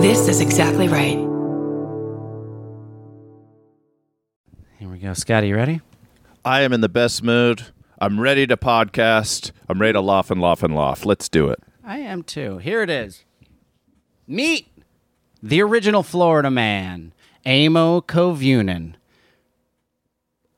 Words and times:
This 0.00 0.28
is 0.28 0.40
exactly 0.40 0.88
right. 0.88 1.18
Here 4.78 4.88
we 4.88 4.98
go. 4.98 5.12
Scotty, 5.12 5.48
you 5.48 5.56
ready? 5.56 5.82
I 6.42 6.62
am 6.62 6.72
in 6.72 6.80
the 6.80 6.88
best 6.88 7.22
mood. 7.22 7.66
I'm 8.00 8.18
ready 8.18 8.46
to 8.46 8.56
podcast. 8.56 9.52
I'm 9.68 9.78
ready 9.78 9.92
to 9.92 10.00
laugh 10.00 10.30
and 10.30 10.40
laugh 10.40 10.62
and 10.62 10.74
laugh. 10.74 11.04
Let's 11.04 11.28
do 11.28 11.48
it. 11.50 11.62
I 11.84 11.98
am 11.98 12.22
too. 12.22 12.56
Here 12.56 12.82
it 12.82 12.88
is. 12.88 13.24
Meet 14.26 14.68
the 15.42 15.60
original 15.60 16.02
Florida 16.02 16.50
man, 16.50 17.12
Amo 17.44 18.00
Koivunen. 18.00 18.94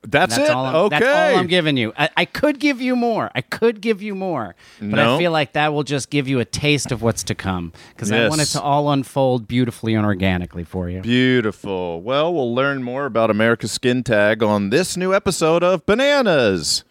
That's, 0.05 0.37
That's 0.37 0.51
it. 0.51 0.55
all. 0.55 0.67
I'm, 0.67 0.75
okay. 0.75 0.99
That's 0.99 1.33
all 1.35 1.39
I'm 1.39 1.47
giving 1.47 1.77
you. 1.77 1.93
I, 1.97 2.11
I 2.17 2.25
could 2.25 2.59
give 2.59 2.81
you 2.81 2.97
more. 2.97 3.31
I 3.35 3.41
could 3.41 3.81
give 3.81 4.03
you 4.03 4.15
more, 4.15 4.57
but 4.81 4.99
I 4.99 5.19
feel 5.19 5.31
like 5.31 5.53
that 5.53 5.73
will 5.73 5.85
just 5.85 6.11
give 6.11 6.27
you 6.27 6.41
a 6.41 6.45
taste 6.45 6.91
of 6.91 7.03
what's 7.03 7.23
to 7.25 7.35
come 7.35 7.73
because 7.95 8.11
I 8.11 8.29
want 8.29 8.41
it 8.41 8.47
to 8.47 8.61
all 8.61 8.91
unfold 8.91 9.47
beautifully 9.47 9.95
and 9.95 10.05
organically 10.05 10.65
for 10.65 10.89
you. 10.91 11.03
Beautiful. 11.03 12.03
Well, 12.03 12.35
we'll 12.35 12.55
learn 12.55 12.83
more 12.83 13.07
about 13.07 13.31
America's 13.31 13.73
Skin 13.73 14.03
Tag 14.03 14.43
on 14.43 14.71
this 14.71 14.97
new 14.97 15.15
episode 15.15 15.63
of 15.63 15.87
Bananas. 15.87 16.85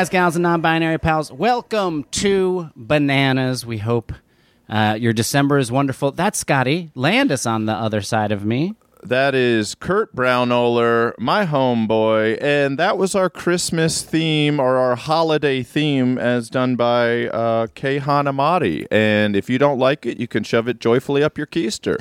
Guys, 0.00 0.08
gals, 0.08 0.34
and 0.34 0.42
non 0.44 0.62
binary 0.62 0.96
pals, 0.96 1.30
welcome 1.30 2.04
to 2.04 2.70
Bananas. 2.74 3.66
We 3.66 3.76
hope 3.76 4.14
uh, 4.66 4.96
your 4.98 5.12
December 5.12 5.58
is 5.58 5.70
wonderful. 5.70 6.10
That's 6.12 6.38
Scotty 6.38 6.90
Landis 6.94 7.44
on 7.44 7.66
the 7.66 7.74
other 7.74 8.00
side 8.00 8.32
of 8.32 8.42
me. 8.42 8.76
That 9.02 9.34
is 9.34 9.74
Kurt 9.74 10.16
Braunohler, 10.16 11.12
my 11.18 11.44
homeboy, 11.44 12.38
and 12.40 12.78
that 12.78 12.96
was 12.96 13.14
our 13.14 13.28
Christmas 13.28 14.00
theme 14.00 14.58
or 14.58 14.78
our 14.78 14.96
holiday 14.96 15.62
theme 15.62 16.16
as 16.16 16.48
done 16.48 16.76
by 16.76 17.26
uh, 17.28 17.66
Kei 17.74 18.00
Hanamari. 18.00 18.86
And 18.90 19.36
if 19.36 19.50
you 19.50 19.58
don't 19.58 19.78
like 19.78 20.06
it, 20.06 20.18
you 20.18 20.26
can 20.26 20.44
shove 20.44 20.66
it 20.66 20.80
joyfully 20.80 21.22
up 21.22 21.36
your 21.36 21.46
keister. 21.46 21.98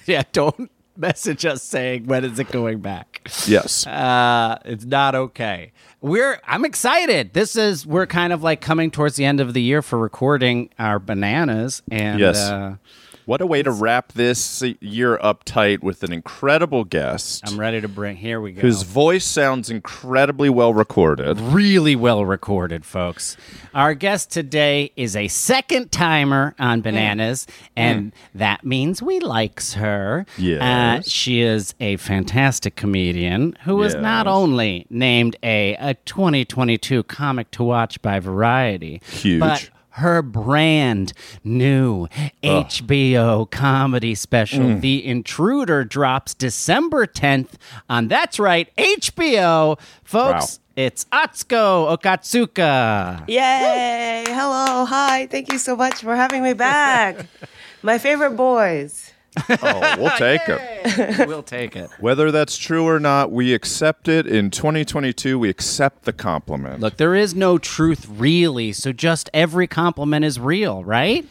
yeah, 0.06 0.22
don't 0.30 0.70
message 0.96 1.44
us 1.46 1.62
saying 1.62 2.06
when 2.06 2.24
is 2.24 2.38
it 2.38 2.50
going 2.50 2.80
back. 2.80 3.20
yes. 3.46 3.86
Uh, 3.86 4.58
it's 4.64 4.84
not 4.84 5.14
okay. 5.14 5.72
We're 6.00 6.40
I'm 6.46 6.64
excited. 6.64 7.32
This 7.32 7.54
is 7.56 7.86
we're 7.86 8.06
kind 8.06 8.32
of 8.32 8.42
like 8.42 8.60
coming 8.60 8.90
towards 8.90 9.16
the 9.16 9.24
end 9.24 9.40
of 9.40 9.54
the 9.54 9.62
year 9.62 9.82
for 9.82 9.98
recording 9.98 10.70
our 10.78 10.98
bananas 10.98 11.82
and 11.90 12.18
Yes. 12.20 12.38
uh, 12.38 12.76
What 13.24 13.40
a 13.40 13.46
way 13.46 13.62
to 13.62 13.70
wrap 13.70 14.12
this 14.12 14.62
year 14.80 15.18
up 15.22 15.44
tight 15.44 15.82
with 15.82 16.02
an 16.02 16.12
incredible 16.12 16.84
guest 16.84 17.42
I'm 17.48 17.58
ready 17.58 17.80
to 17.80 17.88
bring 17.88 18.16
here 18.16 18.40
we 18.40 18.52
go. 18.52 18.60
whose 18.60 18.82
voice 18.82 19.24
sounds 19.24 19.70
incredibly 19.70 20.50
well 20.50 20.74
recorded. 20.74 21.38
really 21.40 21.94
well 21.94 22.24
recorded, 22.24 22.84
folks. 22.84 23.36
Our 23.74 23.94
guest 23.94 24.30
today 24.30 24.92
is 24.96 25.14
a 25.14 25.28
second 25.28 25.92
timer 25.92 26.54
on 26.58 26.80
Bananas, 26.80 27.46
and 27.76 28.12
that 28.34 28.64
means 28.64 29.00
we 29.02 29.20
likes 29.20 29.74
her. 29.74 30.26
Yes. 30.36 30.60
Uh, 31.06 31.08
she 31.08 31.42
is 31.42 31.74
a 31.80 31.96
fantastic 31.98 32.74
comedian 32.76 33.56
who 33.64 33.82
is 33.82 33.94
not 33.94 34.26
only 34.26 34.86
named 34.90 35.36
a, 35.42 35.74
a 35.76 35.94
2022 35.94 37.04
comic 37.04 37.50
to 37.52 37.62
watch 37.62 38.00
by 38.02 38.18
Variety, 38.18 39.00
Huge. 39.06 39.40
but 39.40 39.70
her 39.96 40.22
brand 40.22 41.12
new 41.44 42.06
HBO 42.42 43.50
comedy 43.50 44.14
special, 44.14 44.64
Mm. 44.64 44.80
The 44.80 45.04
Intruder, 45.06 45.84
drops 45.84 46.34
December 46.34 47.06
10th 47.06 47.54
on 47.88 48.08
That's 48.08 48.38
Right, 48.38 48.68
HBO. 48.76 49.78
Folks, 50.04 50.60
it's 50.76 51.04
Atsuko 51.12 51.96
Okatsuka. 51.96 53.28
Yay! 53.28 54.24
Hello, 54.28 54.84
hi. 54.86 55.26
Thank 55.26 55.52
you 55.52 55.58
so 55.58 55.76
much 55.76 56.00
for 56.00 56.16
having 56.16 56.42
me 56.42 56.52
back. 56.54 57.26
My 57.82 57.98
favorite 57.98 58.36
boys. 58.36 59.11
Oh, 59.48 59.96
we'll 59.98 60.10
take 60.18 60.42
it. 60.46 61.26
we'll 61.26 61.42
take 61.42 61.74
it. 61.76 61.90
Whether 61.98 62.30
that's 62.30 62.56
true 62.56 62.86
or 62.86 63.00
not, 63.00 63.30
we 63.32 63.54
accept 63.54 64.08
it. 64.08 64.26
In 64.26 64.50
2022, 64.50 65.38
we 65.38 65.48
accept 65.48 66.02
the 66.04 66.12
compliment. 66.12 66.80
Look, 66.80 66.96
there 66.98 67.14
is 67.14 67.34
no 67.34 67.58
truth 67.58 68.06
really, 68.08 68.72
so 68.72 68.92
just 68.92 69.30
every 69.32 69.66
compliment 69.66 70.24
is 70.24 70.38
real, 70.38 70.84
right? 70.84 71.26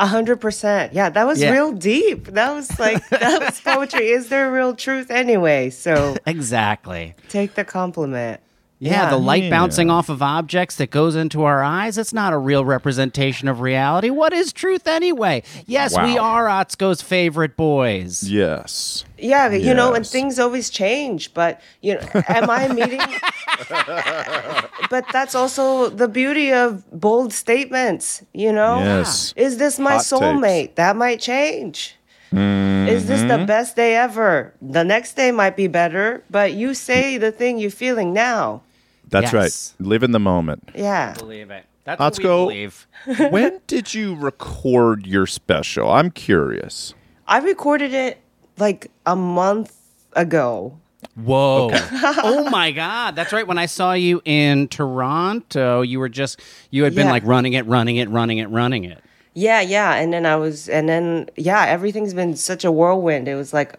A 0.00 0.06
hundred 0.06 0.36
percent. 0.40 0.92
Yeah, 0.92 1.10
that 1.10 1.26
was 1.26 1.40
Yeah. 1.40 1.50
real 1.50 1.72
deep. 1.72 2.26
That 2.26 2.52
was 2.54 2.78
like 2.78 3.08
that 3.08 3.40
was 3.40 3.60
poetry. 3.64 4.08
Is 4.10 4.28
there 4.28 4.52
real 4.52 4.76
truth 4.76 5.10
anyway? 5.10 5.70
So 5.70 6.16
Exactly. 6.24 7.14
take 7.28 7.54
the 7.54 7.64
compliment. 7.64 8.40
Yeah, 8.80 9.10
the 9.10 9.16
light 9.18 9.44
Yeah. 9.44 9.50
bouncing 9.50 9.90
off 9.90 10.08
of 10.08 10.22
objects 10.22 10.76
that 10.76 10.90
goes 10.90 11.16
into 11.16 11.42
our 11.42 11.62
eyes, 11.62 11.98
it's 11.98 12.12
not 12.12 12.32
a 12.32 12.38
real 12.38 12.64
representation 12.64 13.48
of 13.48 13.60
reality. 13.60 14.08
What 14.10 14.32
is 14.32 14.52
truth 14.52 14.86
anyway? 14.86 15.42
Yes, 15.66 15.96
we 15.98 16.16
are 16.16 16.46
Atsuko's 16.46 17.02
favorite 17.02 17.56
boys. 17.56 18.22
yes. 18.22 19.04
Yeah, 19.20 19.50
you 19.50 19.74
know, 19.74 19.94
and 19.94 20.06
things 20.06 20.38
always 20.38 20.70
change. 20.70 21.34
But 21.34 21.60
you 21.82 21.94
know, 21.94 22.22
am 22.28 22.48
I 22.48 22.68
meeting? 22.68 23.00
but 24.90 25.04
that's 25.12 25.34
also 25.34 25.88
the 25.88 26.06
beauty 26.06 26.52
of 26.52 26.88
bold 26.92 27.32
statements. 27.32 28.22
You 28.32 28.52
know, 28.52 28.78
Yes. 28.78 29.32
is 29.36 29.58
this 29.58 29.78
my 29.78 29.94
Hot 29.94 29.98
takes. 29.98 30.12
soulmate? 30.12 30.74
That 30.76 30.94
might 30.96 31.20
change. 31.20 31.96
Is 32.30 33.06
this 33.06 33.22
the 33.22 33.38
mm-hmm. 33.38 33.46
best 33.46 33.74
day 33.74 33.96
ever? 33.96 34.52
The 34.60 34.84
next 34.84 35.14
day 35.14 35.32
might 35.32 35.56
be 35.56 35.66
better, 35.66 36.22
but 36.30 36.52
you 36.52 36.74
say 36.74 37.16
the 37.18 37.32
thing 37.32 37.58
you're 37.58 37.70
feeling 37.70 38.12
now. 38.12 38.62
That's 39.10 39.32
Yes. 39.32 39.74
right. 39.80 39.86
Live 39.86 40.02
in 40.02 40.12
the 40.12 40.20
moment. 40.20 40.68
Yeah. 40.74 41.14
Believe 41.18 41.50
it. 41.50 41.64
That's 41.84 41.98
Let's 42.00 42.18
what 42.18 42.22
we 42.22 42.28
go. 42.28 42.44
believe. 42.46 42.86
when 43.30 43.60
did 43.66 43.94
you 43.94 44.14
record 44.14 45.06
your 45.06 45.26
special? 45.26 45.90
I'm 45.90 46.10
curious. 46.10 46.94
I 47.26 47.38
recorded 47.38 47.94
it 47.94 48.18
like 48.58 48.90
a 49.06 49.16
month 49.16 49.74
ago. 50.14 50.78
Whoa. 51.14 51.70
oh 52.22 52.48
my 52.50 52.72
God. 52.72 53.16
That's 53.16 53.32
right. 53.32 53.46
When 53.46 53.58
I 53.58 53.66
saw 53.66 53.92
you 53.94 54.20
in 54.24 54.68
Toronto, 54.68 55.80
you 55.82 55.98
were 55.98 56.08
just, 56.08 56.40
you 56.70 56.84
had 56.84 56.94
been 56.94 57.06
Yeah. 57.06 57.12
like 57.12 57.24
running 57.24 57.54
it, 57.54 57.66
running 57.66 57.96
it, 57.96 58.08
running 58.10 58.38
it, 58.38 58.48
running 58.50 58.84
it. 58.84 59.02
Yeah, 59.34 59.60
yeah. 59.60 59.94
And 59.94 60.12
then 60.12 60.26
I 60.26 60.36
was, 60.36 60.68
and 60.68 60.88
then, 60.88 61.28
yeah, 61.36 61.64
everything's 61.66 62.12
been 62.14 62.34
such 62.36 62.64
a 62.64 62.72
whirlwind. 62.72 63.28
It 63.28 63.36
was 63.36 63.52
like, 63.52 63.78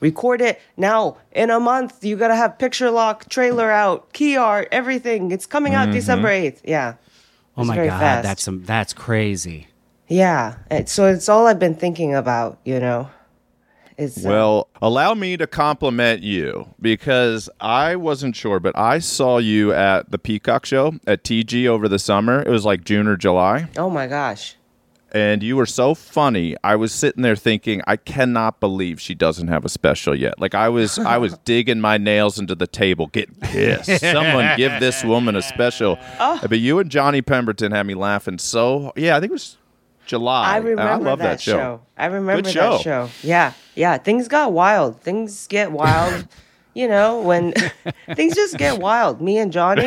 record 0.00 0.40
it 0.40 0.60
now. 0.76 1.16
In 1.32 1.50
a 1.50 1.60
month, 1.60 2.04
you 2.04 2.16
got 2.16 2.28
to 2.28 2.36
have 2.36 2.58
picture 2.58 2.90
lock, 2.90 3.28
trailer 3.28 3.70
out, 3.70 4.12
key 4.12 4.36
art, 4.36 4.68
everything. 4.72 5.30
It's 5.30 5.46
coming 5.46 5.74
out 5.74 5.90
December 5.90 6.28
8th. 6.28 6.60
Yeah. 6.64 6.94
Oh 7.56 7.64
my 7.64 7.76
God. 7.76 7.88
fast. 7.88 8.22
That's 8.22 8.42
some, 8.42 8.64
that's 8.64 8.92
crazy. 8.92 9.68
Yeah. 10.06 10.56
And 10.70 10.88
so 10.88 11.06
it's 11.06 11.28
all 11.28 11.46
I've 11.46 11.58
been 11.58 11.74
thinking 11.74 12.14
about, 12.14 12.58
you 12.64 12.78
know? 12.80 13.10
Is, 13.96 14.24
uh, 14.24 14.28
Well, 14.28 14.68
allow 14.80 15.14
me 15.14 15.36
to 15.36 15.46
compliment 15.48 16.22
you 16.22 16.68
because 16.80 17.50
I 17.60 17.96
wasn't 17.96 18.36
sure, 18.36 18.60
but 18.60 18.78
I 18.78 19.00
saw 19.00 19.38
you 19.38 19.72
at 19.72 20.12
the 20.12 20.18
Peacock 20.18 20.64
show 20.66 20.94
at 21.06 21.24
TG 21.24 21.66
over 21.66 21.88
the 21.88 21.98
summer. 21.98 22.40
It 22.42 22.48
was 22.48 22.64
like 22.64 22.84
June 22.84 23.08
or 23.08 23.16
July. 23.16 23.68
oh 23.76 23.90
my 23.90 24.06
gosh. 24.06 24.54
And 25.12 25.42
you 25.42 25.56
were 25.56 25.66
so 25.66 25.94
funny. 25.94 26.56
I 26.62 26.76
was 26.76 26.92
sitting 26.92 27.22
there 27.22 27.36
thinking, 27.36 27.80
I 27.86 27.96
cannot 27.96 28.60
believe 28.60 29.00
she 29.00 29.14
doesn't 29.14 29.48
have 29.48 29.64
a 29.64 29.68
special 29.68 30.14
yet. 30.14 30.38
Like 30.40 30.54
I 30.54 30.68
was, 30.68 30.98
I 30.98 31.18
was 31.18 31.36
digging 31.44 31.80
my 31.80 31.96
nails 31.98 32.38
into 32.38 32.54
the 32.54 32.66
table, 32.66 33.06
getting 33.08 33.34
pissed. 33.36 34.00
Someone 34.00 34.56
give 34.56 34.78
this 34.80 35.02
woman 35.04 35.36
a 35.36 35.42
special. 35.42 35.98
But 36.18 36.58
you 36.60 36.78
and 36.78 36.90
Johnny 36.90 37.22
Pemberton 37.22 37.72
had 37.72 37.84
me 37.86 37.94
laughing 37.94 38.38
so. 38.38 38.92
Yeah, 38.96 39.16
I 39.16 39.20
think 39.20 39.30
it 39.30 39.34
was 39.34 39.56
July. 40.06 40.54
I 40.54 40.56
remember 40.58 41.04
love 41.04 41.18
that, 41.18 41.24
that 41.38 41.40
show. 41.40 41.80
I 41.96 42.06
remember 42.06 42.42
Good 42.42 42.52
show. 42.52 42.72
that 42.78 42.80
show. 42.82 43.10
Yeah, 43.22 43.52
yeah. 43.74 43.98
Things 43.98 44.28
got 44.28 44.52
wild. 44.52 45.00
Things 45.02 45.46
get 45.48 45.72
wild. 45.72 46.26
you 46.74 46.86
know 46.88 47.20
when 47.20 47.52
things 48.14 48.34
just 48.34 48.56
get 48.56 48.78
wild. 48.78 49.20
Me 49.20 49.38
and 49.38 49.52
Johnny. 49.52 49.84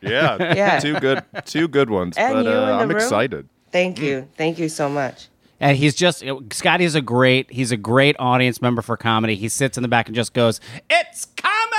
Yeah, 0.00 0.54
Yeah. 0.54 0.78
two 0.80 0.98
good, 1.00 1.24
two 1.44 1.68
good 1.68 1.90
ones. 1.90 2.16
And 2.16 2.34
but 2.34 2.44
you 2.44 2.50
uh, 2.50 2.54
in 2.54 2.66
the 2.66 2.72
I'm 2.74 2.88
room? 2.88 2.96
excited. 2.96 3.48
Thank 3.72 4.00
you. 4.00 4.28
Thank 4.36 4.58
you 4.58 4.68
so 4.68 4.88
much. 4.88 5.28
And 5.60 5.76
he's 5.76 5.94
just 5.96 6.22
Scotty's 6.52 6.94
a 6.94 7.00
great 7.00 7.50
he's 7.50 7.72
a 7.72 7.76
great 7.76 8.14
audience 8.20 8.62
member 8.62 8.80
for 8.80 8.96
comedy. 8.96 9.34
He 9.34 9.48
sits 9.48 9.76
in 9.76 9.82
the 9.82 9.88
back 9.88 10.06
and 10.06 10.14
just 10.14 10.32
goes, 10.32 10.60
"It's 10.88 11.26
comedy." 11.36 11.54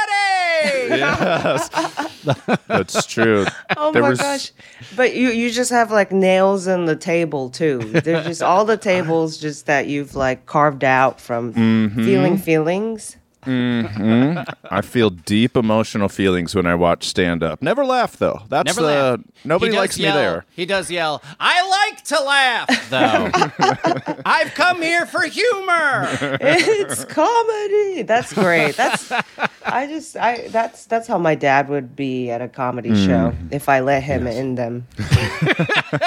Yes, 0.89 1.69
that's 2.67 3.05
true. 3.05 3.45
Oh 3.77 3.93
There 3.93 4.01
my 4.01 4.09
was- 4.09 4.19
gosh! 4.19 4.51
But 4.97 5.15
you 5.15 5.29
you 5.29 5.51
just 5.51 5.71
have 5.71 5.89
like 5.91 6.11
nails 6.11 6.67
in 6.67 6.83
the 6.85 6.97
table 6.97 7.49
too. 7.49 7.77
There's 7.79 8.25
just 8.25 8.43
all 8.43 8.65
the 8.65 8.75
tables 8.75 9.37
just 9.37 9.67
that 9.67 9.87
you've 9.87 10.15
like 10.15 10.45
carved 10.45 10.83
out 10.83 11.21
from 11.21 11.53
Mm-hmm. 11.53 12.03
feeling 12.03 12.37
feelings. 12.37 13.15
I 13.49 14.81
feel 14.81 15.09
deep 15.09 15.55
emotional 15.57 16.09
feelings 16.09 16.53
when 16.55 16.65
I 16.65 16.75
watch 16.75 17.05
stand 17.05 17.43
up. 17.43 17.61
Never 17.61 17.85
laugh 17.85 18.17
though. 18.17 18.43
That's 18.49 18.67
Never 18.77 18.81
the 18.81 18.87
laugh. 18.87 19.19
nobody 19.43 19.71
He 19.71 19.75
does 19.75 19.79
likes 19.81 19.97
yell- 19.97 20.15
me 20.15 20.21
there. 20.21 20.45
He 20.55 20.65
does 20.65 20.91
yell, 20.91 21.21
"I 21.39 21.67
like 21.89 22.03
to 22.05 22.19
laugh, 22.21 22.89
though. 22.89 24.21
I've 24.25 24.53
come 24.53 24.81
here 24.81 25.05
for 25.05 25.21
humor." 25.23 26.07
it's 26.41 27.05
comedy. 27.05 28.03
That's 28.03 28.33
great. 28.33 28.75
That's 28.75 29.11
I 29.65 29.87
just 29.87 30.15
I 30.17 30.47
that's 30.49 30.85
that's 30.85 31.07
how 31.07 31.17
my 31.17 31.35
dad 31.35 31.69
would 31.69 31.95
be 31.95 32.29
at 32.29 32.41
a 32.41 32.47
comedy 32.47 32.89
Mm. 32.91 33.05
show 33.05 33.33
if 33.51 33.69
I 33.69 33.79
let 33.81 34.03
him 34.03 34.27
in 34.27 34.55
them. 34.55 34.87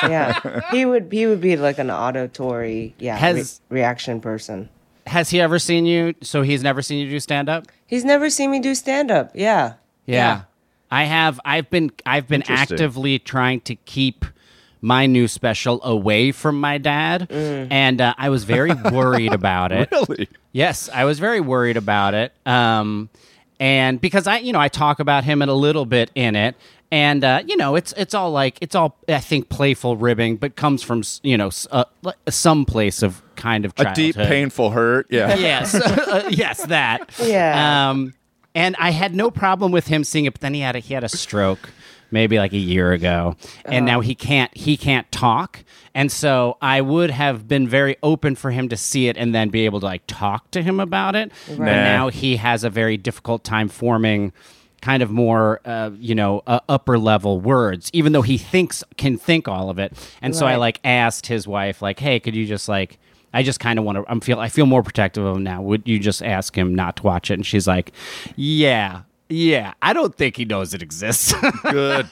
yeah, 0.02 0.60
he 0.70 0.84
would 0.84 1.08
he 1.12 1.26
would 1.26 1.40
be 1.40 1.56
like 1.56 1.78
an 1.78 1.90
auditory 1.90 2.94
yeah 2.98 3.16
Has- 3.16 3.60
re- 3.70 3.78
reaction 3.80 4.20
person. 4.20 4.68
Has 5.06 5.30
he 5.30 5.40
ever 5.40 5.58
seen 5.58 5.86
you? 5.86 6.14
So 6.22 6.42
he's 6.42 6.62
never 6.62 6.82
seen 6.82 6.98
you 7.04 7.10
do 7.10 7.20
stand 7.20 7.48
up? 7.48 7.66
He's 7.86 8.04
never 8.04 8.30
seen 8.30 8.50
me 8.50 8.60
do 8.60 8.74
stand 8.74 9.10
up. 9.10 9.32
Yeah. 9.34 9.74
Yeah. 10.06 10.42
I 10.90 11.04
have 11.04 11.40
I've 11.44 11.70
been 11.70 11.90
I've 12.04 12.28
been 12.28 12.42
actively 12.72 13.18
trying 13.18 13.60
to 13.62 13.74
keep 13.76 14.24
my 14.80 15.06
new 15.06 15.26
special 15.28 15.82
away 15.84 16.32
from 16.32 16.60
my 16.60 16.76
dad 16.76 17.28
and 17.30 18.00
uh, 18.00 18.14
I 18.18 18.28
was 18.30 18.44
very 18.44 18.72
worried 18.92 19.32
about 19.32 19.72
it. 19.72 19.88
Really? 19.92 20.28
Yes, 20.52 20.90
I 20.92 21.04
was 21.04 21.18
very 21.18 21.40
worried 21.40 21.76
about 21.76 22.14
it. 22.14 22.32
Um, 22.44 23.08
and 23.60 24.00
because 24.00 24.26
I, 24.26 24.38
you 24.38 24.52
know, 24.52 24.58
I 24.60 24.68
talk 24.68 24.98
about 25.00 25.24
him 25.24 25.40
in 25.40 25.48
a 25.48 25.54
little 25.54 25.86
bit 25.86 26.10
in 26.16 26.34
it, 26.36 26.56
and 26.90 27.22
uh, 27.22 27.42
you 27.46 27.56
know, 27.56 27.76
it's 27.76 27.94
it's 27.96 28.12
all 28.12 28.32
like 28.32 28.58
it's 28.60 28.74
all 28.74 28.96
I 29.08 29.20
think 29.20 29.48
playful 29.48 29.96
ribbing, 29.96 30.36
but 30.36 30.56
comes 30.56 30.82
from 30.82 31.02
you 31.22 31.36
know 31.38 31.46
s- 31.46 31.68
uh, 31.70 31.84
some 32.28 32.64
place 32.64 33.02
of 33.04 33.22
kind 33.42 33.64
of 33.64 33.72
A 33.78 33.92
deep, 33.94 34.14
painful 34.16 34.70
hurt. 34.70 35.06
Yeah. 35.10 35.34
Yes, 35.48 35.74
uh, 35.74 36.28
yes, 36.30 36.64
that. 36.66 37.10
Yeah. 37.22 37.90
Um, 37.90 38.14
and 38.54 38.76
I 38.78 38.90
had 38.90 39.14
no 39.14 39.30
problem 39.30 39.72
with 39.72 39.86
him 39.88 40.04
seeing 40.04 40.26
it, 40.26 40.34
but 40.34 40.40
then 40.42 40.54
he 40.54 40.60
had 40.60 40.76
a, 40.76 40.78
he 40.78 40.94
had 40.94 41.04
a 41.04 41.08
stroke 41.08 41.70
maybe 42.10 42.36
like 42.38 42.52
a 42.52 42.58
year 42.58 42.92
ago, 42.92 43.34
and 43.64 43.86
now 43.86 44.00
he 44.00 44.14
can't 44.14 44.54
he 44.56 44.76
can't 44.76 45.10
talk. 45.10 45.64
And 45.94 46.10
so 46.12 46.56
I 46.62 46.80
would 46.80 47.10
have 47.10 47.48
been 47.48 47.66
very 47.68 47.96
open 48.02 48.34
for 48.36 48.50
him 48.50 48.68
to 48.68 48.76
see 48.76 49.08
it 49.08 49.16
and 49.16 49.34
then 49.34 49.48
be 49.50 49.64
able 49.64 49.80
to 49.80 49.86
like 49.86 50.02
talk 50.06 50.50
to 50.52 50.62
him 50.62 50.78
about 50.80 51.16
it. 51.16 51.32
But 51.48 51.58
Right. 51.58 51.72
now 51.72 52.08
he 52.10 52.36
has 52.36 52.64
a 52.64 52.70
very 52.70 52.96
difficult 52.96 53.42
time 53.44 53.68
forming 53.68 54.32
kind 54.82 55.02
of 55.02 55.10
more 55.10 55.60
uh, 55.64 55.90
you 55.98 56.14
know 56.14 56.42
uh, 56.46 56.60
upper 56.68 56.98
level 56.98 57.40
words 57.40 57.88
even 57.94 58.12
though 58.12 58.22
he 58.22 58.36
thinks 58.36 58.82
can 58.96 59.16
think 59.16 59.46
all 59.46 59.70
of 59.70 59.78
it 59.78 59.92
and 60.20 60.34
so 60.34 60.44
i 60.44 60.50
Right. 60.52 60.56
like 60.56 60.80
asked 60.82 61.28
his 61.28 61.46
wife 61.46 61.80
like 61.82 62.00
hey 62.00 62.18
could 62.18 62.34
you 62.34 62.46
just 62.46 62.68
like 62.68 62.98
I 63.32 63.42
just 63.42 63.60
kind 63.60 63.78
of 63.78 63.84
want 63.84 63.98
to. 63.98 64.04
I'm 64.10 64.20
feel. 64.20 64.38
I 64.40 64.48
feel 64.48 64.66
more 64.66 64.82
protective 64.82 65.24
of 65.24 65.36
him 65.36 65.42
now. 65.42 65.62
Would 65.62 65.82
you 65.86 65.98
just 65.98 66.22
ask 66.22 66.56
him 66.56 66.74
not 66.74 66.96
to 66.96 67.02
watch 67.02 67.30
it? 67.30 67.34
And 67.34 67.46
she's 67.46 67.66
like, 67.66 67.92
"Yeah, 68.36 69.02
yeah. 69.28 69.72
I 69.80 69.92
don't 69.92 70.14
think 70.14 70.36
he 70.36 70.44
knows 70.44 70.74
it 70.74 70.82
exists. 70.82 71.32
Good. 71.62 72.08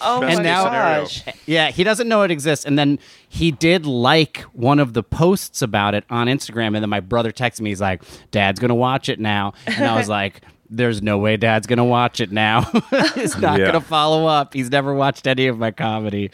Oh 0.00 0.20
Best 0.20 0.38
my 0.38 0.42
case 0.44 0.44
gosh. 0.44 1.24
yeah, 1.46 1.70
he 1.70 1.84
doesn't 1.84 2.08
know 2.08 2.22
it 2.22 2.30
exists." 2.30 2.64
And 2.64 2.78
then 2.78 2.98
he 3.28 3.50
did 3.50 3.86
like 3.86 4.40
one 4.52 4.78
of 4.78 4.92
the 4.92 5.02
posts 5.02 5.62
about 5.62 5.94
it 5.94 6.04
on 6.10 6.26
Instagram. 6.28 6.68
And 6.68 6.76
then 6.76 6.90
my 6.90 7.00
brother 7.00 7.32
texted 7.32 7.60
me. 7.62 7.70
He's 7.70 7.80
like, 7.80 8.02
"Dad's 8.30 8.60
gonna 8.60 8.74
watch 8.74 9.08
it 9.08 9.18
now." 9.20 9.54
And 9.66 9.84
I 9.84 9.96
was 9.96 10.08
like. 10.20 10.42
There's 10.74 11.02
no 11.02 11.18
way 11.18 11.36
Dad's 11.36 11.66
gonna 11.66 11.84
watch 11.84 12.18
it 12.18 12.32
now. 12.32 12.62
He's 13.14 13.36
not 13.36 13.58
Yeah. 13.60 13.66
gonna 13.66 13.82
follow 13.82 14.24
up. 14.26 14.54
He's 14.54 14.70
never 14.70 14.94
watched 14.94 15.26
any 15.26 15.46
of 15.48 15.58
my 15.58 15.70
comedy. 15.70 16.30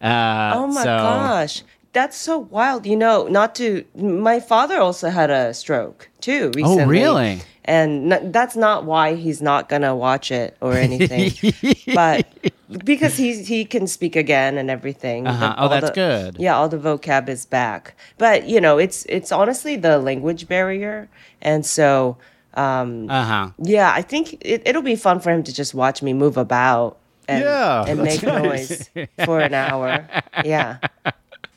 Uh, 0.00 0.52
Oh 0.54 0.66
my 0.68 0.82
so- 0.84 0.96
gosh. 0.96 1.62
That's 1.92 2.16
so 2.16 2.38
wild. 2.38 2.86
You 2.86 2.96
know, 2.96 3.26
not 3.28 3.54
to 3.56 3.84
my 3.96 4.38
father 4.40 4.78
also 4.78 5.10
had 5.10 5.30
a 5.30 5.52
stroke 5.54 6.08
too 6.20 6.52
recently. 6.54 6.82
Oh, 6.84 6.86
really? 6.86 7.40
And 7.64 8.12
n- 8.12 8.32
that's 8.32 8.56
not 8.56 8.84
why 8.84 9.14
he's 9.16 9.42
not 9.42 9.68
going 9.68 9.82
to 9.82 9.94
watch 9.94 10.30
it 10.30 10.56
or 10.60 10.74
anything. 10.86 11.32
but 11.94 12.26
because 12.84 13.16
he's 13.16 13.48
he 13.48 13.64
can 13.64 13.86
speak 13.88 14.14
again 14.16 14.56
and 14.56 14.70
everything. 14.70 15.26
Uh-huh. 15.26 15.54
Oh, 15.58 15.68
that's 15.68 15.88
the- 15.90 15.94
good. 15.94 16.36
Yeah, 16.38 16.56
all 16.56 16.68
the 16.68 16.78
vocab 16.78 17.28
is 17.28 17.44
back. 17.44 17.94
But, 18.18 18.48
you 18.48 18.60
know, 18.60 18.78
it's 18.78 19.04
it's 19.08 19.32
honestly 19.32 19.76
the 19.76 19.98
language 19.98 20.46
barrier. 20.48 21.08
And 21.42 21.66
so 21.66 22.16
um 22.54 23.10
Uh 23.10 23.24
huh. 23.24 23.50
yeah, 23.58 23.92
I 23.92 24.02
think 24.02 24.38
it, 24.40 24.62
it'll 24.64 24.82
be 24.82 24.96
fun 24.96 25.18
for 25.20 25.30
him 25.30 25.42
to 25.42 25.52
just 25.52 25.74
watch 25.74 26.02
me 26.02 26.12
move 26.12 26.36
about 26.36 26.98
and, 27.28 27.44
Yeah, 27.44 27.84
and 27.86 28.02
make 28.02 28.22
noise 28.22 28.90
for 29.24 29.40
an 29.40 29.54
hour. 29.54 30.06
Yeah. 30.44 30.78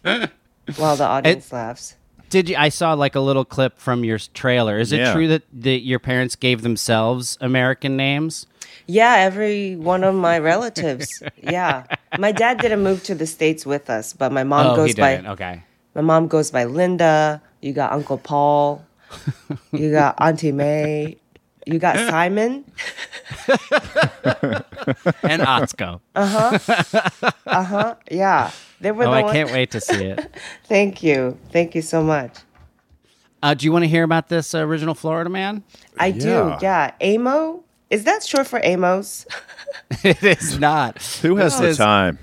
While 0.77 0.95
the 0.95 1.05
audience 1.05 1.51
laughs. 1.51 1.95
Did 2.29 2.50
you? 2.50 2.55
I 2.57 2.69
saw 2.69 2.94
like 2.94 3.15
a 3.15 3.19
little 3.19 3.45
clip 3.45 3.77
from 3.79 4.03
your 4.03 4.17
trailer. 4.17 4.79
Is 4.79 4.91
it 4.91 5.00
Yeah. 5.00 5.13
true 5.13 5.27
that, 5.27 5.44
that 5.53 5.81
your 5.83 6.00
parents 6.00 6.35
gave 6.35 6.61
themselves 6.61 7.38
American 7.41 7.95
names? 7.95 8.47
Yeah, 8.88 9.15
every 9.19 9.75
one 9.75 10.03
of 10.03 10.15
my 10.15 10.39
relatives. 10.39 11.21
yeah. 11.41 11.83
My 12.17 12.31
dad 12.31 12.57
didn't 12.59 12.83
move 12.83 13.03
to 13.03 13.15
the 13.15 13.27
States 13.27 13.65
with 13.65 13.89
us, 13.89 14.13
but 14.13 14.31
my 14.31 14.44
mom 14.44 14.67
oh, 14.67 14.75
goes 14.75 14.89
he 14.89 14.95
by. 14.95 15.17
Okay. 15.19 15.63
my 15.95 16.01
mom 16.01 16.27
goes 16.27 16.51
by 16.51 16.63
Linda. 16.65 17.41
You 17.61 17.71
got 17.71 17.91
Uncle 17.94 18.17
Paul. 18.17 18.83
you 19.71 19.91
got 19.91 20.15
Auntie 20.21 20.51
May. 20.51 21.17
You 21.65 21.79
got 21.79 21.95
Simon. 22.09 22.65
And 25.23 25.41
Atsuko. 25.41 26.01
Uh-huh. 26.15 26.59
Uh-huh. 27.45 27.95
Yeah. 28.11 28.51
They 28.83 28.91
were 28.91 29.06
oh, 29.06 29.12
the 29.12 29.18
I 29.18 29.21
one- 29.24 29.33
can't 29.33 29.51
wait 29.51 29.71
to 29.71 29.81
see 29.81 30.03
it. 30.03 30.30
Thank 30.66 31.02
you. 31.02 31.37
Thank 31.52 31.73
you 31.73 31.81
so 31.81 32.04
much. 32.04 32.37
Uh, 33.42 33.54
do 33.54 33.66
you 33.66 33.71
want 33.71 33.83
to 33.83 33.87
hear 33.87 34.04
about 34.04 34.28
this 34.30 34.54
uh, 34.54 34.59
original 34.59 34.94
Florida 34.94 35.30
man? 35.30 35.63
I 35.97 36.11
do. 36.11 36.28
Yeah. 36.28 36.59
Yeah. 37.02 37.16
Amo. 37.16 37.63
Is 37.90 38.04
that 38.04 38.23
short 38.23 38.45
for 38.47 38.59
Amos? 38.63 39.25
it 40.04 40.21
is 40.23 40.59
not. 40.59 41.02
Who 41.21 41.37
has 41.37 41.54
This 41.54 41.61
the 41.61 41.68
is- 41.69 41.78
time? 41.78 42.19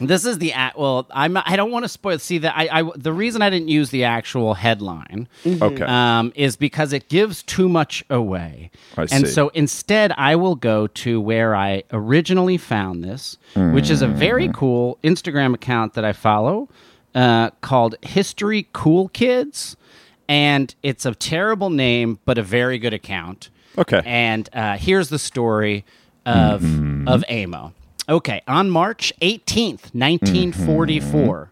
This 0.00 0.24
is 0.24 0.38
the 0.38 0.52
at 0.52 0.78
Well, 0.78 1.06
I'm. 1.12 1.36
I 1.36 1.54
don't 1.56 1.70
want 1.70 1.84
to 1.84 1.88
spoil. 1.88 2.18
See 2.18 2.38
that 2.38 2.54
I, 2.56 2.80
I. 2.80 2.90
The 2.96 3.12
reason 3.12 3.42
I 3.42 3.50
didn't 3.50 3.68
use 3.68 3.90
the 3.90 4.04
actual 4.04 4.54
headline 4.54 5.28
Okay. 5.46 5.84
um, 5.84 6.32
is 6.34 6.56
because 6.56 6.92
it 6.92 7.08
gives 7.08 7.42
too 7.42 7.68
much 7.68 8.04
away. 8.10 8.70
I 8.96 9.02
and 9.02 9.26
see. 9.26 9.32
so 9.32 9.48
instead, 9.50 10.12
I 10.16 10.36
will 10.36 10.56
go 10.56 10.86
to 10.88 11.20
where 11.20 11.54
I 11.54 11.84
originally 11.92 12.56
found 12.56 13.04
this, 13.04 13.36
which 13.54 13.88
is 13.90 14.02
a 14.02 14.08
very 14.08 14.48
Mm. 14.48 14.54
cool 14.54 14.98
Instagram 15.04 15.54
account 15.54 15.94
that 15.94 16.04
I 16.04 16.12
follow 16.12 16.68
uh, 17.14 17.50
called 17.60 17.94
History 18.02 18.66
Cool 18.72 19.08
Kids. 19.08 19.76
And 20.28 20.74
it's 20.82 21.04
a 21.06 21.14
terrible 21.14 21.68
name, 21.70 22.18
but 22.24 22.38
a 22.38 22.42
very 22.42 22.78
good 22.78 22.94
account. 22.94 23.50
Okay. 23.76 24.00
And 24.04 24.48
uh, 24.54 24.76
here's 24.78 25.08
the 25.10 25.18
story 25.18 25.84
of 26.26 26.64
of 27.06 27.22
Amo. 27.30 27.72
Okay, 28.08 28.42
on 28.46 28.68
March 28.70 29.12
18th, 29.22 29.94
1944, 29.94 31.50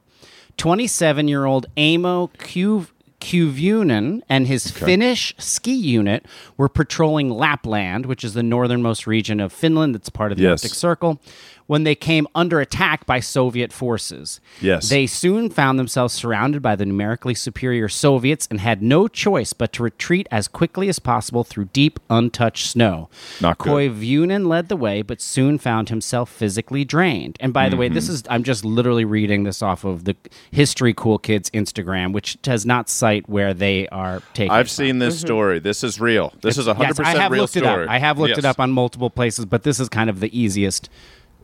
27-year-old 0.59 1.67
mm-hmm. 1.75 2.05
Amo 2.05 2.27
Kuv- 2.39 2.93
Kuvunen 3.21 4.21
and 4.29 4.47
his 4.47 4.71
Finnish 4.71 5.35
ski 5.39 5.73
unit 5.73 6.27
were 6.57 6.69
patrolling 6.69 7.31
Lapland, 7.31 8.05
which 8.07 8.23
is 8.25 8.35
the 8.35 8.43
northernmost 8.43 9.07
region 9.07 9.41
of 9.41 9.53
Finland 9.53 9.95
that's 9.95 10.11
part 10.11 10.33
of 10.33 10.39
the 10.39 10.45
Yes. 10.45 10.63
Arctic 10.63 10.75
Circle, 10.75 11.21
when 11.67 11.85
they 11.85 11.95
came 11.95 12.27
under 12.35 12.61
attack 12.61 13.07
by 13.07 13.21
Soviet 13.21 13.73
forces. 13.73 14.41
Yes. 14.61 14.89
They 14.89 15.07
soon 15.07 15.51
found 15.51 15.79
themselves 15.79 16.15
surrounded 16.15 16.63
by 16.63 16.77
the 16.77 16.85
numerically 16.87 17.35
superior 17.35 17.89
Soviets 17.89 18.47
and 18.51 18.61
had 18.61 18.83
no 18.83 19.09
choice 19.09 19.53
but 19.53 19.73
to 19.75 19.83
retreat 19.83 20.27
as 20.31 20.49
quickly 20.49 20.89
as 20.89 20.99
possible 20.99 21.45
through 21.45 21.67
deep, 21.67 21.99
untouched 22.11 22.67
snow. 22.67 23.09
Not 23.41 23.59
good. 23.59 23.93
Koivunen 23.93 24.47
led 24.47 24.69
the 24.69 24.77
way, 24.77 25.03
but 25.03 25.21
soon 25.21 25.59
found 25.59 25.89
himself 25.89 26.31
physically 26.31 26.85
drained. 26.85 27.37
And 27.41 27.53
by 27.53 27.69
the 27.69 27.77
way, 27.77 27.87
Mm-hmm. 27.87 27.95
this 27.95 28.09
is 28.09 28.23
I'm 28.31 28.43
just 28.45 28.65
literally 28.65 29.05
reading 29.05 29.45
this 29.45 29.61
off 29.63 29.85
of 29.85 30.05
the 30.05 30.15
History 30.51 30.95
Cool 30.95 31.19
Kids 31.19 31.51
Instagram, 31.51 32.13
which 32.13 32.41
does 32.43 32.65
not 32.65 32.89
cite 32.89 33.29
where 33.29 33.53
they 33.55 33.89
are 33.89 34.23
taking. 34.35 34.51
I've 34.53 34.67
it 34.67 34.69
from. 34.69 34.85
seen 34.87 34.99
this 34.99 35.19
story. 35.21 35.59
This 35.59 35.83
is 35.85 36.01
real. 36.01 36.33
This 36.43 36.59
is 36.59 36.67
a 36.69 36.77
Yes, 36.79 36.99
100% 36.99 37.05
I 37.05 37.11
have 37.21 37.33
real 37.33 37.43
looked 37.43 37.53
story. 37.55 37.83
it 37.83 37.85
up. 37.85 37.91
I 37.91 37.99
have 37.99 38.19
looked 38.19 38.39
it 38.39 38.45
up 38.45 38.59
on 38.61 38.71
multiple 38.73 39.11
places, 39.11 39.47
but 39.47 39.63
this 39.63 39.79
is 39.81 39.89
kind 39.89 40.09
of 40.09 40.21
the 40.21 40.37
easiest 40.39 40.89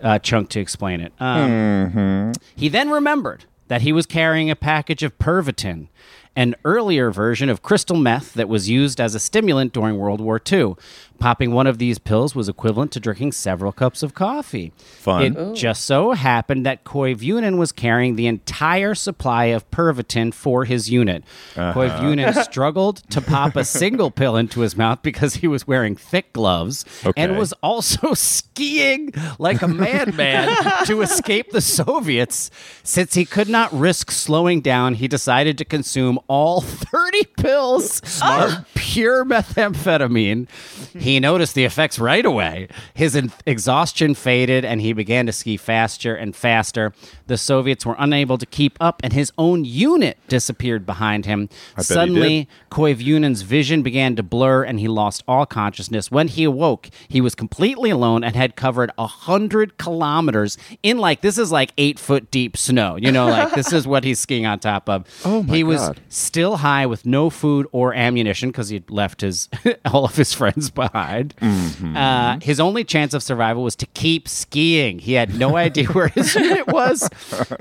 uh, 0.03 0.19
chunk 0.19 0.49
to 0.51 0.61
explain 0.61 1.01
it. 1.01 1.13
Um, 1.21 1.51
Mm-hmm. 1.51 2.33
He 2.57 2.69
then 2.69 2.91
remembered 2.91 3.45
that 3.69 3.83
he 3.83 3.93
was 3.93 4.07
carrying 4.07 4.51
a 4.51 4.57
package 4.57 5.03
of 5.03 5.19
Pervitin, 5.19 5.89
an 6.37 6.55
earlier 6.65 7.11
version 7.11 7.49
of 7.49 7.63
crystal 7.63 7.97
meth 7.97 8.35
that 8.35 8.49
was 8.49 8.69
used 8.69 9.01
as 9.01 9.15
a 9.15 9.21
stimulant 9.21 9.73
during 9.73 9.99
World 9.99 10.21
War 10.21 10.41
II. 10.51 10.75
Popping 11.19 11.51
one 11.51 11.67
of 11.67 11.79
these 11.79 11.99
pills 11.99 12.35
was 12.35 12.49
equivalent 12.49 12.93
to 12.93 13.01
drinking 13.01 13.33
several 13.33 13.73
cups 13.73 14.05
of 14.05 14.15
coffee. 14.15 14.73
Fun. 14.77 15.23
It 15.23 15.55
just 15.55 15.85
so 15.85 16.13
happened 16.13 16.65
that 16.65 16.85
Koivunen 16.85 17.59
was 17.59 17.73
carrying 17.73 18.15
the 18.15 18.29
entire 18.29 18.95
supply 18.95 19.47
of 19.47 19.69
Pervitin 19.73 20.33
for 20.33 20.65
his 20.65 20.91
unit. 20.91 21.25
Uh-huh. 21.57 21.73
Koivunen 21.73 22.45
struggled 22.45 22.99
to 23.11 23.21
pop 23.21 23.57
a 23.57 23.65
single 23.65 24.13
pill 24.13 24.37
into 24.37 24.61
his 24.61 24.77
mouth 24.77 25.03
because 25.03 25.35
he 25.35 25.49
was 25.49 25.67
wearing 25.67 25.97
thick 25.97 26.33
gloves 26.33 26.85
and 27.17 27.37
was 27.37 27.53
also 27.63 28.15
skiing 28.15 29.13
like 29.41 29.61
a 29.63 29.69
madman 29.69 30.55
to 30.85 31.03
escape 31.03 31.51
the 31.51 31.61
Soviets. 31.61 32.51
Since 32.85 33.15
he 33.15 33.25
could 33.25 33.49
not 33.49 33.73
risk 33.73 34.13
slowing 34.13 34.61
down, 34.61 34.95
he 34.95 35.09
decided 35.09 35.59
to 35.59 35.65
consume 35.65 36.19
all 36.29 36.61
30 36.61 37.25
pills 37.37 38.01
of 38.23 38.53
oh. 38.53 38.65
pure 38.75 39.25
methamphetamine. 39.25 40.49
Hmm. 40.93 40.99
He 40.99 41.08
noticed 41.17 41.55
the 41.55 41.65
effects 41.65 41.99
right 41.99 42.25
away. 42.25 42.69
His 42.93 43.17
en- 43.17 43.33
exhaustion 43.47 44.15
faded 44.15 44.65
and 44.65 44.81
he 44.83 44.93
began 44.93 45.25
to 45.27 45.33
ski 45.33 45.57
faster 45.57 46.15
and 46.15 46.37
faster. 46.37 46.93
The 47.29 47.39
Soviets 47.39 47.87
were 47.87 47.97
unable 47.99 48.37
to 48.37 48.45
keep 48.47 48.77
up 48.81 49.01
and 49.03 49.13
his 49.13 49.33
own 49.39 49.65
unit 49.65 50.19
disappeared 50.29 50.85
behind 50.85 51.25
him. 51.25 51.49
he 51.77 51.83
Suddenly, 51.83 52.39
did. 52.45 52.49
Koivunen's 52.71 53.43
vision 53.43 53.83
began 53.83 54.17
to 54.17 54.23
blur 54.23 54.63
and 54.65 54.79
he 54.81 54.89
lost 54.89 55.23
all 55.27 55.47
consciousness. 55.47 56.11
When 56.11 56.29
he 56.29 56.45
awoke, 56.45 56.91
he 57.09 57.21
was 57.23 57.35
completely 57.35 57.91
alone 57.91 58.23
and 58.23 58.37
had 58.37 58.55
covered 58.57 58.91
a 58.99 59.07
hundred 59.07 59.79
kilometers 59.79 60.59
in 60.83 60.99
like 60.99 61.21
this 61.23 61.39
is 61.39 61.51
like 61.51 61.73
eight 61.79 61.99
foot 61.99 62.31
deep 62.31 62.57
snow. 62.57 62.97
You 62.97 63.11
know, 63.13 63.29
like 63.29 63.55
this 63.55 63.73
is 63.73 63.87
what 63.87 64.05
he's 64.05 64.21
skiing 64.21 64.45
on 64.47 64.59
top 64.59 64.89
of. 64.89 65.05
Oh, 65.29 65.43
my 65.43 65.57
he 65.57 65.65
was 65.65 65.81
God. 65.81 66.01
still 66.09 66.57
high 66.59 66.87
with 66.87 67.05
no 67.05 67.29
food 67.29 67.67
or 67.73 67.93
ammunition 67.93 68.49
because 68.51 68.69
he'd 68.71 68.89
left 68.91 69.21
his 69.21 69.49
all 69.93 70.05
of 70.07 70.17
his 70.17 70.33
friends 70.33 70.71
behind. 70.71 70.98
Mm-hmm. 71.37 71.97
Uh, 71.97 72.39
his 72.41 72.61
only 72.61 72.85
chance 72.85 73.15
of 73.15 73.23
survival 73.23 73.63
was 73.63 73.77
to 73.77 73.87
keep 73.87 74.29
skiing. 74.29 74.99
He 74.99 75.15
had 75.15 75.39
no 75.39 75.57
idea 75.57 75.87
where 75.89 76.09
his 76.09 76.35
unit 76.37 76.67
was, 76.67 77.09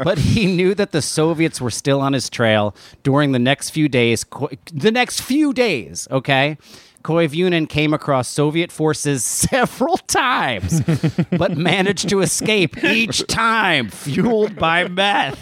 but 0.03 0.17
he 0.17 0.45
knew 0.45 0.73
that 0.75 0.91
the 0.91 1.01
Soviets 1.01 1.61
were 1.61 1.71
still 1.71 2.01
on 2.01 2.13
his 2.13 2.29
trail 2.29 2.75
during 3.03 3.31
the 3.31 3.39
next 3.39 3.71
few 3.71 3.87
days. 3.87 4.25
The 4.73 4.91
next 4.91 5.21
few 5.21 5.53
days, 5.53 6.07
okay. 6.11 6.57
Koivunen 7.03 7.69
came 7.69 7.93
across 7.93 8.27
Soviet 8.27 8.69
forces 8.69 9.23
several 9.49 9.95
times, 9.95 10.81
but 11.31 11.55
managed 11.55 12.09
to 12.09 12.19
escape 12.19 12.83
each 12.83 13.25
time, 13.27 13.89
fueled 13.89 14.57
by 14.57 14.89
meth. 14.89 15.39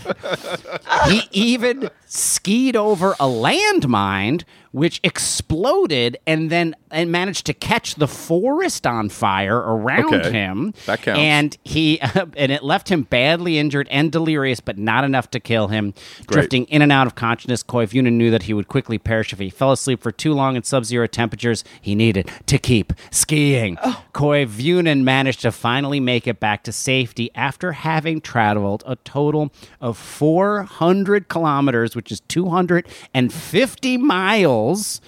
He 1.10 1.24
even 1.32 1.90
skied 2.06 2.76
over 2.76 3.12
a 3.14 3.26
landmine 3.28 4.44
which 4.72 5.00
exploded 5.06 6.18
and 6.28 6.50
then 6.50 6.76
and 6.92 7.10
managed 7.10 7.46
to 7.46 7.54
catch 7.54 7.96
the 7.96 8.08
forest 8.10 8.86
on 8.86 9.08
fire 9.08 9.58
around 9.58 10.14
Okay. 10.14 10.32
him. 10.34 10.74
That 10.86 11.02
counts. 11.02 11.20
And 11.22 11.58
he 11.64 12.00
and 12.36 12.52
it 12.52 12.62
left 12.62 12.90
him 12.90 13.04
badly 13.04 13.58
injured 13.58 13.88
and 13.90 14.12
delirious, 14.12 14.60
but 14.60 14.78
not 14.78 15.06
enough 15.06 15.32
to 15.32 15.40
kill 15.40 15.70
him. 15.70 15.94
Drifting 16.28 16.66
in 16.66 16.82
and 16.82 16.92
out 16.92 17.08
of 17.08 17.16
consciousness, 17.16 17.64
Koivunen 17.64 18.14
knew 18.14 18.30
that 18.32 18.44
he 18.44 18.54
would 18.54 18.68
quickly 18.68 18.98
perish 18.98 19.32
if 19.32 19.40
he 19.40 19.50
fell 19.50 19.72
asleep 19.72 20.02
for 20.04 20.12
too 20.12 20.34
long 20.34 20.58
in 20.58 20.64
sub-zero 20.64 21.08
temperatures. 21.08 21.64
He 21.82 21.96
needed 21.96 22.30
to 22.48 22.58
keep 22.58 22.92
skiing. 23.12 23.78
Oh. 23.82 24.04
Koivunen 24.14 25.04
managed 25.04 25.40
to 25.42 25.54
finally 25.54 26.02
make 26.02 26.28
it 26.28 26.42
back 26.42 26.64
to 26.64 26.74
safety 26.74 27.32
after 27.34 27.72
having 27.72 28.20
traveled 28.20 28.84
a 28.86 28.98
total 28.98 29.54
of 29.80 29.98
400 29.98 31.30
kilometers, 31.30 31.95
which 31.96 32.12
is 32.12 32.20
250 32.22 33.98
miles. 33.98 35.02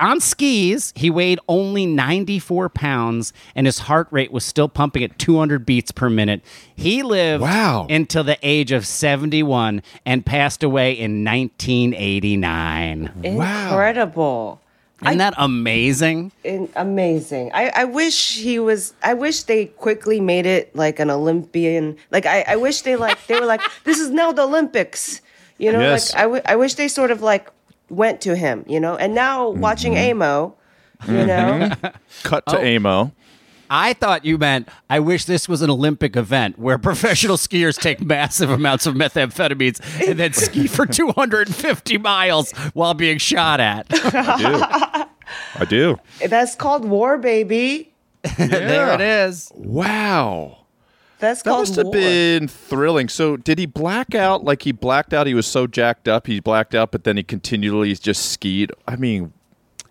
On 0.00 0.20
skis, 0.20 0.90
he 0.96 1.10
weighed 1.10 1.38
only 1.48 1.84
94 1.84 2.70
pounds 2.70 3.34
and 3.54 3.66
his 3.66 3.80
heart 3.80 4.08
rate 4.10 4.32
was 4.32 4.42
still 4.42 4.68
pumping 4.70 5.04
at 5.04 5.18
200 5.18 5.66
beats 5.66 5.90
per 5.92 6.08
minute. 6.08 6.40
He 6.74 7.02
lived 7.02 7.42
Wow. 7.42 7.86
until 7.90 8.24
the 8.24 8.38
age 8.42 8.72
of 8.72 8.86
71 8.86 9.82
and 10.06 10.24
passed 10.24 10.62
away 10.62 10.92
in 10.92 11.22
1989. 11.24 13.10
Incredible. 13.22 14.60
Isn't 15.02 15.18
that 15.18 15.34
amazing? 15.36 16.32
In, 16.42 16.70
amazing. 16.74 17.50
I, 17.52 17.70
I 17.76 17.84
wish 17.84 18.38
he 18.38 18.58
was. 18.58 18.94
I 19.02 19.12
wish 19.12 19.42
they 19.42 19.66
quickly 19.66 20.20
made 20.20 20.46
it 20.46 20.74
like 20.74 20.98
an 20.98 21.10
Olympian. 21.10 21.98
Like 22.10 22.24
I, 22.24 22.46
I 22.48 22.56
wish 22.56 22.80
they 22.80 22.96
like 22.96 23.18
they 23.26 23.38
were 23.38 23.44
like 23.44 23.60
this 23.84 23.98
is 23.98 24.08
now 24.10 24.32
the 24.32 24.44
Olympics. 24.44 25.20
You 25.58 25.72
know, 25.72 25.80
Yes. 25.80 26.12
like 26.12 26.20
I, 26.20 26.22
w- 26.24 26.42
I 26.46 26.56
wish 26.56 26.74
they 26.74 26.88
sort 26.88 27.10
of 27.10 27.22
like 27.22 27.50
went 27.88 28.20
to 28.22 28.36
him. 28.36 28.64
You 28.68 28.80
know, 28.80 28.96
and 28.96 29.14
now 29.14 29.50
mm-hmm. 29.50 29.60
watching 29.60 29.96
Amo, 29.98 30.54
you 31.06 31.12
mm-hmm. 31.12 31.26
know, 31.82 31.90
Cut 32.22 32.44
Oh. 32.46 32.52
to 32.56 32.76
Amo. 32.76 33.12
I 33.68 33.94
thought 33.94 34.24
you 34.24 34.38
meant 34.38 34.68
I 34.88 35.00
wish 35.00 35.24
this 35.24 35.48
was 35.48 35.62
an 35.62 35.70
Olympic 35.70 36.16
event 36.16 36.58
where 36.58 36.78
professional 36.90 37.36
skiers 37.36 37.80
take 37.80 38.00
massive 38.00 38.50
amounts 38.50 38.86
of 38.86 38.94
methamphetamines 38.94 39.80
and 40.08 40.18
then 40.18 40.32
ski 40.32 40.66
for 40.66 40.86
250 40.86 41.98
miles 41.98 42.52
while 42.74 42.94
being 42.94 43.18
shot 43.18 43.60
at. 43.60 43.86
I 43.90 44.38
do. 44.38 45.60
I 45.60 45.64
do. 45.64 45.98
that's 46.28 46.54
called 46.54 46.84
war, 46.84 47.18
baby. 47.18 47.92
there 48.38 48.94
it 48.94 49.00
is. 49.00 49.50
Wow. 49.54 50.65
That's 51.18 51.42
That 51.42 51.50
called 51.50 51.60
must 51.62 51.76
have 51.76 51.86
war. 51.86 51.92
been 51.94 52.48
thrilling. 52.48 53.08
So, 53.08 53.36
did 53.36 53.58
he 53.58 53.66
black 53.66 54.14
out? 54.14 54.44
Like 54.44 54.62
he 54.62 54.72
blacked 54.72 55.14
out? 55.14 55.26
He 55.26 55.34
was 55.34 55.46
so 55.46 55.66
jacked 55.66 56.08
up, 56.08 56.26
he 56.26 56.40
blacked 56.40 56.74
out, 56.74 56.92
but 56.92 57.04
then 57.04 57.16
he 57.16 57.22
continually 57.22 57.94
just 57.94 58.30
skied. 58.32 58.70
I 58.86 58.96
mean, 58.96 59.32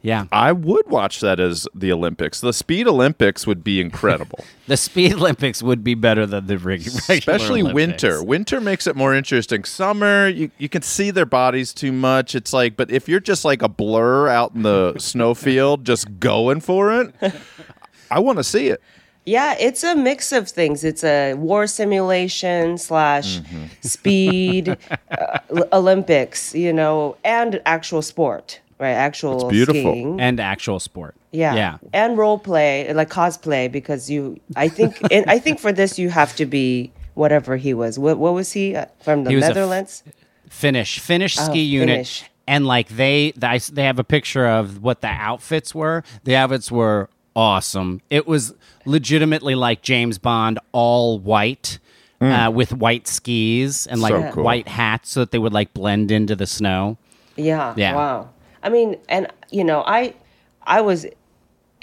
Yeah. 0.03 0.25
I 0.31 0.51
would 0.51 0.87
watch 0.87 1.21
that 1.21 1.39
as 1.39 1.67
the 1.73 1.91
Olympics. 1.91 2.39
The 2.41 2.53
Speed 2.53 2.87
Olympics 2.87 3.47
would 3.47 3.63
be 3.63 3.81
incredible, 3.81 4.45
The 4.67 4.77
Speed 4.77 5.13
Olympics 5.13 5.63
would 5.63 5.83
be 5.83 5.95
better 5.95 6.27
than 6.27 6.45
the 6.45 6.59
reg- 6.59 6.81
regular 6.85 6.99
especially 7.17 7.61
Olympics. 7.61 7.73
winter. 8.03 8.23
Winter 8.23 8.61
makes 8.61 8.85
it 8.85 8.95
more 8.95 9.15
interesting. 9.15 9.63
Summer, 9.63 10.27
you, 10.27 10.51
you 10.59 10.69
can 10.69 10.83
see 10.83 11.09
their 11.09 11.25
bodies 11.25 11.73
too 11.73 11.91
much. 11.91 12.35
It's 12.35 12.53
like, 12.53 12.77
but 12.77 12.91
if 12.91 13.09
you're 13.09 13.19
just 13.19 13.43
like 13.43 13.63
a 13.63 13.67
blur 13.69 14.27
out 14.27 14.53
in 14.53 14.61
the 14.61 14.93
snowfield, 14.99 15.85
just 15.85 16.19
going 16.19 16.59
for 16.61 17.01
it, 17.01 17.15
I 18.11 18.19
want 18.19 18.37
to 18.37 18.43
see 18.43 18.67
it. 18.67 18.79
Yeah, 19.25 19.55
it's 19.59 19.83
a 19.83 19.95
mix 19.95 20.31
of 20.31 20.47
things. 20.49 20.83
It's 20.83 21.03
a 21.03 21.33
war 21.33 21.65
simulation 21.67 22.77
slash 22.77 23.39
Mm-hmm. 23.39 23.63
speed 23.81 24.77
uh, 25.11 25.39
Olympics, 25.73 26.53
you 26.53 26.71
know, 26.71 27.17
and 27.23 27.61
actual 27.65 28.01
sport, 28.01 28.59
right? 28.79 28.91
Actual 28.91 29.35
It's 29.35 29.51
beautiful. 29.51 29.81
skiing. 29.91 30.21
And 30.21 30.39
actual 30.39 30.79
sport. 30.79 31.15
yeah. 31.31 31.55
Yeah. 31.55 31.77
and 31.93 32.17
role 32.17 32.37
play, 32.39 32.91
like 32.93 33.09
cosplay, 33.09 33.71
because 33.71 34.09
you. 34.09 34.39
I 34.55 34.67
think. 34.69 34.97
and 35.11 35.25
I 35.27 35.39
think 35.39 35.59
for 35.59 35.71
this 35.73 35.97
you 35.97 36.09
have 36.09 36.35
to 36.35 36.45
be 36.45 36.91
whatever 37.15 37.57
he 37.57 37.73
was. 37.73 37.97
What, 37.97 38.17
what 38.19 38.33
was 38.33 38.51
he 38.51 38.75
uh, 38.75 38.85
from 39.01 39.23
the 39.23 39.29
He 39.31 39.35
was 39.37 39.45
a 39.45 39.47
f- 39.49 39.55
Netherlands? 39.55 40.03
Finnish, 40.49 40.99
Finnish 40.99 41.37
Oh, 41.39 41.45
ski 41.45 41.61
unit. 41.61 41.89
Finnish. 41.95 42.23
And 42.47 42.67
like 42.67 42.89
they, 42.89 43.31
they, 43.35 43.57
they 43.73 43.83
have 43.85 43.97
a 43.97 44.03
picture 44.03 44.45
of 44.45 44.83
what 44.83 45.01
the 45.01 45.07
outfits 45.07 45.73
were. 45.73 46.03
The 46.25 46.35
outfits 46.35 46.71
were 46.71 47.09
awesome. 47.35 48.01
It 48.09 48.27
was 48.27 48.53
legitimately 48.85 49.55
like 49.55 49.81
James 49.81 50.17
Bond, 50.17 50.59
all 50.71 51.19
white. 51.19 51.79
Uh, 52.21 52.49
with 52.49 52.73
white 52.73 53.07
skis 53.07 53.85
and 53.85 54.01
like 54.01 54.11
So 54.11 54.31
cool. 54.31 54.43
white 54.43 54.67
hats 54.67 55.11
so 55.11 55.19
that 55.19 55.29
they 55.29 55.37
would 55.37 55.53
like 55.53 55.75
blend 55.75 56.09
into 56.11 56.35
the 56.35 56.47
snow. 56.47 56.97
Yeah. 57.35 57.75
Yeah. 57.77 57.93
Wow. 57.93 58.29
I 58.63 58.69
mean, 58.69 58.97
and 59.07 59.27
you 59.51 59.63
know, 59.63 59.83
I 59.85 60.15
I 60.63 60.81
was 60.81 61.05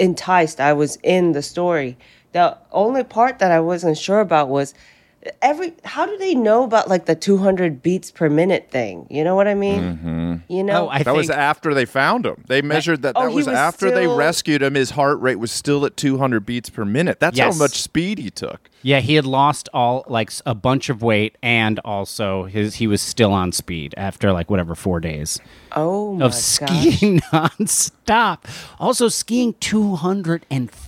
enticed. 0.01 0.59
I 0.59 0.73
was 0.73 0.97
in 1.05 1.31
the 1.31 1.43
story. 1.43 1.97
The 2.33 2.59
only 2.73 3.05
part 3.05 3.39
that 3.39 3.53
I 3.53 3.61
wasn't 3.61 3.97
sure 3.99 4.19
about 4.19 4.49
was 4.49 4.75
every 5.41 5.73
how 5.85 6.07
do 6.07 6.17
they 6.19 6.35
know 6.35 6.65
about 6.65 6.89
like 6.89 7.07
the 7.07 7.15
200 7.15 7.83
beats 7.83 8.11
per 8.11 8.29
minute 8.29 8.69
thing? 8.71 9.07
You 9.11 9.25
know 9.25 9.35
what 9.37 9.47
I 9.49 9.55
mean? 9.55 9.81
Mm-hmm. 9.81 10.35
You 10.53 10.65
know? 10.65 10.87
Oh, 10.87 10.89
I 10.89 11.03
That 11.03 11.15
was 11.15 11.31
after 11.31 11.75
they 11.75 11.85
found 11.85 12.27
him. 12.27 12.43
They 12.47 12.63
measured 12.63 13.03
that. 13.03 13.15
Oh, 13.17 13.23
That 13.25 13.31
he 13.31 13.37
was, 13.37 13.47
was 13.47 13.57
after 13.57 13.91
they 13.91 14.07
rescued 14.07 14.63
him. 14.63 14.75
His 14.75 14.91
heart 14.91 15.21
rate 15.21 15.37
was 15.37 15.53
still 15.53 15.85
at 15.87 15.97
200 15.97 16.45
beats 16.45 16.71
per 16.71 16.85
minute. 16.85 17.21
That's 17.21 17.37
Yes. 17.37 17.55
how 17.55 17.59
much 17.59 17.81
speed 17.83 18.19
he 18.19 18.31
took. 18.31 18.69
Yeah, 18.85 18.99
he 18.99 19.15
had 19.15 19.25
lost 19.27 19.69
all 19.73 20.05
like 20.09 20.33
a 20.45 20.57
bunch 20.57 20.89
of 20.89 21.03
weight, 21.03 21.39
and 21.41 21.79
also 21.85 22.45
his 22.47 22.75
he 22.77 22.89
was 22.89 23.01
still 23.01 23.33
on 23.33 23.53
speed 23.53 23.95
after 23.97 24.33
like 24.33 24.51
whatever 24.51 24.75
four 24.75 24.99
days 24.99 25.39
oh 25.71 26.15
my 26.15 26.25
of 26.27 26.33
gosh. 26.33 26.41
skiing 26.41 27.21
nonstop. 27.33 28.39
Also 28.81 29.09
skiing 29.09 29.55
two 29.61 29.95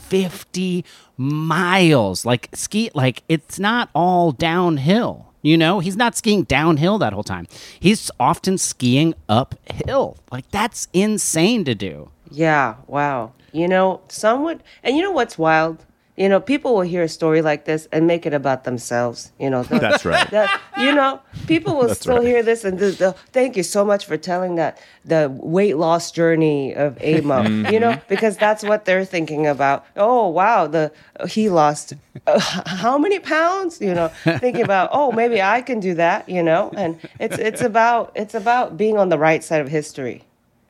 hundred 0.04 0.24
and 0.24 0.32
fifty 0.32 0.84
miles. 1.16 2.24
Like 2.24 2.48
ski, 2.54 2.90
like 2.94 3.22
it's 3.28 3.58
not 3.58 3.90
all 3.94 4.32
downhill. 4.32 5.32
You 5.42 5.58
know, 5.58 5.80
he's 5.80 5.96
not 5.96 6.16
skiing 6.16 6.44
downhill 6.44 6.96
that 6.98 7.12
whole 7.12 7.22
time. 7.22 7.46
He's 7.78 8.10
often 8.18 8.56
skiing 8.56 9.14
uphill. 9.28 10.16
Like 10.32 10.50
that's 10.50 10.88
insane 10.92 11.64
to 11.64 11.74
do. 11.74 12.10
Yeah, 12.30 12.76
wow. 12.86 13.32
You 13.52 13.68
know, 13.68 14.00
some 14.08 14.42
would, 14.44 14.62
and 14.82 14.96
you 14.96 15.02
know 15.02 15.12
what's 15.12 15.38
wild? 15.38 15.84
You 16.16 16.28
know, 16.28 16.38
people 16.40 16.74
will 16.74 16.82
hear 16.82 17.02
a 17.02 17.08
story 17.08 17.42
like 17.42 17.64
this 17.64 17.88
and 17.90 18.06
make 18.06 18.24
it 18.24 18.32
about 18.32 18.62
themselves. 18.62 19.32
You 19.40 19.50
know, 19.50 19.64
they'll- 19.64 19.80
That's 19.88 20.04
right. 20.04 20.30
that- 20.30 20.60
you 20.78 20.94
know, 20.94 21.20
people 21.48 21.74
will 21.76 21.88
That's 21.88 22.00
still 22.00 22.18
right. 22.18 22.26
hear 22.26 22.42
this 22.42 22.64
and 22.64 22.78
the, 22.78 22.90
the, 22.90 23.12
thank 23.32 23.56
you 23.56 23.62
so 23.64 23.84
much 23.84 24.06
for 24.06 24.16
telling 24.16 24.54
that 24.54 24.78
the 25.04 25.28
weight 25.40 25.76
loss 25.76 26.12
journey 26.12 26.72
of 26.74 26.96
Amo. 27.02 27.42
Mm-hmm. 27.42 27.66
You 27.74 27.80
know, 27.80 28.00
because 28.08 28.36
that's 28.36 28.62
what 28.62 28.84
they're 28.84 29.04
thinking 29.04 29.46
about. 29.48 29.84
Oh 29.96 30.28
wow, 30.28 30.68
the 30.68 30.92
he 31.28 31.48
lost 31.48 31.94
uh, 32.28 32.38
how 32.38 32.96
many 32.98 33.18
pounds? 33.18 33.80
You 33.80 33.94
know, 33.94 34.08
thinking 34.22 34.62
about 34.62 34.90
oh 34.92 35.10
maybe 35.10 35.42
I 35.42 35.60
can 35.62 35.80
do 35.80 35.94
that. 35.94 36.28
You 36.28 36.42
know, 36.44 36.70
and 36.76 37.00
it's 37.18 37.36
it's 37.38 37.60
about 37.62 38.12
it's 38.14 38.34
about 38.34 38.76
being 38.76 38.96
on 38.98 39.08
the 39.08 39.18
right 39.18 39.42
side 39.42 39.60
of 39.60 39.68
history. 39.68 40.22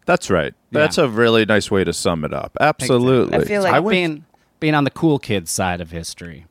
That's 0.07 0.31
right. 0.31 0.55
That's 0.71 0.97
a 0.97 1.09
really 1.09 1.45
nice 1.45 1.71
way 1.71 1.85
to 1.85 1.93
sum 1.93 2.25
it 2.25 2.33
up. 2.33 2.57
Absolutely. 2.61 3.37
I 3.39 3.45
feel 3.45 3.63
like- 3.63 3.75
I 3.75 3.81
went, 3.81 3.93
being 3.95 4.25
being 4.65 4.75
on 4.75 4.85
the 4.85 4.91
cool 4.91 5.19
kids 5.19 5.51
side 5.51 5.83
of 5.83 5.91
history. 5.91 6.47